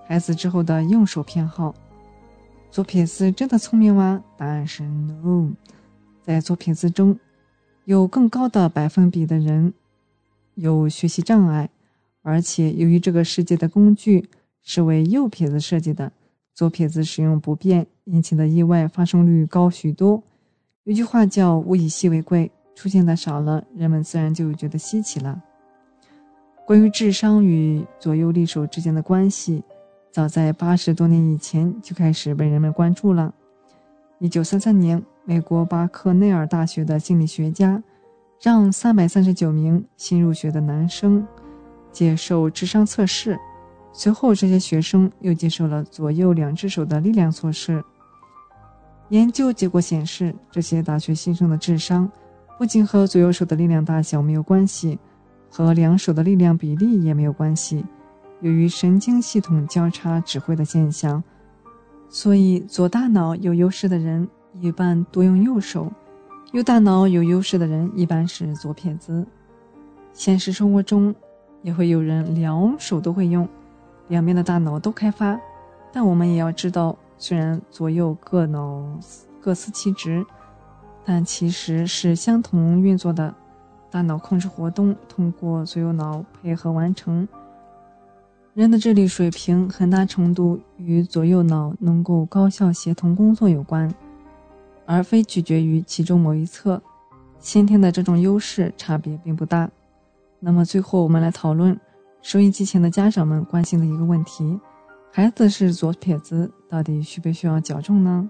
[0.08, 1.74] 孩子之后的用手偏好。
[2.70, 4.22] 左撇子真的聪明吗？
[4.36, 5.50] 答案是 no，
[6.22, 7.18] 在左撇子中，
[7.84, 9.74] 有更高的百分比的人
[10.54, 11.68] 有学习障碍。
[12.22, 14.28] 而且，由于这个世界的工具
[14.62, 16.12] 是为右撇子设计的，
[16.54, 20.22] 左撇子使用不便引起的意外发生率高许多。
[20.84, 25.42] 有句话叫“物以稀为贵”，出现的少了，人们自然就觉得稀奇了。
[26.66, 29.64] 关于智商与左右利手之间的关系，
[30.10, 33.32] 早在八十多年以前就开始被人们关注了。
[34.18, 37.82] 一九三三年，美国巴克内尔大学的心理学家
[38.40, 41.26] 让三百三十九名新入学的男生。
[41.92, 43.38] 接受智商测试，
[43.92, 47.82] 随后这些学生又接受了左右两只手的力量测试。
[49.08, 52.10] 研究结果显示，这些大学新生的智商
[52.58, 54.98] 不仅和左右手的力量大小没有关系，
[55.50, 57.84] 和两手的力量比例也没有关系。
[58.40, 61.22] 由于神经系统交叉指挥的现象，
[62.08, 64.28] 所以左大脑有优势的人
[64.60, 65.92] 一般多用右手，
[66.52, 69.26] 右大脑有优势的人一般是左撇子。
[70.12, 71.14] 现实生活中，
[71.62, 73.48] 也会有人两手都会用，
[74.08, 75.38] 两边的大脑都开发，
[75.92, 78.82] 但我们也要知道，虽然左右各脑
[79.40, 80.24] 各司其职，
[81.04, 83.34] 但其实是相同运作的。
[83.90, 87.28] 大脑控制活动通过左右脑配合完成。
[88.60, 93.90] 人的智力水平很大程度与左右脑能够高效协同工作有关，
[94.84, 96.82] 而非取决于其中某一侧。
[97.38, 99.70] 先天的这种优势差别并不大。
[100.38, 101.80] 那么最后，我们来讨论
[102.20, 104.60] 收音机前的家长们关心的一个问题：
[105.10, 108.28] 孩子是左撇子，到底需不需要矫正呢？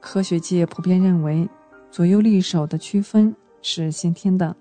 [0.00, 1.48] 科学界普遍认为。
[1.90, 4.54] 左右利手的区分是先天的，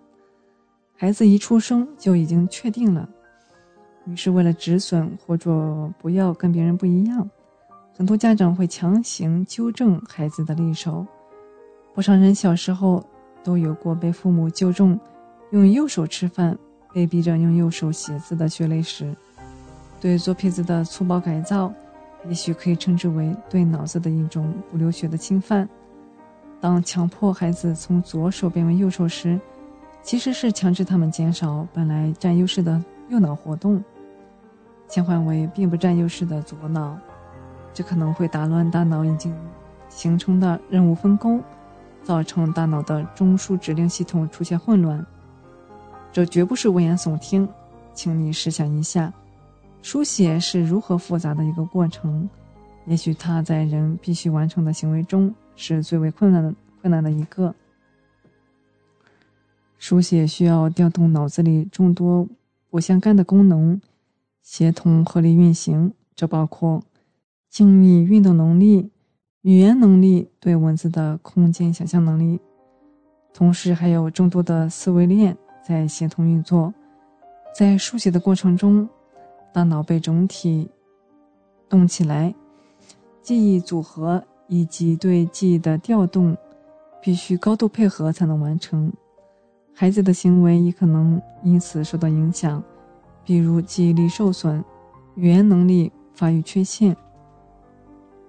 [1.03, 3.09] 孩子一出生就已经确定了。
[4.05, 7.29] 于是，为了止损或者不要跟别人不一样，
[7.93, 11.05] 很多家长会强行纠正孩子的利手。
[11.93, 13.05] 不少人小时候
[13.43, 14.97] 都有过被父母纠正
[15.51, 16.57] 用右手吃饭、
[16.93, 19.13] 被逼着用右手写字的血泪史。
[19.99, 21.69] 对左撇子的粗暴改造，
[22.29, 25.67] 也许可以称之为对脑子的一种不流血的侵犯。
[26.61, 29.37] 当强迫孩子从左手变为右手时，
[30.03, 33.81] 其实是强制他们减少本来占优势的右脑活动，
[34.87, 36.95] 切换为并不占优势的左脑，
[37.73, 39.33] 这可能会打乱大脑已经
[39.87, 41.41] 形成的任务分工，
[42.03, 45.03] 造成大脑的中枢指令系统出现混乱。
[46.11, 47.47] 这绝不是危言耸听，
[47.93, 49.11] 请你试想一下，
[49.81, 52.29] 书写是如何复杂的一个过程，
[52.85, 55.33] 也许它在人必须完成的行为中。
[55.55, 56.51] 是最为困难的
[56.81, 57.53] 困难的一个。
[59.85, 62.25] 书写需要调动脑子里众多
[62.69, 63.81] 不相干的功能，
[64.41, 65.93] 协同合理运行。
[66.15, 66.81] 这包括
[67.49, 68.89] 精密运动能力、
[69.41, 72.39] 语言能力、对文字的空间想象能力，
[73.33, 76.73] 同时还有众多的思维链在协同运作。
[77.53, 78.87] 在书写的过程中，
[79.51, 80.71] 大脑被整体
[81.67, 82.33] 动起来，
[83.21, 84.23] 记忆组合。
[84.47, 86.37] 以及对记忆的调动，
[87.01, 88.91] 必须高度配合才能完成。
[89.73, 92.63] 孩子的行为也可能因此受到影响，
[93.25, 94.63] 比如记忆力受损、
[95.15, 96.95] 语言能力发育缺陷、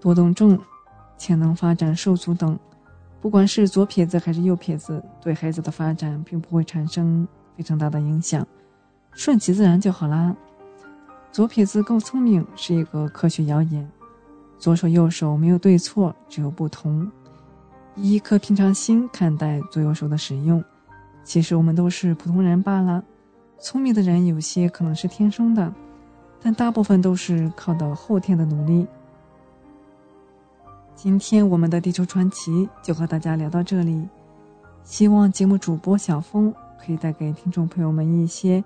[0.00, 0.58] 多动症、
[1.18, 2.58] 潜能发展受阻等。
[3.20, 7.26] 不管是左撇子还是右撇子，对孩子的发展并不会产生
[7.56, 8.46] 非常大的影响，
[9.12, 10.34] 顺其自然就好啦。
[11.30, 13.88] 左撇子更聪明是一个科学谣言。
[14.58, 17.10] 左手右手没有对错，只有不同。
[17.96, 20.62] 以一颗平常心看待左右手的使用，
[21.24, 23.02] 其实我们都是普通人罢了。
[23.58, 25.72] 聪明的人有些可能是天生的，
[26.42, 28.86] 但大部分都是靠的后天的努力。
[30.94, 34.06] 今天我们的地球传奇就和大家聊到这里，
[34.82, 38.62] 希望节目主播小峰可以带给听众朋友们一些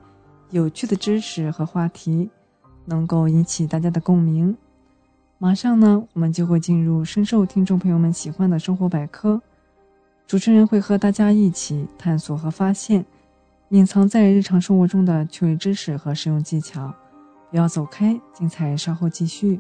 [0.51, 2.29] 有趣的知识和话题，
[2.85, 4.57] 能够引起大家的共鸣。
[5.39, 9.41] 马上呢，我们就会进入深受听众朋友们喜欢的生活百科。
[10.29, 13.03] 主持人会和大家一起探索和发现
[13.71, 16.93] 隐藏在日常生活中的趣味知识和实用技巧。
[17.51, 19.59] 不要走开，精彩稍后继续。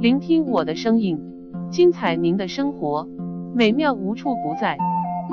[0.00, 1.16] 聆听我的声音，
[1.70, 3.08] 精彩您的生活，
[3.54, 4.76] 美妙无处不在。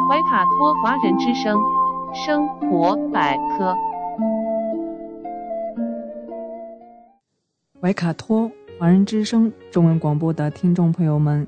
[0.08, 1.60] 怀卡托华人之声，
[2.14, 3.76] 生活百科。
[7.82, 11.48] 怀卡托华人之声中文广播的听众朋友们，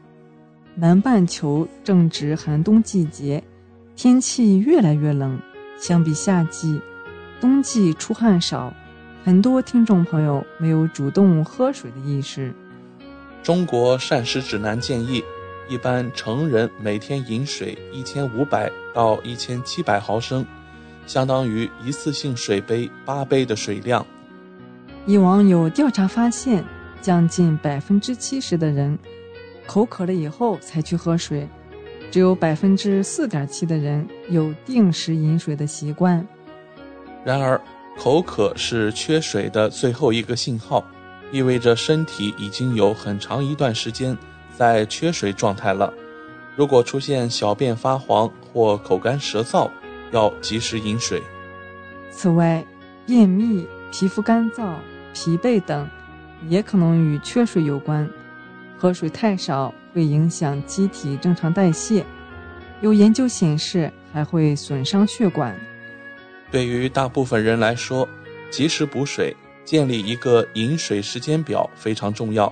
[0.81, 3.43] 南半球正值寒冬季节，
[3.95, 5.39] 天气越来越冷。
[5.77, 6.81] 相比夏季，
[7.39, 8.73] 冬季出汗少，
[9.23, 12.51] 很多听众朋友没有主动喝水的意识。
[13.43, 15.23] 中国膳食指南建议，
[15.69, 20.43] 一般成人每天饮水一千五百到一千七百毫升，
[21.05, 24.03] 相当于一次性水杯八杯的水量。
[25.05, 26.65] 以往有调查发现，
[27.03, 28.97] 将近百分之七十的人
[29.65, 31.47] 口渴了以后才去喝水，
[32.09, 36.27] 只有百分之四点七的人有定时饮水的习惯。
[37.23, 37.59] 然而，
[37.97, 40.83] 口渴是缺水的最后一个信号，
[41.31, 44.17] 意味着身体已经有很长一段时间
[44.57, 45.93] 在缺水状态了。
[46.55, 49.69] 如果出现小便发黄或口干舌燥，
[50.11, 51.21] 要及时饮水。
[52.09, 52.65] 此外，
[53.05, 54.73] 便秘、皮肤干燥。
[55.13, 55.89] 疲惫等，
[56.47, 58.09] 也可能与缺水有关。
[58.81, 62.03] 喝水太少会影响机体正常代谢。
[62.81, 65.55] 有研究显示，还会损伤血管。
[66.49, 68.09] 对于大部分人来说，
[68.49, 72.51] 及时补水，建立一个饮水时间表非常重要。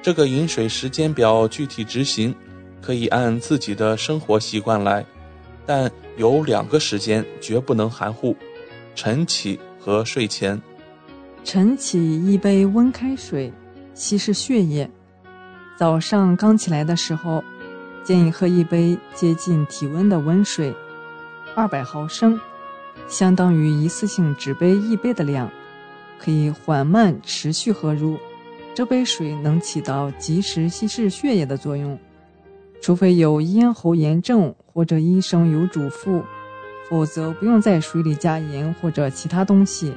[0.00, 2.34] 这个饮水时间表具体执行，
[2.80, 5.04] 可以按自己的生活习惯来，
[5.66, 8.34] 但有两个时间绝不能含糊：
[8.94, 10.58] 晨起和睡前。
[11.44, 13.52] 晨起一杯温开水，
[13.92, 14.90] 稀释血液。
[15.80, 17.42] 早上刚起来的时候，
[18.04, 20.74] 建议喝一杯接近体温的温水，
[21.54, 22.38] 二百毫升。
[23.08, 25.50] 相当于一次性纸杯一杯的量，
[26.18, 28.18] 可以缓慢持续喝入。
[28.74, 31.98] 这杯水能起到及时稀释血液的作用，
[32.82, 36.22] 除非有咽喉炎症或者医生有嘱咐，
[36.90, 39.94] 否则不用在水里加盐或者其他东西。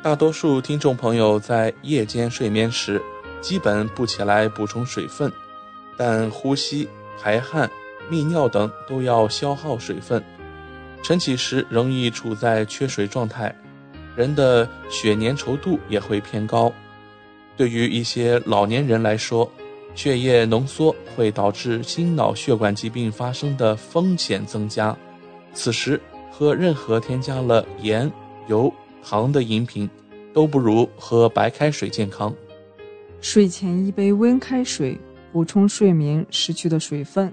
[0.00, 3.02] 大多数听众朋友在夜间睡眠时，
[3.40, 5.32] 基本不起来补充水分，
[5.96, 6.88] 但呼吸、
[7.20, 7.70] 排汗、
[8.10, 10.22] 泌尿等都要消耗水分。
[11.02, 13.54] 晨起时容易处在缺水状态，
[14.14, 16.72] 人的血粘稠度也会偏高。
[17.56, 19.50] 对于一些老年人来说，
[19.94, 24.96] 血液浓缩会导致心脑血管疾病发生的风险增加。
[25.52, 26.00] 此时
[26.30, 28.10] 喝任何添加了盐、
[28.46, 28.72] 油、
[29.02, 29.88] 糖的饮品，
[30.32, 32.34] 都不如喝白开水健康。
[33.20, 34.98] 睡前一杯温开水，
[35.32, 37.32] 补充睡眠失去的水分。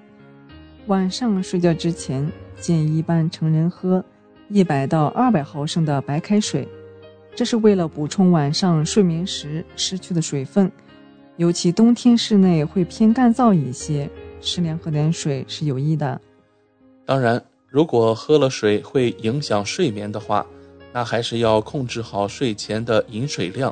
[0.88, 2.30] 晚上睡觉之前。
[2.60, 4.04] 建议一般成人喝
[4.50, 6.68] 一百到二百毫升的白开水，
[7.36, 10.72] 这是为了补充晚上睡眠时失去的水分。
[11.36, 14.10] 尤其冬天室内会偏干燥一些，
[14.42, 16.20] 适量喝点水是有益的。
[17.06, 17.40] 当然，
[17.70, 20.44] 如果喝了水会影响睡眠的话，
[20.92, 23.72] 那还是要控制好睡前的饮水量，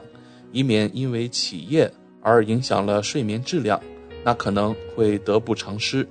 [0.51, 1.91] 以免因为起夜
[2.25, 3.79] 而影响了睡眠质量，
[4.23, 6.05] 那可能会得不偿失。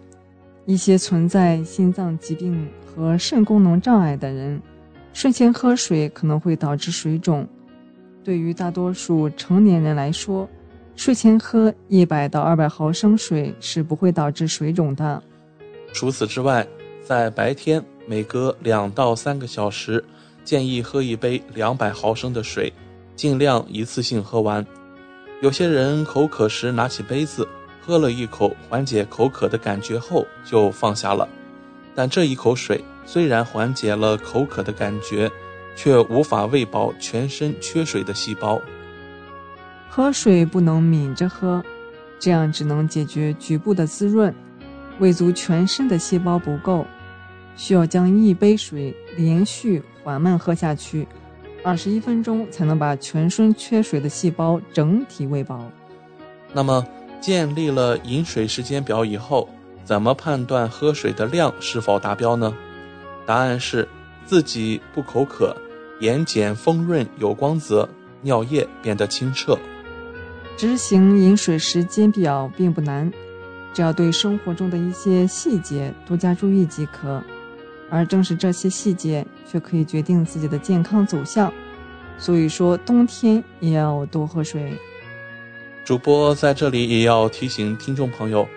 [0.65, 4.63] 一些存在心脏疾病和肾功能障碍的人，
[5.13, 7.45] 睡前喝水可能会导致水肿。
[8.23, 10.49] 对于大多数成年人来说，
[10.95, 15.21] 睡前喝一百到二百毫升水是不会导致水肿的。
[15.93, 16.65] 除此之外，
[17.03, 20.03] 在白天每隔两到三个小时，
[20.45, 22.73] 建议喝一杯两百毫升的水，
[23.17, 24.65] 尽量一次性喝完。
[25.45, 27.47] 有些人口渴时拿起杯子。
[27.83, 31.29] 喝了一口缓解口渴的感觉后就放下了，
[31.95, 35.31] 但这一口水虽然缓解了口渴的感觉，
[35.77, 38.59] 却无法喂饱全身缺水的细胞。
[39.91, 41.63] 喝水不能抿着喝，
[42.19, 44.35] 这样只能解决局部的滋润，
[44.99, 46.87] 喂足全身的细胞不够，
[47.55, 51.07] 需要将一杯水连续缓慢喝下去，
[51.65, 55.69] 二十一分钟才能把全身缺水的细胞整体喂饱。
[56.53, 56.87] 那么。
[57.21, 59.49] 建立了饮水时间表以后，
[59.83, 62.55] 怎么判断喝水的量是否达标呢？
[63.25, 63.89] 答案是
[64.27, 65.57] 自己不口渴，
[66.01, 67.89] 眼睑丰润有光泽，
[68.21, 69.59] 尿液变得清澈。
[70.55, 73.11] 执行饮水时间表并不难，
[73.73, 77.23] 只要对生活中的一些细节多加注意即可。
[77.91, 81.53] 而正是这些细节，却可以决定自己的健康走向。
[82.19, 84.73] 所以说，冬天也要多喝水。
[85.85, 88.49] 主播在这里也要提醒听众朋友，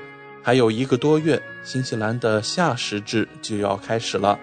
[0.41, 4.39] 还有一个多月，新西兰的夏时制就要开始了。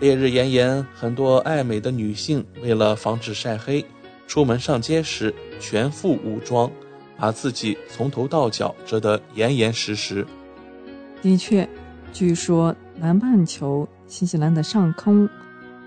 [0.00, 3.84] 烈日炎炎，很多爱美的女性为了防止晒黑，
[4.26, 6.70] 出门上街时全副武装，
[7.18, 10.26] 把自己从头到脚遮得严严实实。
[11.20, 11.68] 的确，
[12.12, 15.26] 据说南半球新西兰的上空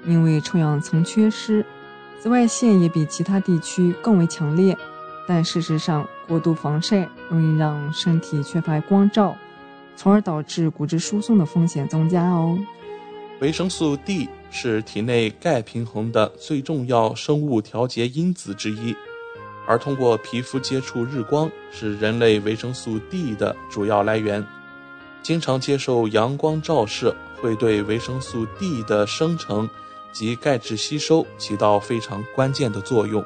[0.06, 1.64] 因为臭氧层缺失，
[2.20, 4.76] 紫外线也比其他地区更为强烈。
[5.28, 9.36] 但事实上，过度防晒容易让身体缺乏光照，
[9.96, 12.58] 从而导致骨质疏松的风险增加哦。
[13.40, 18.96] 维生素 D 是体内钙平衡的最重要生物调节因子之一，
[19.68, 24.46] 而通过皮肤接触日光是人类维生素 D 的主要来源。
[25.22, 29.70] 经常接受阳光照射会对维生素 D 的生成
[30.14, 33.22] 及钙质吸收起到非常关键的作用。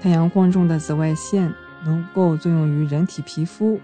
[0.00, 1.52] 太阳光中的紫外线
[1.84, 3.78] 能够作用于人体皮肤，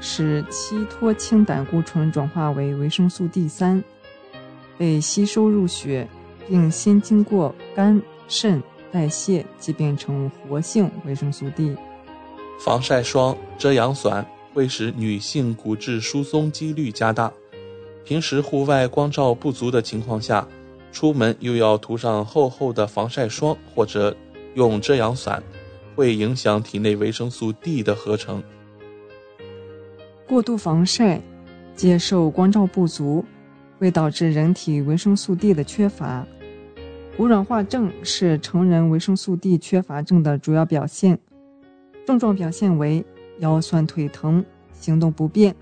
[0.00, 3.84] 使七脱氢胆固醇转化为维生素 D 三，
[4.78, 6.08] 被吸收入血，
[6.48, 11.76] 并先经过肝、肾代谢，即变成活性维生素 D。
[12.58, 17.30] 防晒霜、遮阳伞会使女性骨质疏松几率加大。
[18.04, 20.46] 平时户外光照不足的情况下，
[20.92, 24.16] 出门又要涂上厚厚的防晒霜或者。
[24.56, 25.42] 用遮阳伞
[25.96, 28.40] 会影响体内维生素 D 的合成。
[30.28, 31.20] 过度防晒、
[31.74, 33.24] 接受光照不足，
[33.80, 36.24] 会导致人体维生素 D 的缺乏。
[37.16, 41.18] 骨软化症是成人维生素 D 缺乏症的主要表现，
[42.06, 43.04] 症状表现为
[43.40, 45.52] 腰酸腿疼、行动不便、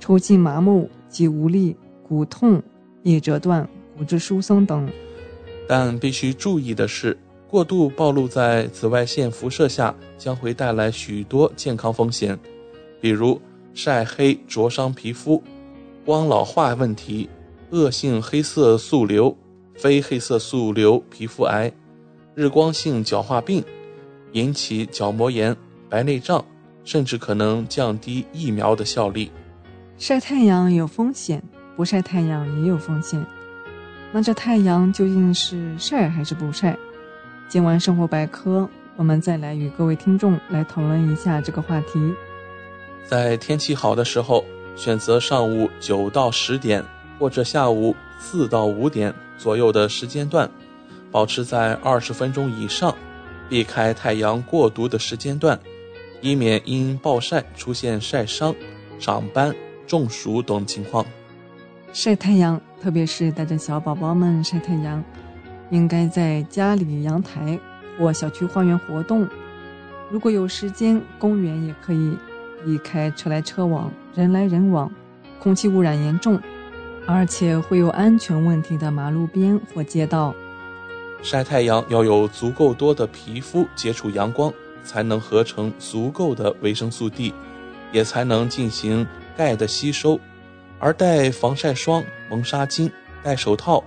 [0.00, 2.60] 抽筋麻木、肌无力、骨痛、
[3.04, 4.90] 腋折断、骨质疏松等。
[5.68, 7.16] 但必须注意的是，
[7.46, 12.36] 过度暴露在紫外线辐射下将会带来许多健康风险，
[13.00, 13.40] 比如
[13.74, 15.40] 晒黑灼伤皮肤、
[16.04, 17.28] 光老化问题、
[17.70, 19.36] 恶性黑色素瘤。
[19.74, 21.72] 非黑色素瘤皮肤癌、
[22.34, 23.64] 日光性角化病，
[24.32, 25.56] 引起角膜炎、
[25.88, 26.44] 白内障，
[26.84, 29.30] 甚至可能降低疫苗的效力。
[30.02, 31.40] 晒太阳有风险，
[31.76, 33.24] 不晒太阳也有风险。
[34.10, 36.76] 那这太阳究竟是晒还是不晒？
[37.48, 42.12] 今晚生活百科，我们再来与各位听众来讨论一下这个话题。
[43.06, 46.84] 在天气好的时候，选择上午九到十点，
[47.20, 49.14] 或者下午四到五点。
[49.38, 50.50] 左右的时间段，
[51.12, 52.92] 保持在二十分钟以上，
[53.48, 55.56] 避开太阳过毒的时间段，
[56.20, 58.52] 以免因暴晒出现晒伤、
[58.98, 59.54] 长斑、
[59.92, 61.04] 中暑等情况。
[61.92, 65.04] 晒太阳，特别是带着小宝宝们晒太阳，
[65.68, 67.60] 应该在家里阳台
[67.98, 69.28] 或小区花园活动。
[70.10, 72.16] 如果有时间，公园也可以
[72.64, 74.90] 避开车来车往、人来人往、
[75.38, 76.40] 空气污染严重。
[77.06, 80.34] 而且会有安全问题的马路边或街道，
[81.20, 84.50] 晒太阳要有足够多的皮肤接触阳光，
[84.84, 87.34] 才能合成足够的维生素 D，
[87.92, 89.06] 也才能进行
[89.36, 90.18] 钙的吸收。
[90.78, 92.90] 而戴防晒霜、蒙纱巾、
[93.22, 93.82] 戴手套，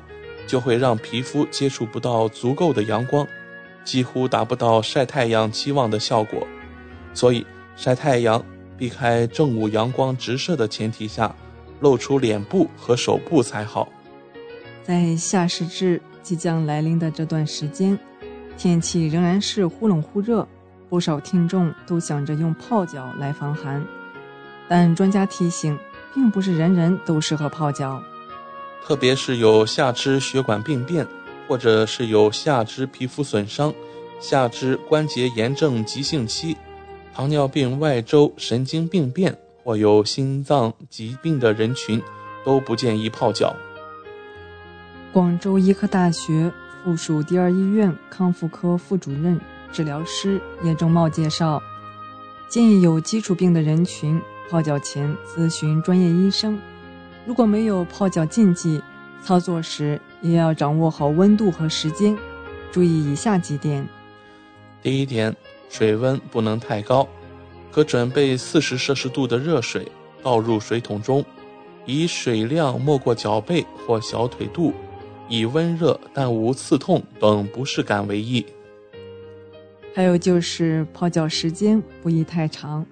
[0.47, 3.27] 就会让皮肤接触不到足够的阳光，
[3.84, 6.47] 几乎达不到晒太阳期望的效果。
[7.13, 7.45] 所以，
[7.76, 8.43] 晒太阳
[8.77, 11.35] 避开正午阳光直射的前提下。
[11.81, 13.89] 露出脸部和手部才好。
[14.81, 17.99] 在夏时至即将来临的这段时间，
[18.57, 20.47] 天气仍然是忽冷忽热，
[20.89, 23.85] 不少听众都想着用泡脚来防寒。
[24.67, 25.77] 但专家提醒，
[26.13, 28.01] 并不是人人都适合泡脚，
[28.85, 31.07] 特别是有下肢血管病变，
[31.47, 33.73] 或者是有下肢皮肤损伤、
[34.19, 36.55] 下肢关节炎症急性期、
[37.13, 39.37] 糖尿病外周神经病变。
[39.65, 41.99] 或有心脏疾病的人群
[42.45, 43.55] 都不建议泡脚。
[45.11, 49.41] 广州医科大学附属第二医院康复科副主任
[49.73, 51.59] 治疗师叶正茂介绍，
[52.47, 56.59] 建议有基础病的人群泡脚前咨询专业医生。
[57.26, 58.81] 如果没有泡脚禁忌，
[59.23, 62.15] 操作时也要掌握好温度和时间，
[62.72, 63.88] 注意以下几点：
[64.81, 65.35] 第一点，
[65.69, 67.07] 水温不能太高。
[67.72, 69.91] 可准备四十摄氏度的热水，
[70.23, 71.26] 倒入水桶中，
[71.85, 74.73] 以水量没过脚背或小腿肚，
[75.27, 78.45] 以温热但无刺痛等不适感为宜。
[79.93, 82.85] 还有就是泡脚时间不宜太长，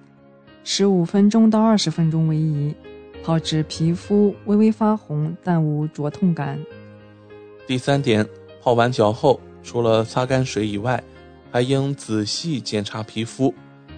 [0.66, 2.74] 十五分钟到二十分钟为宜，
[3.22, 6.58] 泡至皮肤微微发红但无灼痛感。
[7.66, 8.26] 第三点，
[8.62, 11.04] 泡完脚后，除了擦干水以外，
[11.50, 13.52] 还应仔细检查皮肤。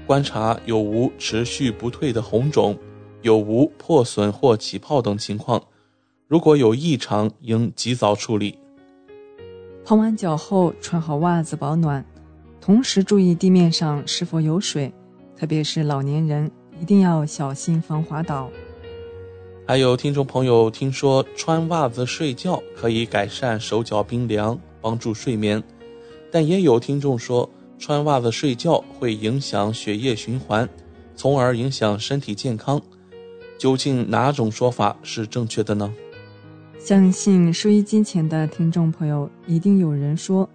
[0.08, 2.76] 观察有无持续不退的红肿，
[3.22, 5.62] 有无破损或起泡等情况。
[6.26, 8.58] 如果有异常，应及早处理。
[9.84, 12.04] 泡完脚后，穿好袜子保暖，
[12.60, 14.92] 同时注意地面上是否有水，
[15.38, 16.50] 特别是老年人
[16.80, 18.50] 一定要小心防滑倒。
[19.66, 25.62] 还有听众朋友听说穿袜子睡觉可以改善手脚冰凉，帮助睡眠，
[26.30, 27.48] 但也有听众说。
[27.78, 30.66] 穿袜子睡觉会影响血液循环，
[31.14, 32.80] 从而影响身体健康。
[33.58, 35.92] 究竟哪种说法是正确的呢？
[36.78, 40.48] 相信收音机前的听众朋友一定有人说，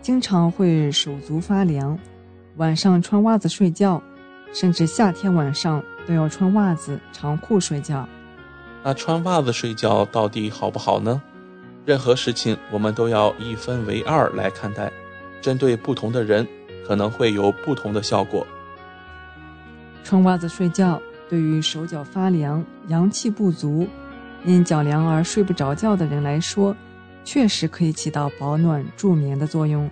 [0.00, 1.98] 经常会手足发凉，
[2.56, 4.02] 晚上穿袜子睡觉，
[4.52, 8.08] 甚至夏天晚上都要穿袜子长裤睡觉。
[8.82, 11.22] 那穿袜子睡觉到底好不好呢？
[11.84, 14.92] 任何事情我们都要一分为二来看待，
[15.40, 16.46] 针对不同的人。
[16.84, 18.44] 可能会有不同的效果。
[20.02, 21.00] 穿袜子睡觉，
[21.30, 23.86] 对于手脚发凉、阳气不足、
[24.44, 26.76] 因脚凉而睡不着觉的人来说，
[27.24, 29.88] 确实可以起到保暖助眠的作用。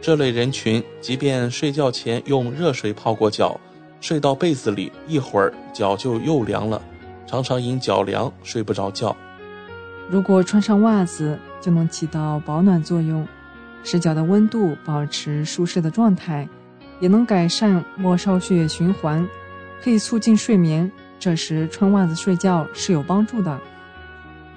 [0.00, 3.60] 这类人群，即便睡觉前用热水泡过脚，
[4.00, 6.80] 睡到被子里一会儿，脚就又凉了，
[7.26, 9.16] 常常因脚凉睡不着觉。
[10.08, 13.26] 如果穿上袜子，就能起到保暖作用。
[13.82, 16.48] 使脚的温度保持舒适的状态，
[16.98, 19.24] 也能改善末梢血液循环，
[19.80, 20.90] 可以促进睡眠，
[21.20, 23.60] 这时穿袜子睡觉是有帮助的。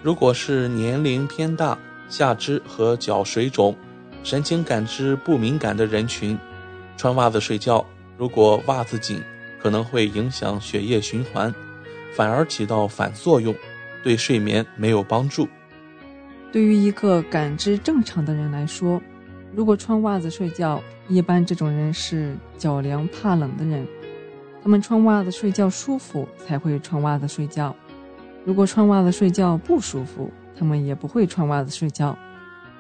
[0.02, 3.76] 如果是年龄偏大、下肢和脚水肿、
[4.24, 6.36] 神经感知不敏感的人群，
[6.98, 7.86] 穿袜子睡觉，
[8.20, 9.24] 如果袜子紧，
[9.62, 11.56] 可能会影响血液循环，
[12.14, 13.56] 反而起到反作用，
[14.04, 15.48] 对睡眠没有帮助。
[16.52, 19.02] 对于一个感知正常的人来说，
[19.56, 23.88] 如果穿袜子睡觉，一般这种人是脚凉怕冷的人，
[24.62, 27.74] 他们穿袜子睡觉舒服才会穿袜子睡觉。
[28.44, 32.18] 如果穿袜子睡觉不舒服，他们也不会穿袜子睡觉。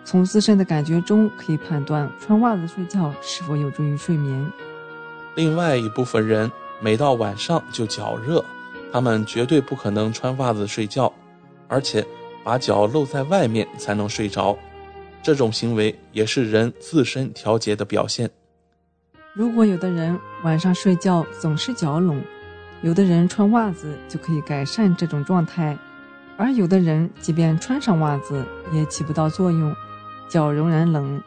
[0.03, 4.51] 从自身的感觉中可以判断穿袜子睡觉是否有助于睡眠。
[5.39, 6.51] 另外一部分人
[6.81, 8.43] 每到晚上就脚热，
[8.91, 11.13] 他们绝对不可能穿袜子睡觉，
[11.69, 12.05] 而且
[12.43, 14.57] 把脚露在外面才能睡着。
[15.23, 18.29] 这种行为也是人自身调节的表现。
[19.33, 22.21] 如果有的人晚上睡觉总是脚冷，
[22.81, 25.77] 有的人穿袜子就可以改善这种状态，
[26.35, 29.73] 而有的人即便穿上袜子也起不到作用。
[30.27, 31.23] 脚仍然冷，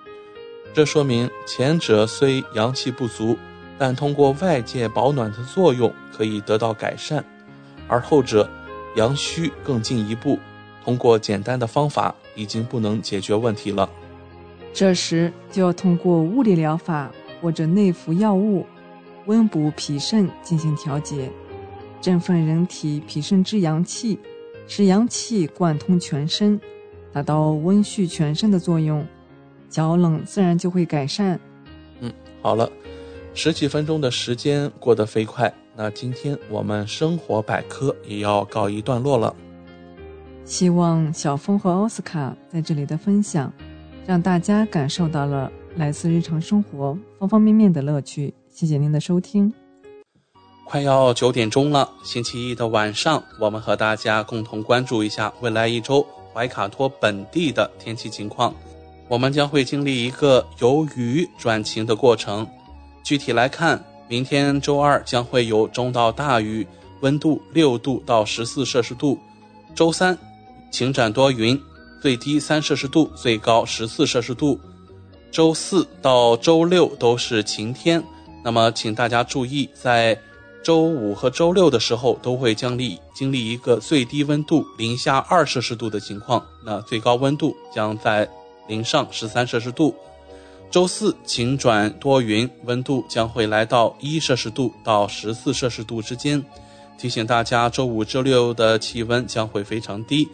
[0.74, 3.38] 这说明前者虽阳气不足，
[3.82, 7.20] 但通过外界保暖的作用可以得到改善；
[7.88, 8.48] 而后者
[8.94, 10.38] 阳虚更进一步，
[10.84, 13.90] 通过简单的方法已经不能解决问题了。
[14.72, 17.10] 这时就要通过物理疗法
[17.40, 18.64] 或者内服药物，
[19.26, 21.28] 温补脾肾进行调节，
[22.00, 24.16] 振奋人体脾肾之阳气，
[24.68, 26.60] 使阳气贯通全身。
[27.12, 29.04] 达到温煦全身的作用，
[29.68, 31.40] 脚冷自然就会改善。
[31.98, 32.70] 嗯，好了，
[33.34, 39.34] 十几分钟的时间过得飞快，那今天我们生活百科也要告一段落了。
[40.44, 43.50] 希望小峰和奥斯卡在这里的分享，
[44.06, 48.34] 让大家感受到了来自日常生活方方面面的乐趣。
[48.50, 49.52] 谢谢您的收听。
[50.66, 56.06] 快要九点钟了，星期一的晚上，我们和大家共同关注一下未来一周。
[56.34, 58.54] 怀卡托本地的天气情况，
[59.08, 62.46] 我们将会经历一个由雨转晴的过程。
[63.02, 66.66] 具体来看，明天周二将会有中到大雨，
[67.00, 69.18] 温度六度到十四摄氏度；
[69.74, 70.16] 周三
[70.70, 71.60] 晴转多云，
[72.00, 74.58] 最低三摄氏度，最高十四摄氏度；
[75.30, 78.02] 周四到周六都是晴天。
[78.44, 80.18] 那么，请大家注意，在
[80.62, 88.28] 周五和周六的时候都会经历经历一个最低温度零下二摄氏度的情况，那最高温度将在
[88.68, 89.94] 零上十三摄氏度。
[90.72, 96.42] 周四晴转多云，温度将会来到一摄氏度到十四摄氏度之间。
[96.96, 100.26] 提醒大家，周五、周六的气温将会非常低，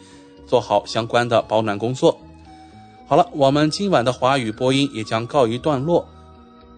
[0.47, 2.17] 做好相关的保暖工作。
[3.05, 6.07] 好了，我们今晚的华语播音也将告一段落。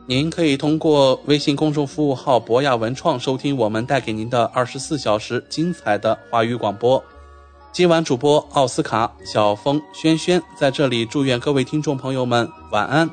[0.08, 7.02] 您可以通过微信公众服务号“博雅文创”收听我们带给您的二十四小时精彩的华语广播。
[7.72, 13.08] 今晚主播奥斯卡、小峰、轩轩在这里祝愿各位听众朋友们晚安。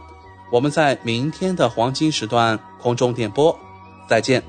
[0.51, 3.55] 我们在明天的黄金时段空中点播，
[4.09, 4.43] 再见。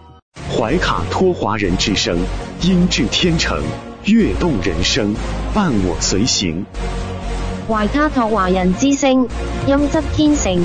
[0.50, 2.18] 怀卡托华人之声，
[2.62, 3.62] 音质天成，
[4.06, 5.14] 悦动人生，
[5.54, 6.66] 伴我随行。
[7.68, 9.28] 怀卡托华人之声，
[9.68, 10.58] 音质天成，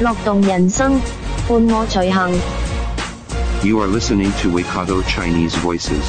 [0.00, 0.98] 乐动人生。
[1.46, 2.30] 伴我随行。
[3.62, 6.04] You are listening to Waikato Chinese Voices.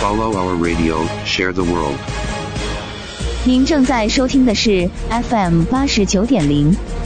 [0.00, 1.96] Follow our radio, share the world.
[3.44, 6.74] 您正在收听的是 FM 八十九点零